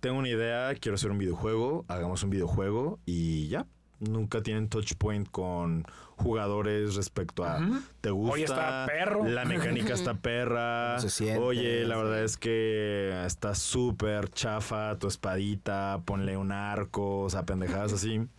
tengo 0.00 0.18
una 0.18 0.28
idea, 0.28 0.74
quiero 0.74 0.96
hacer 0.96 1.12
un 1.12 1.18
videojuego, 1.18 1.84
hagamos 1.86 2.24
un 2.24 2.30
videojuego 2.30 2.98
y 3.06 3.46
ya. 3.48 3.66
Nunca 4.10 4.42
tienen 4.42 4.68
touch 4.68 4.94
point 4.94 5.28
con 5.30 5.84
jugadores 6.16 6.94
respecto 6.94 7.44
a 7.44 7.58
te 8.00 8.10
gusta, 8.10 8.34
Oye, 8.34 8.44
está 8.44 8.86
perro. 8.86 9.24
la 9.24 9.44
mecánica 9.44 9.94
está 9.94 10.14
perra, 10.14 10.96
¿Cómo 10.96 11.08
se 11.08 11.10
siente? 11.10 11.40
oye, 11.42 11.84
la 11.84 11.96
verdad 11.96 12.22
es 12.22 12.36
que 12.36 13.24
está 13.26 13.54
súper 13.54 14.30
chafa 14.30 14.96
tu 14.98 15.08
espadita, 15.08 16.02
ponle 16.04 16.36
un 16.36 16.52
arco, 16.52 17.22
o 17.22 17.30
sea, 17.30 17.44
pendejadas 17.44 17.92
así. 17.92 18.20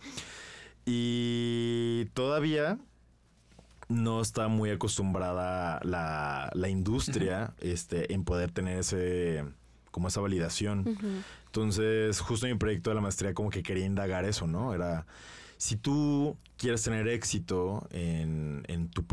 Y 0.88 2.04
todavía 2.14 2.78
no 3.88 4.20
está 4.20 4.46
muy 4.46 4.70
acostumbrada 4.70 5.80
la, 5.82 6.48
la 6.54 6.68
industria 6.68 7.54
este, 7.60 8.12
en 8.14 8.22
poder 8.24 8.52
tener 8.52 8.78
ese 8.78 9.44
como 9.90 10.08
esa 10.08 10.20
validación. 10.20 10.96
Entonces, 11.46 12.20
justo 12.20 12.46
en 12.46 12.52
mi 12.52 12.58
proyecto 12.58 12.90
de 12.90 12.96
la 12.96 13.00
maestría 13.00 13.32
como 13.34 13.50
que 13.50 13.62
quería 13.62 13.86
indagar 13.86 14.24
eso, 14.26 14.46
¿no? 14.46 14.74
Era, 14.74 15.06
si 15.58 15.76
tú 15.76 16.36
quieres 16.58 16.82
tener 16.82 17.08
éxito 17.08 17.86
en, 17.90 18.64
en 18.68 18.88
tu, 18.88 19.04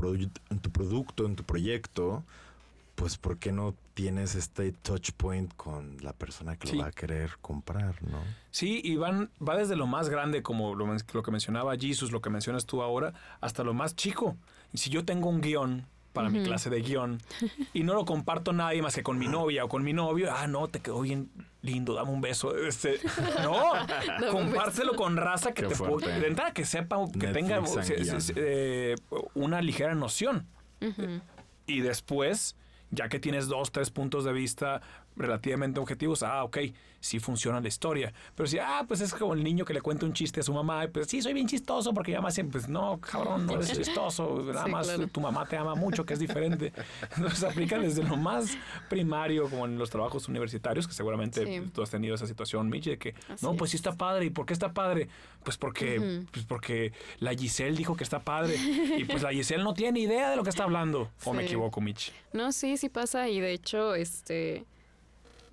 en 0.49 0.59
tu 0.59 0.71
producto, 0.71 1.25
en 1.25 1.35
tu 1.35 1.43
proyecto, 1.43 2.23
pues 2.95 3.17
¿por 3.17 3.37
qué 3.37 3.51
no 3.51 3.75
tienes 3.95 4.35
este 4.35 4.71
touch 4.71 5.11
point 5.11 5.53
con 5.55 5.97
la 6.01 6.13
persona 6.13 6.55
que 6.55 6.67
Sí. 6.67 6.75
lo 6.75 6.83
va 6.83 6.89
a 6.89 6.91
querer 6.91 7.31
comprar, 7.41 8.01
¿no? 8.03 8.19
Sí, 8.51 8.81
y 8.83 8.95
van, 8.97 9.29
va 9.45 9.57
desde 9.57 9.75
lo 9.75 9.87
más 9.87 10.09
grande, 10.09 10.41
como 10.43 10.75
lo, 10.75 10.87
lo 11.13 11.23
que 11.23 11.31
mencionaba 11.31 11.75
Jesus, 11.75 12.11
lo 12.11 12.21
que 12.21 12.29
mencionas 12.29 12.65
tú 12.65 12.81
ahora, 12.81 13.13
hasta 13.41 13.63
lo 13.63 13.73
más 13.73 13.95
chico. 13.95 14.37
Y 14.71 14.77
si 14.77 14.89
yo 14.89 15.05
tengo 15.05 15.29
un 15.29 15.41
guion 15.41 15.85
para 16.13 16.29
mi 16.29 16.43
clase 16.43 16.69
de 16.69 16.81
guion. 16.81 17.19
Y 17.73 17.83
no 17.83 17.93
lo 17.95 18.05
comparto 18.05 18.51
a 18.51 18.53
nadie 18.53 18.81
más 18.81 18.95
que 18.95 19.03
con 19.03 19.17
mi 19.17 19.27
novia 19.27 19.65
o 19.65 19.67
con 19.67 19.83
mi 19.83 19.93
novio, 19.93 20.31
ah, 20.31 20.47
no, 20.47 20.67
te 20.67 20.79
quedó 20.79 21.01
bien 21.01 21.29
lindo, 21.61 21.93
dame 21.95 22.11
un 22.11 22.21
beso. 22.21 22.55
Este, 22.55 22.99
no, 23.43 23.63
compártelo 24.31 24.95
con 24.95 25.17
raza 25.17 25.53
que 25.53 25.63
Qué 25.63 25.69
te 25.69 25.75
pueda- 25.75 26.19
de 26.19 26.27
entrada 26.27 26.53
que 26.53 26.65
sepa, 26.65 26.97
que 27.11 27.27
Netflix 27.27 27.33
tenga 27.33 27.59
eh, 28.35 28.95
una 29.33 29.61
ligera 29.61 29.95
noción. 29.95 30.47
Y 31.65 31.79
después, 31.81 32.55
ya 32.91 33.09
que 33.09 33.19
tienes 33.19 33.47
dos, 33.47 33.71
tres 33.71 33.89
puntos 33.89 34.23
de 34.25 34.33
vista 34.33 34.81
relativamente 35.15 35.79
objetivos, 35.79 36.23
ah, 36.23 36.43
ok, 36.43 36.57
sí 36.99 37.19
funciona 37.19 37.59
la 37.59 37.67
historia. 37.67 38.13
Pero 38.35 38.47
si, 38.47 38.57
ah, 38.59 38.85
pues 38.87 39.01
es 39.01 39.13
como 39.13 39.33
el 39.33 39.43
niño 39.43 39.65
que 39.65 39.73
le 39.73 39.81
cuenta 39.81 40.05
un 40.05 40.13
chiste 40.13 40.39
a 40.39 40.43
su 40.43 40.53
mamá, 40.53 40.87
pues 40.91 41.07
sí, 41.07 41.21
soy 41.21 41.33
bien 41.33 41.47
chistoso 41.47 41.93
porque 41.93 42.11
mi 42.11 42.15
mamá 42.17 42.31
siempre, 42.31 42.53
pues 42.61 42.69
no, 42.69 42.99
cabrón, 43.01 43.45
no 43.45 43.53
eres 43.55 43.73
chistoso, 43.73 44.41
nada 44.47 44.65
Sí, 44.65 44.71
más 44.71 44.87
claro. 44.87 45.07
tu 45.07 45.19
mamá 45.19 45.45
te 45.45 45.57
ama 45.57 45.75
mucho, 45.75 46.05
que 46.05 46.13
es 46.13 46.19
diferente. 46.19 46.71
Entonces 47.17 47.43
aplica 47.43 47.77
desde 47.77 48.03
lo 48.03 48.15
más 48.15 48.57
primario, 48.89 49.49
como 49.49 49.65
en 49.65 49.77
los 49.77 49.89
trabajos 49.89 50.27
universitarios, 50.29 50.87
que 50.87 50.93
seguramente 50.93 51.45
Sí. 51.45 51.69
tú 51.73 51.81
has 51.81 51.89
tenido 51.89 52.15
esa 52.15 52.25
situación, 52.27 52.69
Mitch, 52.69 52.85
de 52.85 52.97
que, 52.97 53.15
Así 53.29 53.45
no, 53.45 53.55
pues 53.55 53.71
sí 53.71 53.75
es. 53.77 53.81
está 53.81 53.93
padre. 53.97 54.25
¿Y 54.25 54.29
por 54.29 54.45
qué 54.45 54.53
está 54.53 54.71
padre? 54.73 55.09
Pues 55.43 55.57
porque, 55.57 56.23
pues 56.31 56.45
porque 56.45 56.93
la 57.19 57.33
Giselle 57.33 57.75
dijo 57.75 57.95
que 57.97 58.03
está 58.05 58.19
padre. 58.19 58.55
Y 58.97 59.03
pues 59.05 59.23
la 59.23 59.31
Giselle 59.31 59.63
no 59.63 59.73
tiene 59.73 59.99
idea 59.99 60.29
de 60.29 60.35
lo 60.37 60.43
que 60.43 60.49
está 60.49 60.63
hablando. 60.63 61.09
¿O 61.25 61.33
me 61.33 61.43
equivoco, 61.43 61.81
Mitch? 61.81 62.13
No, 62.31 62.51
sí, 62.53 62.77
sí 62.77 62.87
pasa 62.89 63.27
y 63.29 63.39
de 63.41 63.51
hecho, 63.53 63.93
este, 63.95 64.65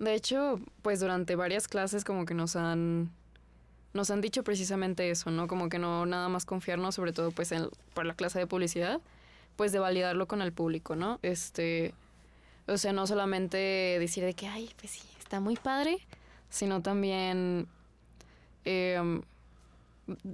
de 0.01 0.15
hecho, 0.15 0.59
pues 0.81 0.99
durante 0.99 1.35
varias 1.35 1.67
clases 1.67 2.03
como 2.03 2.25
que 2.25 2.33
nos 2.33 2.55
han, 2.55 3.11
nos 3.93 4.09
han 4.09 4.19
dicho 4.19 4.43
precisamente 4.43 5.11
eso, 5.11 5.29
¿no? 5.29 5.47
Como 5.47 5.69
que 5.69 5.77
no 5.77 6.07
nada 6.07 6.27
más 6.27 6.43
confiarnos, 6.43 6.95
sobre 6.95 7.13
todo 7.13 7.29
pues 7.29 7.51
en, 7.51 7.69
para 7.93 8.07
la 8.07 8.15
clase 8.15 8.39
de 8.39 8.47
publicidad, 8.47 8.99
pues 9.57 9.71
de 9.71 9.77
validarlo 9.77 10.27
con 10.27 10.41
el 10.41 10.51
público, 10.51 10.95
¿no? 10.95 11.19
Este, 11.21 11.93
o 12.67 12.77
sea, 12.77 12.93
no 12.93 13.05
solamente 13.05 13.57
decir 13.99 14.23
de 14.23 14.33
que, 14.33 14.47
ay, 14.47 14.71
pues 14.79 14.93
sí, 14.93 15.03
está 15.19 15.39
muy 15.39 15.55
padre, 15.55 15.99
sino 16.49 16.81
también, 16.81 17.67
em, 18.65 19.21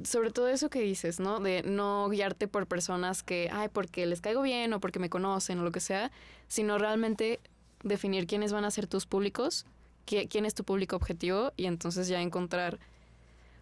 sobre 0.05 0.32
todo 0.32 0.47
eso 0.47 0.70
que 0.70 0.80
dices, 0.80 1.20
¿no? 1.20 1.41
De 1.41 1.61
no 1.63 2.07
guiarte 2.07 2.47
por 2.47 2.68
personas 2.68 3.22
que, 3.22 3.49
ay, 3.51 3.68
porque 3.68 4.05
les 4.05 4.22
caigo 4.22 4.43
bien 4.43 4.72
o 4.72 4.80
porque 4.80 4.99
me 4.99 5.09
conocen 5.09 5.59
o 5.59 5.63
lo 5.63 5.74
que 5.74 5.82
sea, 5.82 6.09
sino 6.47 6.78
realmente 6.78 7.41
definir 7.88 8.27
quiénes 8.27 8.51
van 8.53 8.65
a 8.65 8.71
ser 8.71 8.88
tus 8.88 9.05
públicos, 9.05 9.65
qué- 10.05 10.27
quién 10.27 10.45
es 10.45 10.53
tu 10.53 10.63
público 10.63 10.95
objetivo 10.95 11.51
y 11.57 11.65
entonces 11.65 12.07
ya 12.07 12.21
encontrar, 12.21 12.79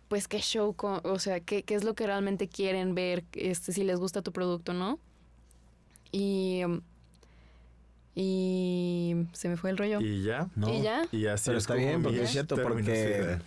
pues, 0.07 0.28
qué 0.28 0.39
show, 0.39 0.76
o 0.80 1.19
sea, 1.19 1.39
qué, 1.39 1.63
qué 1.63 1.76
es 1.76 1.84
lo 1.84 1.93
que 1.95 2.05
realmente 2.05 2.47
quieren 2.47 2.93
ver, 2.95 3.23
este, 3.34 3.71
si 3.73 3.84
les 3.84 3.99
gusta 3.99 4.21
tu 4.21 4.32
producto, 4.32 4.73
¿no? 4.73 4.99
Y... 6.11 6.61
Y 8.17 9.13
se 9.34 9.49
me 9.49 9.57
fue 9.57 9.71
el 9.71 9.78
rollo. 9.78 9.99
Y 9.99 10.23
ya. 10.23 10.47
No. 10.55 10.73
¿Y 10.73 10.82
ya? 10.82 11.05
Y 11.11 11.26
así 11.26 11.47
Pero 11.47 11.57
es 11.57 11.63
está 11.65 11.73
como 11.76 11.86
bien, 11.86 12.01
porque 12.01 12.23
es 12.23 12.30
cierto, 12.32 12.55
porque 12.63 13.39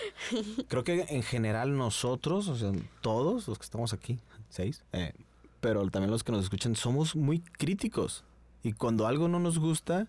creo 0.68 0.82
que 0.82 1.04
en 1.10 1.22
general 1.22 1.76
nosotros, 1.76 2.48
o 2.48 2.56
sea, 2.56 2.72
todos 3.02 3.46
los 3.48 3.58
que 3.58 3.64
estamos 3.64 3.92
aquí, 3.92 4.18
seis, 4.48 4.82
eh, 4.92 5.12
pero 5.60 5.86
también 5.90 6.10
los 6.10 6.24
que 6.24 6.32
nos 6.32 6.42
escuchan, 6.44 6.74
somos 6.74 7.14
muy 7.16 7.40
críticos. 7.40 8.24
Y 8.62 8.72
cuando 8.72 9.06
algo 9.06 9.28
no 9.28 9.40
nos 9.40 9.58
gusta, 9.58 10.06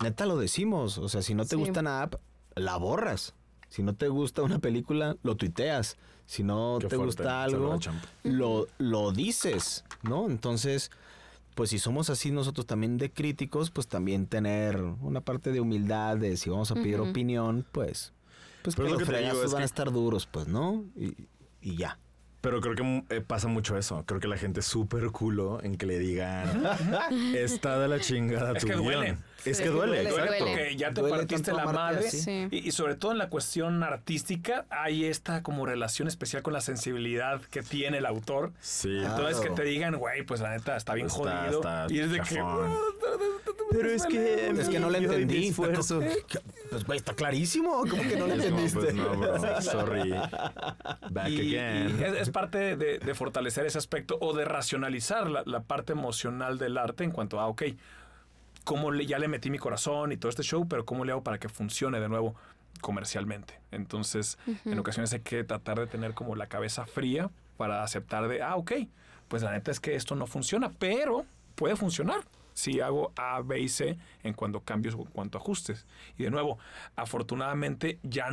Neta 0.00 0.26
lo 0.26 0.36
decimos. 0.36 0.98
O 0.98 1.08
sea, 1.08 1.22
si 1.22 1.34
no 1.34 1.44
te 1.44 1.50
Sí. 1.50 1.56
gusta 1.56 1.80
una 1.80 2.02
app, 2.02 2.14
la 2.54 2.76
borras. 2.76 3.34
Si 3.68 3.82
no 3.82 3.94
te 3.94 4.08
gusta 4.08 4.42
una 4.42 4.58
película, 4.58 5.16
lo 5.22 5.36
tuiteas. 5.36 5.96
Si 6.26 6.42
no 6.42 6.78
Qué 6.80 6.86
te 6.88 6.96
fuerte, 6.96 7.22
gusta 7.22 7.42
algo, 7.42 7.78
lo, 8.22 8.66
lo 8.78 9.12
dices, 9.12 9.84
¿no? 10.02 10.26
Entonces, 10.26 10.90
pues 11.54 11.70
si 11.70 11.78
somos 11.78 12.08
así 12.08 12.30
nosotros 12.30 12.66
también 12.66 12.96
de 12.96 13.12
críticos, 13.12 13.70
pues 13.70 13.88
también 13.88 14.26
tener 14.26 14.80
una 14.80 15.20
parte 15.20 15.52
de 15.52 15.60
humildad 15.60 16.16
de 16.16 16.36
si 16.38 16.48
vamos 16.50 16.70
a 16.70 16.74
pedir 16.74 16.98
opinión, 17.00 17.66
pues, 17.72 18.12
pues 18.62 18.74
Pero 18.74 18.88
que 18.88 18.92
es 18.92 18.92
lo 18.94 18.98
los 19.00 19.08
fregazos 19.08 19.52
van 19.52 19.62
a 19.62 19.66
estar 19.66 19.92
duros, 19.92 20.26
pues, 20.26 20.48
¿no? 20.48 20.84
Y, 20.96 21.14
y 21.60 21.76
ya. 21.76 21.98
Pero 22.44 22.60
creo 22.60 22.74
que 22.76 23.04
eh, 23.16 23.20
pasa 23.22 23.48
mucho 23.48 23.76
eso. 23.78 24.04
Creo 24.06 24.20
que 24.20 24.28
la 24.28 24.36
gente 24.36 24.60
es 24.60 24.66
súper 24.66 25.06
culo 25.10 25.60
en 25.62 25.76
que 25.76 25.86
le 25.86 25.98
digan 25.98 26.62
está 27.34 27.78
de 27.78 27.88
la 27.88 27.98
chingada 28.00 28.52
Es 28.52 28.60
tu 28.62 28.66
que 28.68 28.74
guion". 28.74 28.84
duele. 28.84 29.08
Es 29.10 29.16
Sí, 29.38 29.42
que 29.44 29.50
es 29.50 29.60
que 29.60 29.68
duele, 29.76 30.02
duele, 30.04 30.10
exacto. 30.24 30.44
duele. 30.46 30.76
Ya 30.76 30.88
te 30.92 31.00
Duele 31.02 31.16
partiste 31.18 31.52
la 31.52 31.64
madre. 31.66 32.10
Sí. 32.10 32.48
Y, 32.50 32.66
y 32.68 32.72
sobre 32.72 32.94
todo 32.94 33.12
en 33.12 33.18
la 33.18 33.28
cuestión 33.28 33.82
artística, 33.82 34.64
hay 34.70 35.04
esta 35.04 35.42
como 35.42 35.66
relación 35.66 36.08
especial 36.08 36.42
con 36.42 36.54
la 36.54 36.62
sensibilidad 36.62 37.42
que 37.50 37.62
tiene 37.62 37.98
el 37.98 38.06
autor. 38.06 38.52
Sí. 38.60 38.96
Entonces 39.04 39.40
que 39.40 39.50
te 39.50 39.64
digan, 39.64 39.96
güey, 39.96 40.22
pues 40.22 40.40
la 40.40 40.50
neta 40.50 40.76
está 40.76 40.94
bien 40.94 41.08
Está- 41.08 41.18
jodido. 41.18 41.58
está 41.60 41.86
y 41.90 41.98
es 42.00 42.10
de 42.10 42.20
que. 42.20 42.42
Pero 43.76 43.90
es 43.90 44.06
que 44.06 44.50
Es 44.50 44.68
que 44.68 44.78
no 44.80 44.90
le 44.90 44.98
entendí. 44.98 45.48
esfuerzo. 45.48 46.00
Pues, 46.70 46.84
güey, 46.84 46.98
está 46.98 47.14
clarísimo. 47.14 47.80
¿Cómo 47.88 48.02
que 48.02 48.16
no 48.16 48.26
le 48.26 48.34
entendiste? 48.46 48.78
pues, 48.80 48.94
no, 48.94 49.16
bro. 49.16 49.60
Sorry. 49.62 50.10
Back 51.10 51.28
Y, 51.28 51.56
again. 51.56 51.98
y 51.98 52.02
es, 52.02 52.14
es 52.22 52.30
parte 52.30 52.76
de, 52.76 52.98
de 52.98 53.14
fortalecer 53.14 53.66
ese 53.66 53.78
aspecto 53.78 54.16
o 54.20 54.32
de 54.34 54.44
racionalizar 54.44 55.30
la, 55.30 55.42
la 55.46 55.62
parte 55.62 55.92
emocional 55.92 56.58
del 56.58 56.78
arte 56.78 57.04
en 57.04 57.10
cuanto 57.10 57.40
a, 57.40 57.46
ok, 57.48 57.62
cómo 58.64 58.90
le- 58.90 59.06
ya 59.06 59.18
le 59.18 59.28
metí 59.28 59.50
mi 59.50 59.58
corazón 59.58 60.12
y 60.12 60.16
todo 60.16 60.30
este 60.30 60.42
show, 60.42 60.66
pero 60.68 60.84
cómo 60.84 61.04
le 61.04 61.12
hago 61.12 61.22
para 61.22 61.38
que 61.38 61.48
funcione 61.48 62.00
de 62.00 62.08
nuevo 62.08 62.34
comercialmente. 62.80 63.60
Entonces, 63.70 64.38
en 64.64 64.78
ocasiones 64.78 65.12
hay 65.12 65.20
que 65.20 65.44
tratar 65.44 65.78
de 65.78 65.86
tener 65.86 66.14
como 66.14 66.34
la 66.36 66.46
cabeza 66.48 66.86
fría 66.86 67.30
para 67.56 67.82
aceptar 67.82 68.28
de, 68.28 68.42
ah, 68.42 68.56
ok, 68.56 68.72
pues 69.28 69.42
la 69.42 69.52
neta 69.52 69.70
es 69.70 69.80
que 69.80 69.94
esto 69.94 70.14
no 70.16 70.26
funciona, 70.26 70.70
pero 70.78 71.24
puede 71.54 71.76
funcionar 71.76 72.20
si 72.54 72.80
hago 72.80 73.12
A, 73.16 73.42
B 73.42 73.60
y 73.60 73.68
C 73.68 73.98
en 74.22 74.32
cuanto 74.32 74.60
cambios 74.60 74.94
o 74.94 75.00
en 75.00 75.04
cuanto 75.06 75.36
ajustes. 75.36 75.86
Y 76.16 76.22
de 76.22 76.30
nuevo, 76.30 76.58
afortunadamente 76.96 77.98
ya 78.02 78.28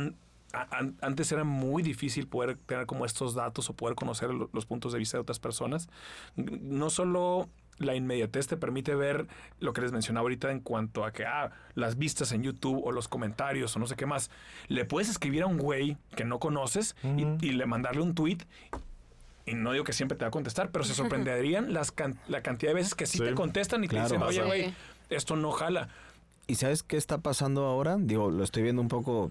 antes 1.00 1.32
era 1.32 1.44
muy 1.44 1.82
difícil 1.82 2.26
poder 2.28 2.56
tener 2.58 2.84
como 2.86 3.06
estos 3.06 3.34
datos 3.34 3.70
o 3.70 3.74
poder 3.74 3.94
conocer 3.96 4.30
lo- 4.30 4.50
los 4.52 4.66
puntos 4.66 4.92
de 4.92 4.98
vista 4.98 5.16
de 5.16 5.22
otras 5.22 5.38
personas. 5.38 5.88
No 6.36 6.90
solo 6.90 7.48
la 7.78 7.94
inmediatez 7.94 8.46
te 8.48 8.58
permite 8.58 8.94
ver 8.94 9.26
lo 9.60 9.72
que 9.72 9.80
les 9.80 9.92
mencionaba 9.92 10.24
ahorita 10.24 10.52
en 10.52 10.60
cuanto 10.60 11.04
a 11.06 11.12
que 11.12 11.24
ah, 11.24 11.50
las 11.74 11.96
vistas 11.96 12.32
en 12.32 12.42
YouTube 12.42 12.82
o 12.84 12.92
los 12.92 13.08
comentarios 13.08 13.74
o 13.74 13.78
no 13.78 13.86
sé 13.86 13.96
qué 13.96 14.04
más. 14.04 14.30
Le 14.68 14.84
puedes 14.84 15.08
escribir 15.08 15.42
a 15.42 15.46
un 15.46 15.56
güey 15.56 15.96
que 16.14 16.24
no 16.26 16.38
conoces 16.38 16.96
y, 17.40 17.52
le 17.52 17.64
mandarle 17.66 18.02
un 18.02 18.14
tweet. 18.14 18.38
Y 19.46 19.54
no 19.54 19.72
digo 19.72 19.84
que 19.84 19.92
siempre 19.92 20.16
te 20.16 20.24
va 20.24 20.28
a 20.28 20.30
contestar, 20.30 20.70
pero 20.70 20.84
se 20.84 20.94
sorprenderían 20.94 21.72
las 21.72 21.92
can- 21.92 22.18
la 22.28 22.42
cantidad 22.42 22.70
de 22.70 22.74
veces 22.76 22.94
que 22.94 23.06
sí, 23.06 23.18
Sí. 23.18 23.24
te 23.24 23.34
contestan 23.34 23.82
y 23.84 23.88
Claro. 23.88 24.08
te 24.08 24.14
dicen, 24.14 24.26
oye, 24.28 24.40
Sí. 24.40 24.46
güey, 24.46 24.74
esto 25.10 25.36
no 25.36 25.50
jala. 25.52 25.88
¿Y 26.46 26.56
sabes 26.56 26.82
qué 26.82 26.96
está 26.96 27.18
pasando 27.18 27.64
ahora? 27.66 27.96
Digo, 27.98 28.30
lo 28.30 28.42
estoy 28.44 28.62
viendo 28.62 28.82
un 28.82 28.88
poco 28.88 29.30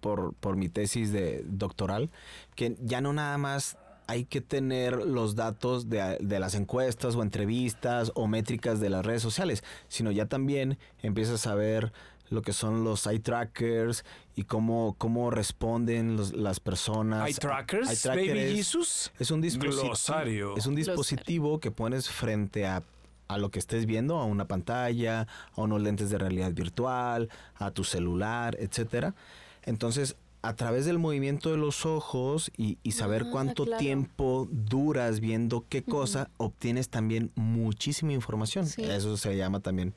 por, 0.00 0.34
por 0.34 0.56
mi 0.56 0.68
tesis 0.68 1.12
de 1.12 1.42
doctoral, 1.46 2.10
que 2.54 2.76
ya 2.80 3.00
no 3.00 3.12
nada 3.14 3.38
más 3.38 3.78
hay 4.06 4.26
que 4.26 4.42
tener 4.42 4.96
los 5.06 5.34
datos 5.34 5.88
de, 5.88 6.18
de 6.20 6.38
las 6.38 6.54
encuestas 6.54 7.14
o 7.16 7.22
entrevistas 7.22 8.12
o 8.14 8.26
métricas 8.26 8.78
de 8.80 8.90
las 8.90 9.06
redes 9.06 9.22
sociales, 9.22 9.64
sino 9.88 10.10
ya 10.10 10.26
también 10.26 10.76
empiezas 11.02 11.46
a 11.46 11.54
ver 11.54 11.92
lo 12.28 12.42
que 12.42 12.52
son 12.52 12.84
los 12.84 13.06
eye 13.06 13.20
trackers 13.20 14.04
y 14.36 14.44
cómo, 14.44 14.94
cómo 14.98 15.30
responden 15.30 16.16
los- 16.16 16.32
las 16.32 16.60
personas. 16.60 17.22
Hay 17.22 17.34
trackers, 17.34 17.88
Eye 17.90 17.96
tracker 17.96 18.28
Baby 18.28 18.40
es- 18.40 18.56
Jesus. 18.56 19.12
es 19.18 19.30
un 19.30 19.40
dispositivo. 19.40 19.84
Glosario. 19.84 20.56
Es 20.56 20.66
un 20.66 20.74
dispositivo 20.74 21.60
que 21.60 21.70
pones 21.70 22.08
frente 22.10 22.66
a, 22.66 22.82
a 23.28 23.38
lo 23.38 23.50
que 23.50 23.58
estés 23.58 23.86
viendo, 23.86 24.18
a 24.18 24.24
una 24.24 24.46
pantalla, 24.46 25.26
a 25.54 25.60
unos 25.60 25.80
lentes 25.82 26.10
de 26.10 26.18
realidad 26.18 26.52
virtual, 26.52 27.28
a 27.56 27.70
tu 27.70 27.84
celular, 27.84 28.56
etcétera. 28.58 29.14
Entonces, 29.62 30.16
a 30.42 30.54
través 30.56 30.84
del 30.84 30.98
movimiento 30.98 31.50
de 31.50 31.56
los 31.56 31.86
ojos 31.86 32.50
y, 32.58 32.76
y 32.82 32.92
saber 32.92 33.22
Ah, 33.26 33.30
cuánto 33.32 33.64
claro. 33.64 33.78
tiempo 33.78 34.46
duras 34.50 35.20
viendo 35.20 35.64
qué 35.70 35.82
cosa, 35.82 36.28
obtienes 36.36 36.90
también 36.90 37.30
muchísima 37.34 38.12
información. 38.12 38.66
Sí. 38.66 38.82
Eso 38.84 39.16
se 39.16 39.36
llama 39.38 39.60
también 39.60 39.94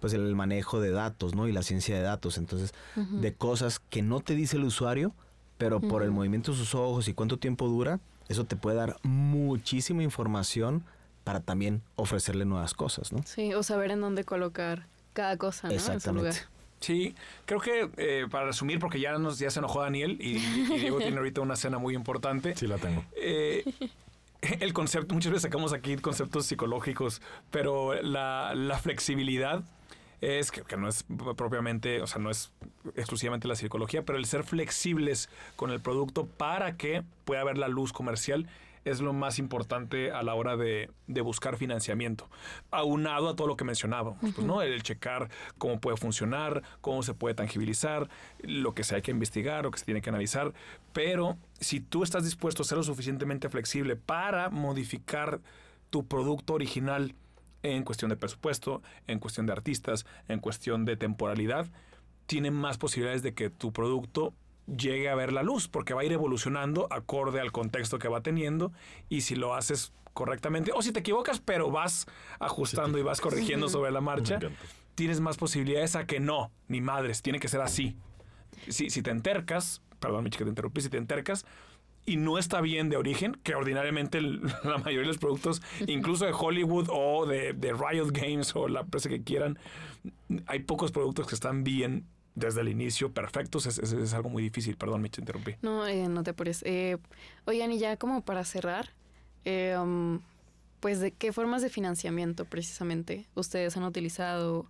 pues 0.00 0.12
el 0.12 0.34
manejo 0.34 0.80
de 0.80 0.90
datos, 0.90 1.34
¿no? 1.34 1.46
Y 1.46 1.52
la 1.52 1.62
ciencia 1.62 1.94
de 1.94 2.02
datos. 2.02 2.38
Entonces, 2.38 2.74
de 2.96 3.34
cosas 3.34 3.78
que 3.78 4.02
no 4.02 4.20
te 4.20 4.34
dice 4.34 4.56
el 4.56 4.64
usuario, 4.64 5.12
pero 5.58 5.80
por 5.80 6.02
el 6.02 6.10
movimiento 6.10 6.52
de 6.52 6.58
sus 6.58 6.74
ojos 6.74 7.06
y 7.08 7.14
cuánto 7.14 7.36
tiempo 7.38 7.68
dura, 7.68 8.00
eso 8.28 8.44
te 8.44 8.56
puede 8.56 8.76
dar 8.76 8.96
muchísima 9.02 10.02
información 10.02 10.84
para 11.24 11.40
también 11.40 11.82
ofrecerle 11.96 12.44
nuevas 12.46 12.74
cosas, 12.74 13.12
¿no? 13.12 13.22
Sí, 13.24 13.52
o 13.54 13.62
saber 13.62 13.90
en 13.90 14.00
dónde 14.00 14.24
colocar 14.24 14.86
cada 15.12 15.36
cosa, 15.36 15.68
¿no? 15.68 15.74
En 15.74 15.80
su 15.80 15.86
lugar. 15.86 15.96
Exactamente. 15.96 16.38
Sí, 16.80 17.14
creo 17.44 17.60
que 17.60 17.90
eh, 17.98 18.26
para 18.30 18.46
resumir, 18.46 18.78
porque 18.78 19.00
ya, 19.00 19.18
nos, 19.18 19.38
ya 19.38 19.50
se 19.50 19.58
enojó 19.58 19.82
Daniel 19.82 20.16
y, 20.18 20.38
y 20.38 20.78
Diego 20.78 20.96
tiene 20.96 21.18
ahorita 21.18 21.42
una 21.42 21.56
cena 21.56 21.76
muy 21.76 21.94
importante. 21.94 22.56
Sí 22.56 22.66
la 22.66 22.78
tengo. 22.78 23.04
Eh, 23.16 23.64
el 24.40 24.72
concepto, 24.72 25.12
muchas 25.12 25.32
veces 25.32 25.42
sacamos 25.42 25.74
aquí 25.74 25.96
conceptos 25.96 26.46
psicológicos, 26.46 27.20
pero 27.50 28.00
la, 28.00 28.54
la 28.54 28.78
flexibilidad 28.78 29.62
es 30.20 30.50
que, 30.50 30.62
que 30.62 30.76
no 30.76 30.88
es 30.88 31.04
propiamente, 31.36 32.02
o 32.02 32.06
sea, 32.06 32.20
no 32.20 32.30
es 32.30 32.52
exclusivamente 32.94 33.48
la 33.48 33.56
psicología, 33.56 34.04
pero 34.04 34.18
el 34.18 34.26
ser 34.26 34.44
flexibles 34.44 35.28
con 35.56 35.70
el 35.70 35.80
producto 35.80 36.26
para 36.26 36.76
que 36.76 37.02
pueda 37.24 37.40
haber 37.40 37.58
la 37.58 37.68
luz 37.68 37.92
comercial 37.92 38.46
es 38.84 39.00
lo 39.00 39.12
más 39.12 39.38
importante 39.38 40.10
a 40.10 40.22
la 40.22 40.34
hora 40.34 40.56
de, 40.56 40.90
de 41.06 41.20
buscar 41.20 41.56
financiamiento. 41.56 42.28
Aunado 42.70 43.28
a 43.28 43.36
todo 43.36 43.46
lo 43.46 43.56
que 43.56 43.64
mencionábamos, 43.64 44.18
pues, 44.20 44.38
¿no? 44.38 44.62
El 44.62 44.82
checar 44.82 45.28
cómo 45.58 45.80
puede 45.80 45.96
funcionar, 45.96 46.62
cómo 46.80 47.02
se 47.02 47.14
puede 47.14 47.34
tangibilizar, 47.34 48.08
lo 48.42 48.74
que 48.74 48.84
se 48.84 48.94
hay 48.94 49.02
que 49.02 49.10
investigar, 49.10 49.64
lo 49.64 49.70
que 49.70 49.78
se 49.78 49.84
tiene 49.84 50.00
que 50.00 50.10
analizar. 50.10 50.52
Pero 50.92 51.36
si 51.60 51.80
tú 51.80 52.02
estás 52.02 52.24
dispuesto 52.24 52.62
a 52.62 52.64
ser 52.64 52.78
lo 52.78 52.84
suficientemente 52.84 53.48
flexible 53.48 53.96
para 53.96 54.48
modificar 54.48 55.40
tu 55.90 56.06
producto 56.06 56.54
original 56.54 57.14
en 57.62 57.84
cuestión 57.84 58.08
de 58.08 58.16
presupuesto, 58.16 58.82
en 59.06 59.18
cuestión 59.18 59.46
de 59.46 59.52
artistas, 59.52 60.06
en 60.28 60.40
cuestión 60.40 60.84
de 60.84 60.96
temporalidad, 60.96 61.66
tiene 62.26 62.50
más 62.50 62.78
posibilidades 62.78 63.22
de 63.22 63.34
que 63.34 63.50
tu 63.50 63.72
producto 63.72 64.34
llegue 64.66 65.08
a 65.08 65.14
ver 65.14 65.32
la 65.32 65.42
luz, 65.42 65.68
porque 65.68 65.94
va 65.94 66.02
a 66.02 66.04
ir 66.04 66.12
evolucionando 66.12 66.86
acorde 66.90 67.40
al 67.40 67.52
contexto 67.52 67.98
que 67.98 68.08
va 68.08 68.20
teniendo 68.20 68.72
y 69.08 69.22
si 69.22 69.34
lo 69.34 69.54
haces 69.54 69.92
correctamente, 70.12 70.72
o 70.74 70.82
si 70.82 70.92
te 70.92 71.00
equivocas, 71.00 71.40
pero 71.40 71.70
vas 71.70 72.06
ajustando 72.38 72.98
y 72.98 73.02
vas 73.02 73.20
corrigiendo 73.20 73.68
sobre 73.68 73.90
la 73.90 74.00
marcha, 74.00 74.38
tienes 74.94 75.20
más 75.20 75.36
posibilidades 75.36 75.96
a 75.96 76.06
que 76.06 76.20
no, 76.20 76.50
ni 76.68 76.80
madres, 76.80 77.22
tiene 77.22 77.40
que 77.40 77.48
ser 77.48 77.60
así. 77.60 77.96
Si, 78.68 78.90
si 78.90 79.02
te 79.02 79.10
entercas, 79.10 79.82
perdón, 79.98 80.24
Mitch, 80.24 80.36
que 80.36 80.44
te 80.44 80.50
interrumpí, 80.50 80.80
si 80.80 80.88
te 80.88 80.98
entercas 80.98 81.46
y 82.06 82.16
no 82.16 82.38
está 82.38 82.60
bien 82.60 82.88
de 82.88 82.96
origen, 82.96 83.38
que 83.42 83.54
ordinariamente 83.54 84.18
el- 84.18 84.40
la 84.64 84.78
mayoría 84.78 85.00
de 85.00 85.06
los 85.06 85.18
productos, 85.18 85.62
incluso 85.86 86.24
de 86.26 86.32
Hollywood 86.32 86.88
o 86.90 87.26
de, 87.26 87.52
de 87.52 87.72
Riot 87.72 88.08
Games 88.12 88.54
o 88.56 88.68
la 88.68 88.80
empresa 88.80 89.08
que 89.08 89.22
quieran, 89.22 89.58
hay 90.46 90.60
pocos 90.60 90.92
productos 90.92 91.26
que 91.26 91.34
están 91.34 91.62
bien 91.64 92.04
desde 92.34 92.60
el 92.62 92.68
inicio, 92.68 93.12
perfectos, 93.12 93.66
es, 93.66 93.78
es- 93.78 93.92
es 93.92 94.14
algo 94.14 94.30
muy 94.30 94.42
difícil. 94.42 94.76
Perdón, 94.76 95.02
Mitch, 95.02 95.14
te 95.16 95.20
interrumpí. 95.20 95.54
No, 95.62 95.86
eh, 95.86 96.08
no 96.08 96.22
te 96.22 96.30
apures. 96.30 96.62
Eh, 96.66 96.96
oigan, 97.44 97.70
y 97.72 97.78
ya 97.78 97.96
como 97.96 98.22
para 98.24 98.44
cerrar, 98.44 98.90
eh, 99.44 99.76
um, 99.78 100.20
pues 100.80 101.00
de 101.00 101.10
qué 101.12 101.32
formas 101.32 101.60
de 101.60 101.68
financiamiento 101.68 102.44
precisamente 102.46 103.26
ustedes 103.34 103.76
han 103.76 103.82
utilizado 103.84 104.66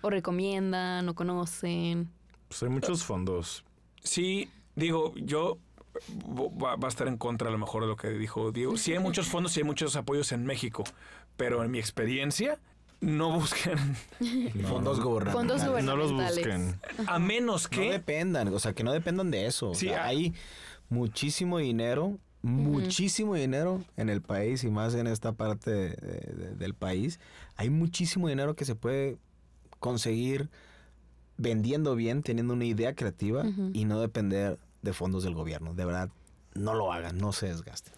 o 0.00 0.10
recomiendan 0.10 1.08
o 1.08 1.14
conocen. 1.14 2.08
Pues 2.48 2.62
hay 2.64 2.68
muchos 2.70 3.04
fondos. 3.04 3.64
Sí, 4.02 4.50
digo, 4.74 5.12
yo 5.16 5.58
va, 6.62 6.76
va 6.76 6.86
a 6.86 6.88
estar 6.88 7.08
en 7.08 7.16
contra 7.16 7.48
a 7.48 7.52
lo 7.52 7.58
mejor 7.58 7.82
de 7.82 7.88
lo 7.88 7.96
que 7.96 8.08
dijo 8.10 8.52
Diego. 8.52 8.76
Sí 8.76 8.92
hay 8.92 8.98
muchos 8.98 9.26
fondos 9.28 9.56
y 9.56 9.60
hay 9.60 9.64
muchos 9.64 9.96
apoyos 9.96 10.32
en 10.32 10.44
México, 10.46 10.84
pero 11.36 11.62
en 11.64 11.70
mi 11.70 11.78
experiencia 11.78 12.58
no 13.00 13.32
busquen 13.32 13.76
Fondos 14.68 15.00
gubernamentales. 15.00 15.62
Fondos 15.64 15.84
No 15.84 15.96
los 15.96 16.12
busquen. 16.12 16.76
a 17.06 17.18
menos 17.18 17.64
No 17.64 17.70
que 17.70 17.90
dependan, 17.92 18.48
o 18.48 18.58
sea, 18.58 18.72
que 18.74 18.84
no 18.84 18.92
dependan 18.92 19.30
de 19.30 19.46
eso. 19.46 19.70
O 19.70 19.74
Sí, 19.74 19.86
sea, 19.88 20.04
ah. 20.04 20.08
hay 20.08 20.34
muchísimo 20.88 21.58
dinero, 21.58 22.18
muchísimo 22.42 23.34
dinero 23.34 23.82
en 23.96 24.08
el 24.08 24.22
país 24.22 24.62
y 24.64 24.70
más 24.70 24.94
en 24.94 25.06
esta 25.08 25.32
parte 25.32 25.70
de- 25.70 25.90
de- 25.96 26.54
del 26.54 26.74
país. 26.74 27.18
Hay 27.56 27.70
muchísimo 27.70 28.28
dinero 28.28 28.54
que 28.54 28.64
se 28.64 28.74
puede 28.76 29.16
conseguir 29.80 30.48
vendiendo 31.38 31.96
bien, 31.96 32.22
teniendo 32.22 32.54
una 32.54 32.64
idea 32.66 32.94
creativa 32.94 33.44
y 33.72 33.84
no 33.84 34.00
depender 34.00 34.58
de 34.82 34.92
fondos 34.92 35.22
del 35.24 35.34
gobierno. 35.34 35.74
De 35.74 35.84
verdad, 35.84 36.10
no 36.54 36.74
lo 36.74 36.92
hagan, 36.92 37.18
no 37.18 37.32
se 37.32 37.46
desgasten. 37.48 37.94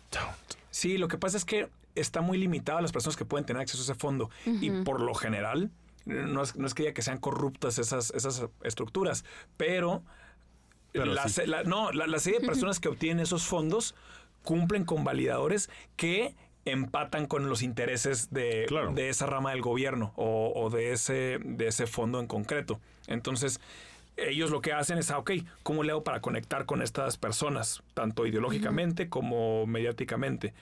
Sí, 0.70 0.99
lo 0.99 1.09
que 1.09 1.18
pasa 1.18 1.37
es 1.37 1.45
que 1.45 1.68
está 1.95 2.20
muy 2.20 2.39
limitado 2.39 2.78
a 2.78 2.82
las 2.82 2.93
personas 2.93 3.16
que 3.16 3.24
pueden 3.24 3.45
tener 3.47 3.62
acceso 3.62 3.80
a 3.82 3.85
ese 3.85 3.95
fondo. 3.95 4.30
Y 4.47 4.70
por 4.82 5.01
lo 5.01 5.14
general, 5.14 5.70
no 6.05 6.43
es, 6.43 6.57
no 6.57 6.66
es 6.66 6.74
que 6.74 6.82
diga 6.85 6.95
que 6.95 7.03
sean 7.03 7.18
corruptas 7.18 7.78
esas, 7.78 8.11
esas 8.11 8.45
estructuras, 8.62 9.24
pero, 9.57 10.03
Pero 10.93 11.07
la, 11.07 11.24
sí. 11.24 11.30
se- 11.35 11.47
la- 11.47 11.62
no, 11.64 11.93
la, 11.93 12.07
la 12.07 12.18
serie 12.18 12.41
de 12.41 12.47
personas 12.47 12.78
que 12.80 12.89
obtienen 12.89 13.20
esos 13.22 13.45
fondos 13.47 13.95
cumplen 14.43 14.85
con 14.85 15.05
validadores 15.05 15.70
que 15.97 16.35
empatan 16.66 17.26
con 17.26 17.49
los 17.49 17.62
intereses 17.62 18.30
de, 18.32 18.64
Claro. 18.68 18.93
de 18.93 19.09
esa 19.09 19.26
rama 19.26 19.51
del 19.51 19.61
gobierno 19.62 20.12
o, 20.16 20.53
o 20.55 20.70
de, 20.70 20.93
ese, 20.93 21.39
de 21.43 21.66
ese 21.68 21.87
fondo 21.87 22.20
en 22.20 22.26
concreto. 22.26 22.80
Entonces, 23.07 23.61
ellos 24.16 24.50
lo 24.50 24.60
que 24.60 24.72
hacen 24.72 24.98
es, 24.98 25.10
ah, 25.10 25.18
ok, 25.18 25.32
¿cómo 25.62 25.82
le 25.82 25.92
hago 25.92 26.04
para 26.04 26.20
conectar 26.20 26.66
con 26.66 26.82
estas 26.82 27.16
personas, 27.16 27.82
tanto 27.94 28.26
ideológicamente 28.26 29.08
como 29.08 29.66
mediáticamente? 29.66 30.54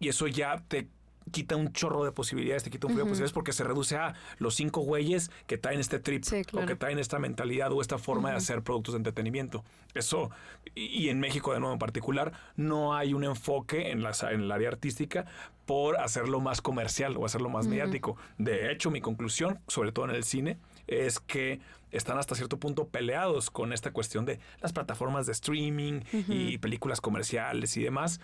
Y 0.00 0.08
eso 0.08 0.26
ya 0.26 0.62
te 0.68 0.88
quita 1.30 1.56
un 1.56 1.72
chorro 1.72 2.04
de 2.04 2.12
posibilidades, 2.12 2.64
te 2.64 2.70
quita 2.70 2.86
un 2.86 2.92
frío 2.92 3.04
de 3.04 3.10
posibilidades 3.10 3.32
porque 3.32 3.52
se 3.52 3.64
reduce 3.64 3.96
a 3.96 4.14
los 4.38 4.54
cinco 4.54 4.80
güeyes 4.80 5.30
que 5.46 5.58
traen 5.58 5.80
este 5.80 5.98
trip 5.98 6.24
Sí, 6.24 6.42
o 6.52 6.66
que 6.66 6.76
traen 6.76 6.98
esta 6.98 7.18
mentalidad 7.18 7.72
o 7.72 7.80
esta 7.80 7.98
forma 7.98 8.30
de 8.30 8.36
hacer 8.36 8.62
productos 8.62 8.94
de 8.94 8.98
entretenimiento. 8.98 9.64
Eso, 9.94 10.30
y, 10.74 11.08
en 11.08 11.20
México 11.20 11.52
de 11.52 11.60
nuevo 11.60 11.72
en 11.72 11.78
particular, 11.78 12.32
no 12.56 12.94
hay 12.94 13.14
un 13.14 13.24
enfoque 13.24 13.90
en, 13.90 14.02
las, 14.02 14.22
en 14.22 14.40
el 14.40 14.52
área 14.52 14.68
artística 14.68 15.26
por 15.66 15.98
hacerlo 15.98 16.40
más 16.40 16.60
comercial 16.60 17.16
o 17.16 17.24
hacerlo 17.24 17.48
más 17.48 17.66
mediático. 17.66 18.16
De 18.38 18.72
hecho, 18.72 18.90
mi 18.90 19.00
conclusión, 19.00 19.60
sobre 19.68 19.92
todo 19.92 20.06
en 20.06 20.10
el 20.12 20.24
cine, 20.24 20.58
es 20.86 21.20
que 21.20 21.60
están 21.90 22.18
hasta 22.18 22.34
cierto 22.34 22.58
punto 22.58 22.88
peleados 22.88 23.50
con 23.50 23.72
esta 23.72 23.92
cuestión 23.92 24.24
de 24.24 24.40
las 24.60 24.72
plataformas 24.72 25.26
de 25.26 25.32
streaming 25.32 26.00
y 26.28 26.58
películas 26.58 27.00
comerciales 27.00 27.76
y 27.76 27.82
demás. 27.82 28.20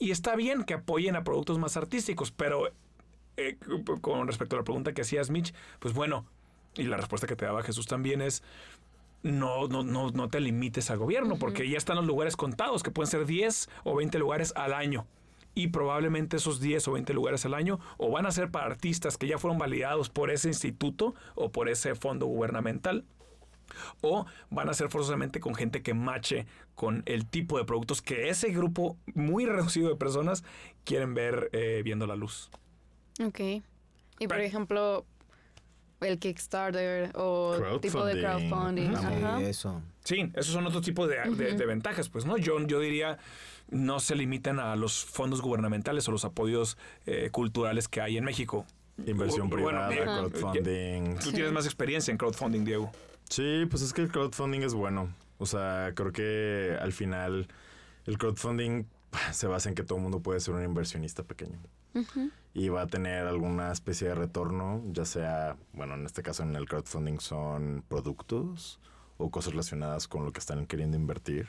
Y 0.00 0.12
está 0.12 0.34
bien 0.34 0.64
que 0.64 0.74
apoyen 0.74 1.14
a 1.14 1.24
productos 1.24 1.58
más 1.58 1.76
artísticos, 1.76 2.32
pero 2.32 2.72
eh, 3.36 3.58
con 4.00 4.26
respecto 4.26 4.56
a 4.56 4.60
la 4.60 4.64
pregunta 4.64 4.94
que 4.94 5.02
hacías, 5.02 5.28
Mitch, 5.28 5.54
pues 5.78 5.92
bueno, 5.92 6.24
y 6.74 6.84
la 6.84 6.96
respuesta 6.96 7.26
que 7.26 7.36
te 7.36 7.44
daba 7.44 7.62
Jesús 7.62 7.86
también 7.86 8.22
es, 8.22 8.42
no, 9.22 9.68
no, 9.68 9.82
no, 9.82 10.08
no 10.10 10.28
te 10.28 10.40
limites 10.40 10.90
al 10.90 10.96
gobierno, 10.96 11.38
porque 11.38 11.68
ya 11.68 11.76
están 11.76 11.96
los 11.96 12.06
lugares 12.06 12.34
contados, 12.34 12.82
que 12.82 12.90
pueden 12.90 13.10
ser 13.10 13.26
10 13.26 13.68
o 13.84 13.94
20 13.94 14.18
lugares 14.18 14.54
al 14.56 14.72
año. 14.72 15.06
Y 15.54 15.68
probablemente 15.68 16.38
esos 16.38 16.60
10 16.60 16.88
o 16.88 16.92
20 16.92 17.12
lugares 17.12 17.44
al 17.44 17.52
año 17.52 17.78
o 17.98 18.10
van 18.10 18.24
a 18.24 18.30
ser 18.30 18.50
para 18.50 18.66
artistas 18.66 19.18
que 19.18 19.26
ya 19.26 19.36
fueron 19.36 19.58
validados 19.58 20.08
por 20.08 20.30
ese 20.30 20.48
instituto 20.48 21.14
o 21.34 21.52
por 21.52 21.68
ese 21.68 21.94
fondo 21.94 22.24
gubernamental, 22.24 23.04
o 24.00 24.26
van 24.50 24.68
a 24.68 24.74
ser 24.74 24.88
forzosamente 24.90 25.40
con 25.40 25.54
gente 25.54 25.82
que 25.82 25.94
mache 25.94 26.46
con 26.74 27.02
el 27.06 27.26
tipo 27.26 27.58
de 27.58 27.64
productos 27.64 28.02
que 28.02 28.28
ese 28.28 28.50
grupo 28.50 28.96
muy 29.14 29.44
reducido 29.46 29.88
de 29.88 29.96
personas 29.96 30.44
quieren 30.84 31.14
ver 31.14 31.50
eh, 31.52 31.82
viendo 31.84 32.06
la 32.06 32.16
luz. 32.16 32.50
Ok. 33.24 33.38
Y 33.40 33.62
por 34.20 34.28
Pero- 34.28 34.42
ejemplo, 34.42 35.06
el 36.00 36.18
Kickstarter 36.18 37.10
o 37.14 37.78
tipo 37.80 38.04
de 38.04 38.20
Crowdfunding. 38.20 38.94
Ajá. 38.94 39.40
Eso. 39.42 39.82
Sí, 40.04 40.30
esos 40.34 40.54
son 40.54 40.66
otro 40.66 40.80
tipo 40.80 41.06
de, 41.06 41.16
de- 41.36 41.52
de 41.54 41.66
ventajas, 41.66 42.08
pues, 42.08 42.24
¿no? 42.24 42.38
Yo, 42.38 42.58
yo 42.66 42.80
diría, 42.80 43.18
no 43.68 44.00
se 44.00 44.14
limitan 44.16 44.58
a 44.60 44.76
los 44.76 45.04
fondos 45.04 45.42
gubernamentales 45.42 46.08
o 46.08 46.12
los 46.12 46.24
apoyos 46.24 46.78
eh, 47.06 47.28
culturales 47.30 47.86
que 47.88 48.00
hay 48.00 48.16
en 48.16 48.24
México. 48.24 48.64
Inversión 49.06 49.48
privada, 49.50 49.88
crowdfunding. 49.90 51.16
Tú 51.18 51.32
tienes 51.32 51.52
más 51.52 51.64
experiencia 51.66 52.12
en 52.12 52.18
crowdfunding, 52.18 52.64
Diego. 52.64 52.90
Sí, 53.30 53.64
pues 53.70 53.82
es 53.82 53.92
que 53.92 54.02
el 54.02 54.10
crowdfunding 54.10 54.62
es 54.62 54.74
bueno. 54.74 55.14
O 55.38 55.46
sea, 55.46 55.92
creo 55.94 56.12
que 56.12 56.76
al 56.80 56.92
final 56.92 57.48
el 58.04 58.18
crowdfunding 58.18 58.84
se 59.32 59.46
basa 59.46 59.68
en 59.68 59.74
que 59.74 59.84
todo 59.84 59.98
el 59.98 60.02
mundo 60.02 60.20
puede 60.20 60.40
ser 60.40 60.54
un 60.54 60.64
inversionista 60.64 61.22
pequeño. 61.22 61.58
Y 62.54 62.68
va 62.68 62.82
a 62.82 62.86
tener 62.86 63.26
alguna 63.26 63.72
especie 63.72 64.08
de 64.08 64.14
retorno, 64.14 64.82
ya 64.92 65.04
sea, 65.04 65.56
bueno, 65.72 65.94
en 65.94 66.06
este 66.06 66.22
caso 66.22 66.42
en 66.42 66.54
el 66.54 66.68
crowdfunding 66.68 67.18
son 67.18 67.84
productos 67.88 68.80
o 69.16 69.30
cosas 69.30 69.52
relacionadas 69.52 70.06
con 70.06 70.24
lo 70.24 70.32
que 70.32 70.40
están 70.40 70.66
queriendo 70.66 70.96
invertir. 70.96 71.46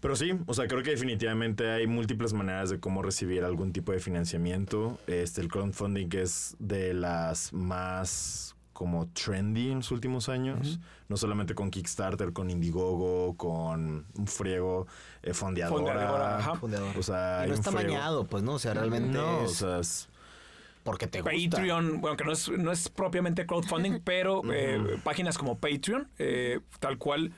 Pero 0.00 0.16
sí, 0.16 0.32
o 0.46 0.54
sea, 0.54 0.68
creo 0.68 0.82
que 0.82 0.90
definitivamente 0.90 1.70
hay 1.70 1.86
múltiples 1.86 2.32
maneras 2.32 2.70
de 2.70 2.78
cómo 2.78 3.02
recibir 3.02 3.42
algún 3.42 3.72
tipo 3.72 3.92
de 3.92 4.00
financiamiento. 4.00 4.98
Este, 5.06 5.40
el 5.40 5.48
crowdfunding 5.48 6.08
es 6.12 6.56
de 6.58 6.94
las 6.94 7.52
más 7.52 8.54
como 8.78 9.08
trendy 9.08 9.72
en 9.72 9.78
los 9.78 9.90
últimos 9.90 10.28
años. 10.28 10.78
No 11.08 11.16
solamente 11.16 11.52
con 11.56 11.68
Kickstarter, 11.68 12.32
con 12.32 12.48
Indiegogo, 12.48 13.36
con 13.36 14.06
un 14.16 14.26
friego, 14.28 14.86
eh, 15.20 15.34
fondeadora. 15.34 15.76
Fondeadora, 15.84 16.38
ajá. 16.38 16.54
Fundador. 16.54 16.96
O 16.96 17.02
sea, 17.02 17.42
Y 17.44 17.48
no 17.48 17.54
está 17.54 17.72
friego. 17.72 17.92
mañado, 17.94 18.26
pues 18.28 18.44
no, 18.44 18.52
o 18.52 18.58
sea, 18.60 18.74
realmente 18.74 19.08
No, 19.18 19.38
o 19.38 19.44
es 19.46 19.52
sea, 19.54 19.80
es- 19.80 20.08
porque 20.84 21.08
te 21.08 21.22
gusta. 21.22 21.36
Patreon, 21.56 22.00
bueno, 22.00 22.16
que 22.16 22.22
no 22.22 22.30
es, 22.30 22.48
no 22.50 22.70
es 22.70 22.88
propiamente 22.88 23.46
crowdfunding, 23.46 24.00
pero 24.04 24.42
eh, 24.52 25.00
páginas 25.02 25.36
como 25.36 25.58
Patreon, 25.58 26.08
eh, 26.20 26.60
tal 26.78 26.98
cual, 26.98 27.32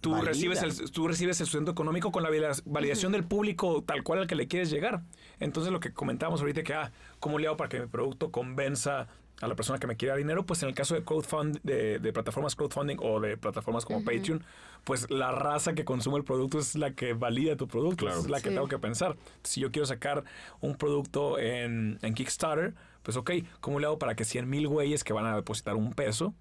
tú 0.00 0.14
recibes, 0.22 0.62
el, 0.62 0.90
tú 0.92 1.08
recibes 1.08 1.40
el 1.40 1.46
sustento 1.48 1.72
económico 1.72 2.12
con 2.12 2.22
la 2.22 2.30
valida- 2.30 2.62
validación 2.64 3.10
del 3.10 3.24
público 3.24 3.82
tal 3.84 4.04
cual 4.04 4.20
al 4.20 4.26
que 4.28 4.36
le 4.36 4.46
quieres 4.46 4.70
llegar. 4.70 5.02
Entonces, 5.40 5.72
lo 5.72 5.80
que 5.80 5.92
comentábamos 5.92 6.40
ahorita, 6.42 6.62
que, 6.62 6.74
ah, 6.74 6.92
¿cómo 7.18 7.40
le 7.40 7.48
hago 7.48 7.56
para 7.56 7.68
que 7.68 7.80
mi 7.80 7.86
producto 7.88 8.30
convenza 8.30 9.08
a 9.40 9.46
la 9.48 9.54
persona 9.54 9.78
que 9.78 9.86
me 9.86 9.96
quiera 9.96 10.16
dinero? 10.16 10.44
Pues 10.44 10.62
en 10.62 10.68
el 10.68 10.74
caso 10.74 10.94
de 10.94 11.04
crowdfund, 11.04 11.60
de, 11.62 11.98
de 11.98 12.12
plataformas 12.12 12.56
crowdfunding 12.56 12.96
o 13.00 13.20
de 13.20 13.36
plataformas 13.36 13.84
como 13.84 14.04
Patreon, 14.04 14.42
pues 14.84 15.10
la 15.10 15.30
raza 15.32 15.74
que 15.74 15.84
consume 15.84 16.18
el 16.18 16.24
producto 16.24 16.58
es 16.58 16.74
la 16.74 16.92
que 16.92 17.12
valida 17.12 17.56
tu 17.56 17.68
producto, 17.68 18.04
Claro. 18.06 18.20
es 18.20 18.28
la 18.28 18.38
que 18.40 18.48
Sí. 18.48 18.54
tengo 18.54 18.68
que 18.68 18.78
pensar. 18.78 19.16
Si 19.44 19.60
yo 19.60 19.70
quiero 19.70 19.86
sacar 19.86 20.24
un 20.60 20.76
producto 20.76 21.38
en, 21.38 21.98
en 22.02 22.14
Kickstarter, 22.14 22.74
Pues 23.04 23.16
ok, 23.16 23.30
¿cómo 23.60 23.78
le 23.80 23.86
hago 23.86 23.98
para 23.98 24.14
que 24.16 24.24
100 24.26 24.50
mil 24.50 24.68
güeyes 24.68 25.02
que 25.02 25.14
van 25.14 25.24
a 25.24 25.34
depositar 25.34 25.76
un 25.76 25.94
peso 25.94 26.34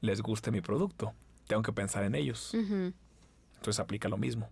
les 0.00 0.20
guste 0.20 0.50
mi 0.50 0.60
producto? 0.60 1.12
Tengo 1.46 1.62
que 1.62 1.72
pensar 1.72 2.02
en 2.02 2.14
ellos. 2.16 2.54
Entonces 2.54 3.78
aplica 3.78 4.08
lo 4.08 4.16
mismo. 4.16 4.48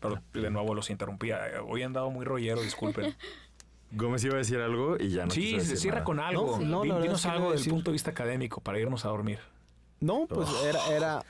Pero 0.00 0.22
de 0.32 0.50
nuevo 0.50 0.74
los 0.74 0.88
interrumpía. 0.88 1.40
Hoy 1.66 1.82
han 1.82 1.92
dado 1.92 2.10
muy 2.10 2.24
rollero, 2.24 2.62
disculpen. 2.62 3.14
Gómez 3.92 4.22
iba 4.24 4.34
a 4.34 4.38
decir 4.38 4.58
algo 4.58 4.96
y 4.98 5.10
ya 5.10 5.24
no 5.26 5.30
sí, 5.32 5.50
se 5.52 5.56
decir 5.58 5.76
cierra 5.78 5.96
nada. 5.96 6.04
con 6.04 6.20
algo. 6.20 6.58
No, 6.60 6.84
no, 6.84 7.00
Dinos 7.00 7.16
es 7.18 7.22
que 7.22 7.28
no 7.28 7.34
algo 7.34 7.48
del 7.50 7.58
decir- 7.58 7.72
punto 7.72 7.90
de 7.90 7.92
vista 7.94 8.10
académico 8.10 8.60
para 8.60 8.78
irnos 8.78 9.04
a 9.04 9.08
dormir. 9.08 9.38
No, 10.00 10.26
pues 10.28 10.48
era, 10.64 10.86
era. 10.88 11.22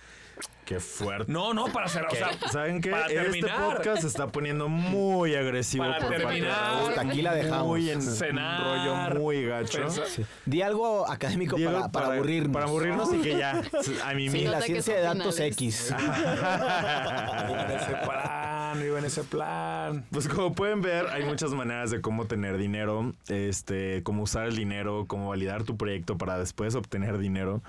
Qué 0.64 0.78
fuerte. 0.78 1.30
No, 1.30 1.52
no, 1.52 1.66
para 1.66 1.86
hacer. 1.86 2.06
O 2.06 2.10
sea, 2.14 2.30
¿Saben 2.50 2.80
qué? 2.80 2.90
para 2.92 3.06
Este 3.08 3.42
podcast 3.48 4.02
se 4.02 4.06
está 4.06 4.28
poniendo 4.28 4.68
muy 4.68 5.34
agresivo 5.34 5.84
Para 5.84 5.98
por 5.98 6.08
parte 6.08 6.18
de 6.18 6.24
terminar. 6.26 6.88
Hasta 6.88 7.00
aquí 7.00 7.22
la 7.22 7.34
dejamos. 7.34 7.66
Muy 7.66 7.90
en 7.90 8.00
Cenar. 8.00 8.60
un 8.60 8.66
rollo 9.10 9.20
muy 9.20 9.44
gacho. 9.44 9.90
Sí. 9.90 10.24
Di 10.46 10.62
algo 10.62 11.10
académico 11.10 11.56
para, 11.56 11.88
para 11.90 12.06
aburrirnos. 12.14 12.52
Para 12.52 12.66
aburrirnos 12.66 13.12
y 13.12 13.18
que 13.20 13.36
ya. 13.36 13.60
A 14.04 14.14
mí 14.14 14.28
Sí, 14.28 14.30
Sí, 14.30 14.38
mismo. 14.38 14.52
la 14.52 14.60
ciencia 14.62 14.94
de 14.94 15.00
datos. 15.02 15.40
X. 15.40 15.92
Plan, 18.72 18.86
iba 18.86 18.98
en 18.98 19.04
ese 19.04 19.24
plan. 19.24 20.04
Pues 20.10 20.28
como 20.28 20.52
pueden 20.52 20.80
ver, 20.80 21.06
hay 21.08 21.24
muchas 21.24 21.52
maneras 21.52 21.90
de 21.90 22.00
cómo 22.00 22.26
tener 22.26 22.56
dinero, 22.56 23.12
este, 23.28 24.02
cómo 24.02 24.22
usar 24.22 24.46
el 24.46 24.56
dinero, 24.56 25.06
cómo 25.06 25.28
validar 25.28 25.64
tu 25.64 25.76
proyecto 25.76 26.18
para 26.18 26.38
después 26.38 26.74
obtener 26.74 27.18
dinero. 27.18 27.62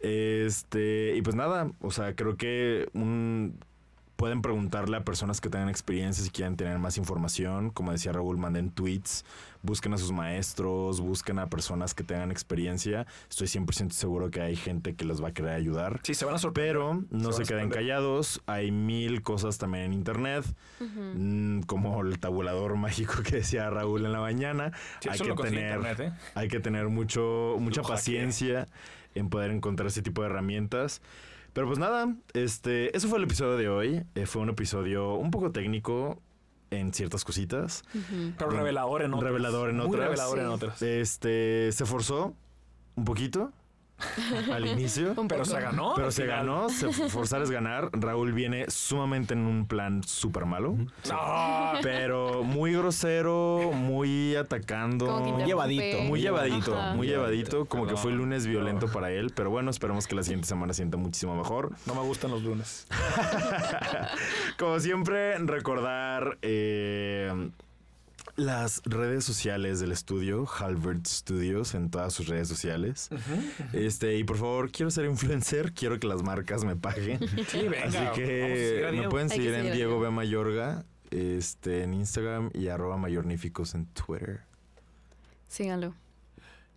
Este, 0.00 1.14
y 1.16 1.22
pues 1.22 1.36
nada, 1.36 1.70
o 1.80 1.90
sea, 1.90 2.14
creo 2.14 2.36
que 2.36 2.88
un 2.92 3.58
pueden 4.24 4.40
preguntarle 4.40 4.96
a 4.96 5.04
personas 5.04 5.42
que 5.42 5.50
tengan 5.50 5.68
experiencia 5.68 6.24
si 6.24 6.30
quieren 6.30 6.56
tener 6.56 6.78
más 6.78 6.96
información. 6.96 7.68
Como 7.68 7.92
decía 7.92 8.10
Raúl, 8.10 8.38
manden 8.38 8.70
tweets, 8.70 9.22
busquen 9.60 9.92
a 9.92 9.98
sus 9.98 10.12
maestros, 10.12 11.02
busquen 11.02 11.38
a 11.38 11.50
personas 11.50 11.92
que 11.92 12.04
tengan 12.04 12.30
experiencia. 12.30 13.06
Estoy 13.28 13.48
100% 13.48 13.90
seguro 13.90 14.30
que 14.30 14.40
hay 14.40 14.56
gente 14.56 14.94
que 14.94 15.04
les 15.04 15.22
va 15.22 15.28
a 15.28 15.32
querer 15.32 15.50
ayudar. 15.50 16.00
Sí, 16.04 16.14
se 16.14 16.24
van 16.24 16.36
a 16.36 16.38
sorprender. 16.38 16.72
Pero 16.72 17.04
no 17.10 17.32
se, 17.32 17.42
queden 17.42 17.68
callados. 17.68 18.40
Hay 18.46 18.70
mil 18.70 19.20
cosas 19.20 19.58
también 19.58 19.84
en 19.84 19.92
internet. 19.92 20.46
Mm, 20.80 21.60
como 21.64 22.00
el 22.00 22.18
tabulador 22.18 22.76
mágico 22.78 23.22
que 23.22 23.36
decía 23.36 23.68
Raúl 23.68 24.06
en 24.06 24.12
la 24.12 24.20
mañana. 24.20 24.72
Sí, 25.00 25.10
hay, 25.10 25.18
que 25.18 25.34
tener, 25.34 25.76
internet, 25.76 26.00
¿eh? 26.00 26.12
hay 26.34 26.48
que 26.48 26.60
tener 26.60 26.88
mucho, 26.88 27.56
mucha 27.60 27.82
Lo 27.82 27.88
paciencia 27.88 28.68
en 29.14 29.28
poder 29.28 29.50
encontrar 29.50 29.88
ese 29.88 30.00
tipo 30.00 30.22
de 30.22 30.28
herramientas. 30.28 31.02
Pero 31.54 31.66
pues 31.68 31.78
nada, 31.78 32.14
este, 32.34 32.94
eso 32.96 33.08
fue 33.08 33.16
el 33.18 33.24
episodio 33.24 33.56
de 33.56 33.68
hoy. 33.68 34.04
Eh, 34.14 34.26
fue 34.26 34.42
un 34.42 34.50
episodio 34.50 35.14
un 35.14 35.30
poco 35.30 35.52
técnico 35.52 36.20
en 36.70 36.92
ciertas 36.92 37.24
cositas. 37.24 37.82
Ujú. 37.94 38.32
Pero 38.36 38.50
revelador 38.50 39.02
en 39.02 39.14
otras. 39.14 39.30
Revelador 39.30 39.70
en 39.70 39.76
Muy 39.76 39.86
otras. 39.86 40.04
revelador 40.04 40.38
en 40.40 40.46
otras. 40.46 40.82
Este, 40.82 41.70
se 41.72 41.86
forzó 41.86 42.34
un 42.96 43.04
poquito 43.04 43.52
al 44.52 44.66
inicio. 44.66 45.14
Pero 45.28 45.44
se 45.44 45.60
ganó. 45.60 45.94
Pero 45.94 46.10
se 46.10 46.26
ganó, 46.26 46.68
se 46.68 46.92
forzar 47.08 47.42
es 47.42 47.50
ganar. 47.50 47.90
Raúl 47.92 48.32
viene 48.32 48.66
sumamente 48.68 49.34
en 49.34 49.40
un 49.46 49.66
plan 49.66 50.02
súper 50.02 50.46
malo, 50.46 50.76
No. 51.08 51.72
pero 51.82 52.42
muy 52.42 52.72
grosero, 52.72 53.70
muy 53.72 54.34
atacando. 54.36 55.06
Interrumpe. 55.06 55.46
Llevadito. 55.46 56.00
Muy 56.02 56.20
llevadito, 56.20 56.76
Ajá. 56.78 56.94
muy 56.94 57.06
llevadito, 57.06 57.66
como 57.66 57.86
que 57.86 57.96
fue 57.96 58.10
el 58.12 58.18
lunes 58.18 58.46
violento 58.46 58.88
para 58.88 59.10
él, 59.10 59.32
pero 59.34 59.50
bueno, 59.50 59.70
esperemos 59.70 60.06
que 60.06 60.14
la 60.14 60.22
siguiente 60.22 60.46
semana 60.48 60.72
sienta 60.74 60.96
muchísimo 60.96 61.34
mejor. 61.36 61.72
No 61.86 61.94
me 61.94 62.02
gustan 62.02 62.30
los 62.30 62.42
lunes. 62.42 62.86
Como 64.58 64.78
siempre, 64.80 65.36
recordar 65.38 66.38
eh, 66.42 67.50
las 68.36 68.82
redes 68.84 69.24
sociales 69.24 69.80
del 69.80 69.92
estudio, 69.92 70.46
Halbert 70.58 71.06
Studios, 71.06 71.74
en 71.74 71.90
todas 71.90 72.12
sus 72.12 72.26
redes 72.28 72.48
sociales. 72.48 73.08
Este, 73.72 74.16
y 74.16 74.24
por 74.24 74.38
favor, 74.38 74.70
quiero 74.72 74.90
ser 74.90 75.04
influencer, 75.06 75.72
quiero 75.72 76.00
que 76.00 76.06
las 76.06 76.22
marcas 76.22 76.64
me 76.64 76.76
paguen. 76.76 77.18
Sí, 77.48 77.68
venga. 77.68 77.84
Así 77.84 77.98
que 78.20 78.88
me 78.92 79.08
pueden 79.08 79.28
seguir 79.30 79.52
seguir 79.52 79.66
en 79.66 79.72
Diego. 79.74 80.00
B. 80.00 80.10
Mayorga, 80.10 80.84
este, 81.10 81.82
en 81.84 81.94
Instagram 81.94 82.50
y 82.54 82.68
arroba 82.68 82.96
mayorníficos 82.96 83.74
en 83.74 83.86
Twitter. 83.86 84.40
Síganlo. 85.48 85.94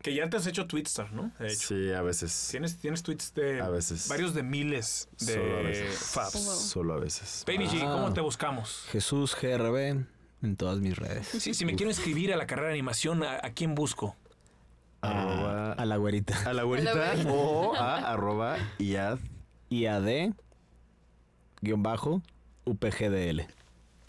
Que 0.01 0.14
ya 0.14 0.30
te 0.30 0.38
has 0.38 0.45
hecho 0.45 0.68
Twitstar, 0.68 1.12
¿no? 1.12 1.32
De 1.39 1.47
hecho. 1.47 1.70
Sí, 1.70 1.91
a 1.91 2.03
veces. 2.03 2.47
Tienes, 2.51 2.78
tienes 2.78 3.01
tweets 3.01 3.34
de 3.34 3.62
A 3.62 3.70
veces. 3.70 4.08
varios 4.08 4.36
de 4.36 4.43
miles 4.43 5.10
Solo 5.16 5.41
a 5.55 5.58
de 5.58 5.64
veces. 5.64 5.97
faps. 5.97 6.39
Solo 6.39 6.93
a 6.93 6.99
veces. 6.99 7.43
Baby 7.47 7.66
G, 7.66 7.82
Ah. 7.84 7.93
¿cómo 7.93 8.14
te 8.14 8.22
buscamos? 8.22 8.84
Jesús 8.91 9.36
GRB 9.41 10.05
en 10.43 10.55
todas 10.55 10.79
mis 10.79 10.97
redes. 10.97 11.27
Sí, 11.27 11.53
si 11.53 11.65
me 11.65 11.75
quiero 11.75 11.89
inscribir 11.91 12.33
a 12.33 12.38
la 12.38 12.45
carrera 12.47 12.67
de 12.69 12.73
animación, 12.75 13.23
¿a, 13.23 13.35
a 13.43 13.51
quién 13.51 13.75
busco? 13.75 14.15
Arroba- 15.01 15.71
A, 15.71 15.73
a 15.73 15.85
la 15.85 15.97
güerita. 15.97 16.38
a 16.49 16.53
la 16.53 16.63
güerita 16.63 17.13
o 17.27 17.75
a 17.75 17.97
arroba 18.11 18.57
iad. 18.79 19.19
IAD 19.69 20.31
guion 21.61 21.83
bajo 21.83 22.21
UPGDL. 22.65 23.41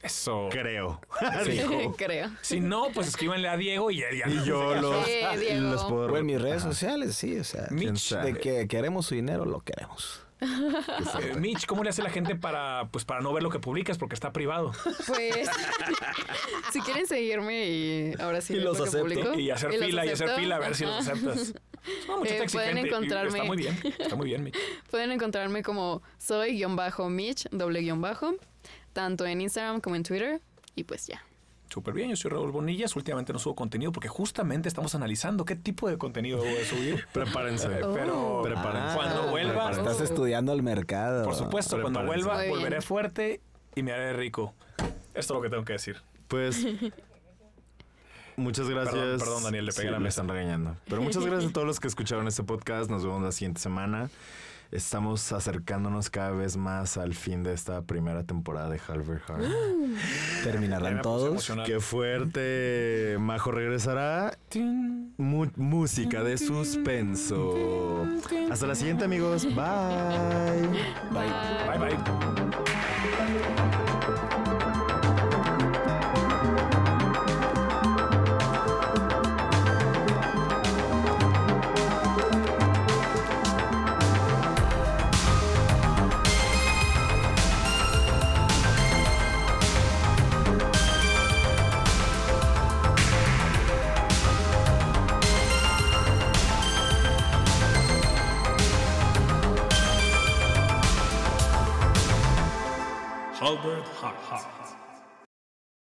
Eso. 0.03 0.49
Creo. 0.53 1.01
Creo. 1.99 2.31
Si 2.41 2.61
no, 2.61 2.89
pues 2.95 3.09
escríbanle 3.09 3.49
a 3.49 3.57
Diego 3.57 3.91
y 3.91 3.99
ya. 3.99 4.07
ya 4.13 4.31
Y 4.33 4.45
yo 4.45 4.77
los, 4.77 5.05
Sí, 5.07 5.21
los 5.59 5.85
puedo... 5.87 6.13
O 6.13 6.17
en 6.17 6.27
mis 6.27 6.41
redes 6.41 6.63
Ajá. 6.63 6.71
sociales, 6.73 7.17
sí, 7.17 7.37
o 7.39 7.43
sea. 7.45 7.67
Mitch. 7.71 8.15
De 8.15 8.35
que 8.35 8.69
queremos 8.69 9.07
su 9.07 9.17
dinero, 9.17 9.45
lo 9.45 9.61
queremos. 9.61 10.23
Eh, 10.41 11.35
Mitch, 11.39 11.67
¿cómo 11.67 11.83
le 11.83 11.91
hace 11.91 12.03
la 12.03 12.11
gente 12.11 12.37
para, 12.37 12.89
pues, 12.93 13.05
para 13.05 13.21
no 13.21 13.33
ver 13.33 13.43
lo 13.43 13.51
que 13.51 13.59
publicas? 13.59 13.99
Porque 13.99 14.15
está 14.15 14.33
privado. 14.33 14.73
Pues, 15.07 15.49
si 16.73 16.81
quieren 16.81 17.07
seguirme 17.07 17.67
y 17.69 18.15
ahora 18.21 18.41
sí 18.41 18.55
Y 18.55 18.61
los 18.61 18.79
lo 18.79 18.85
que 18.85 18.89
acepto. 18.89 19.07
publico, 19.09 19.35
Y 19.39 19.51
hacer 19.51 19.73
fila, 19.73 20.07
y 20.07 20.11
hacer 20.11 20.31
fila, 20.31 20.57
a 20.57 20.59
ver 20.61 20.75
si 20.75 20.85
los 20.85 20.95
aceptas. 20.97 21.55
Eh, 22.27 22.47
pueden 22.53 22.79
encontrarme- 22.79 23.29
Está 23.39 23.45
muy 23.45 23.57
bien. 23.57 23.79
Está 23.99 24.17
muy 24.17 24.27
bien, 24.27 24.45
Mitch. 24.45 24.57
Pueden 24.91 25.11
encontrarme 25.13 25.63
como 25.63 26.03
soy 26.19 26.53
guion 26.57 26.77
bajo 26.77 27.09
Mitch, 27.09 27.49
doble 27.51 27.81
guion 27.81 28.01
bajo, 28.01 28.35
tanto 28.93 29.27
en 29.27 29.41
Instagram 29.41 29.81
como 29.81 29.97
en 29.97 30.03
Twitter. 30.03 30.41
Y 30.75 30.85
pues 30.85 31.07
ya. 31.07 31.23
Súper 31.69 31.93
bien, 31.95 32.09
yo 32.11 32.17
soy 32.17 32.31
Raúl 32.31 32.51
Bonillas. 32.51 32.97
Últimamente 32.97 33.33
no 33.33 33.39
subo 33.39 33.55
contenido 33.55 33.93
porque 33.93 34.09
justamente 34.09 34.69
estamos 34.69 34.95
analizando 34.95 35.45
qué 35.45 35.55
tipo 35.55 35.89
de 35.89 35.99
contenido 35.99 36.39
voy 36.39 36.57
a 36.57 36.65
subir. 36.65 37.05
Prepárense. 37.13 37.69
Pero 37.69 38.41
Prepárense. 38.43 38.97
cuando 38.97 39.31
vuelva, 39.31 39.53
Prepárense. 39.53 39.81
Estás 39.83 40.01
Oh. 40.01 40.05
estudiando 40.05 40.53
el 40.55 40.63
mercado. 40.63 41.25
por 41.25 41.35
supuesto, 41.35 41.81
cuando 41.81 42.03
vuelva, 42.05 42.35
Muy 42.37 42.45
bien. 42.47 42.57
volveré 42.57 42.81
fuerte 42.81 43.41
y 43.75 43.83
me 43.83 43.93
haré 43.93 44.13
rico. 44.15 44.55
Esto 45.15 45.19
es 45.19 45.31
lo 45.31 45.43
que 45.43 45.51
tengo 45.51 45.65
que 45.65 45.75
decir. 45.75 45.97
Pues. 46.27 46.65
Muchas 48.37 48.69
gracias. 48.69 48.95
Perdón, 48.95 49.19
perdón, 49.19 49.43
Daniel, 49.45 49.67
le 49.67 49.73
pegué 49.73 49.83
Sí, 49.83 49.89
a 49.89 49.91
la 49.91 49.99
me 49.99 50.05
mesa. 50.05 50.21
están 50.23 50.29
regañando. 50.35 50.77
Pero 50.89 51.03
muchas 51.03 51.25
gracias 51.27 51.51
a 51.51 51.53
todos 51.53 51.67
los 51.67 51.81
que 51.81 51.89
escucharon 51.89 52.29
este 52.29 52.45
podcast. 52.45 52.89
Nos 52.89 53.03
vemos 53.05 53.21
la 53.23 53.33
siguiente 53.33 53.61
semana. 53.61 54.11
Estamos 54.71 55.33
acercándonos 55.33 56.11
cada 56.11 56.31
vez 56.33 56.59
más 56.59 56.99
al 56.99 57.15
fin 57.15 57.43
de 57.43 57.55
esta 57.55 57.81
primera 57.83 58.25
temporada 58.25 58.69
de 58.69 58.79
Halber 58.87 59.19
Heart. 59.21 59.43
Ya 59.43 59.49
Terminarán 60.45 61.01
todos. 61.01 61.51
Qué 61.65 61.81
fuerte. 61.81 63.17
Majo 63.19 63.51
regresará. 63.51 64.37
Mu- 65.17 65.51
música 65.57 66.23
de 66.23 66.37
suspenso. 66.37 68.07
Hasta 68.51 68.67
la 68.67 68.75
siguiente, 68.75 69.05
amigos. 69.07 69.45
Bye. 69.47 70.69
Bye, 71.13 71.79
bye. 71.79 71.97
Halbert 103.49 103.87
Hart. 104.03 104.48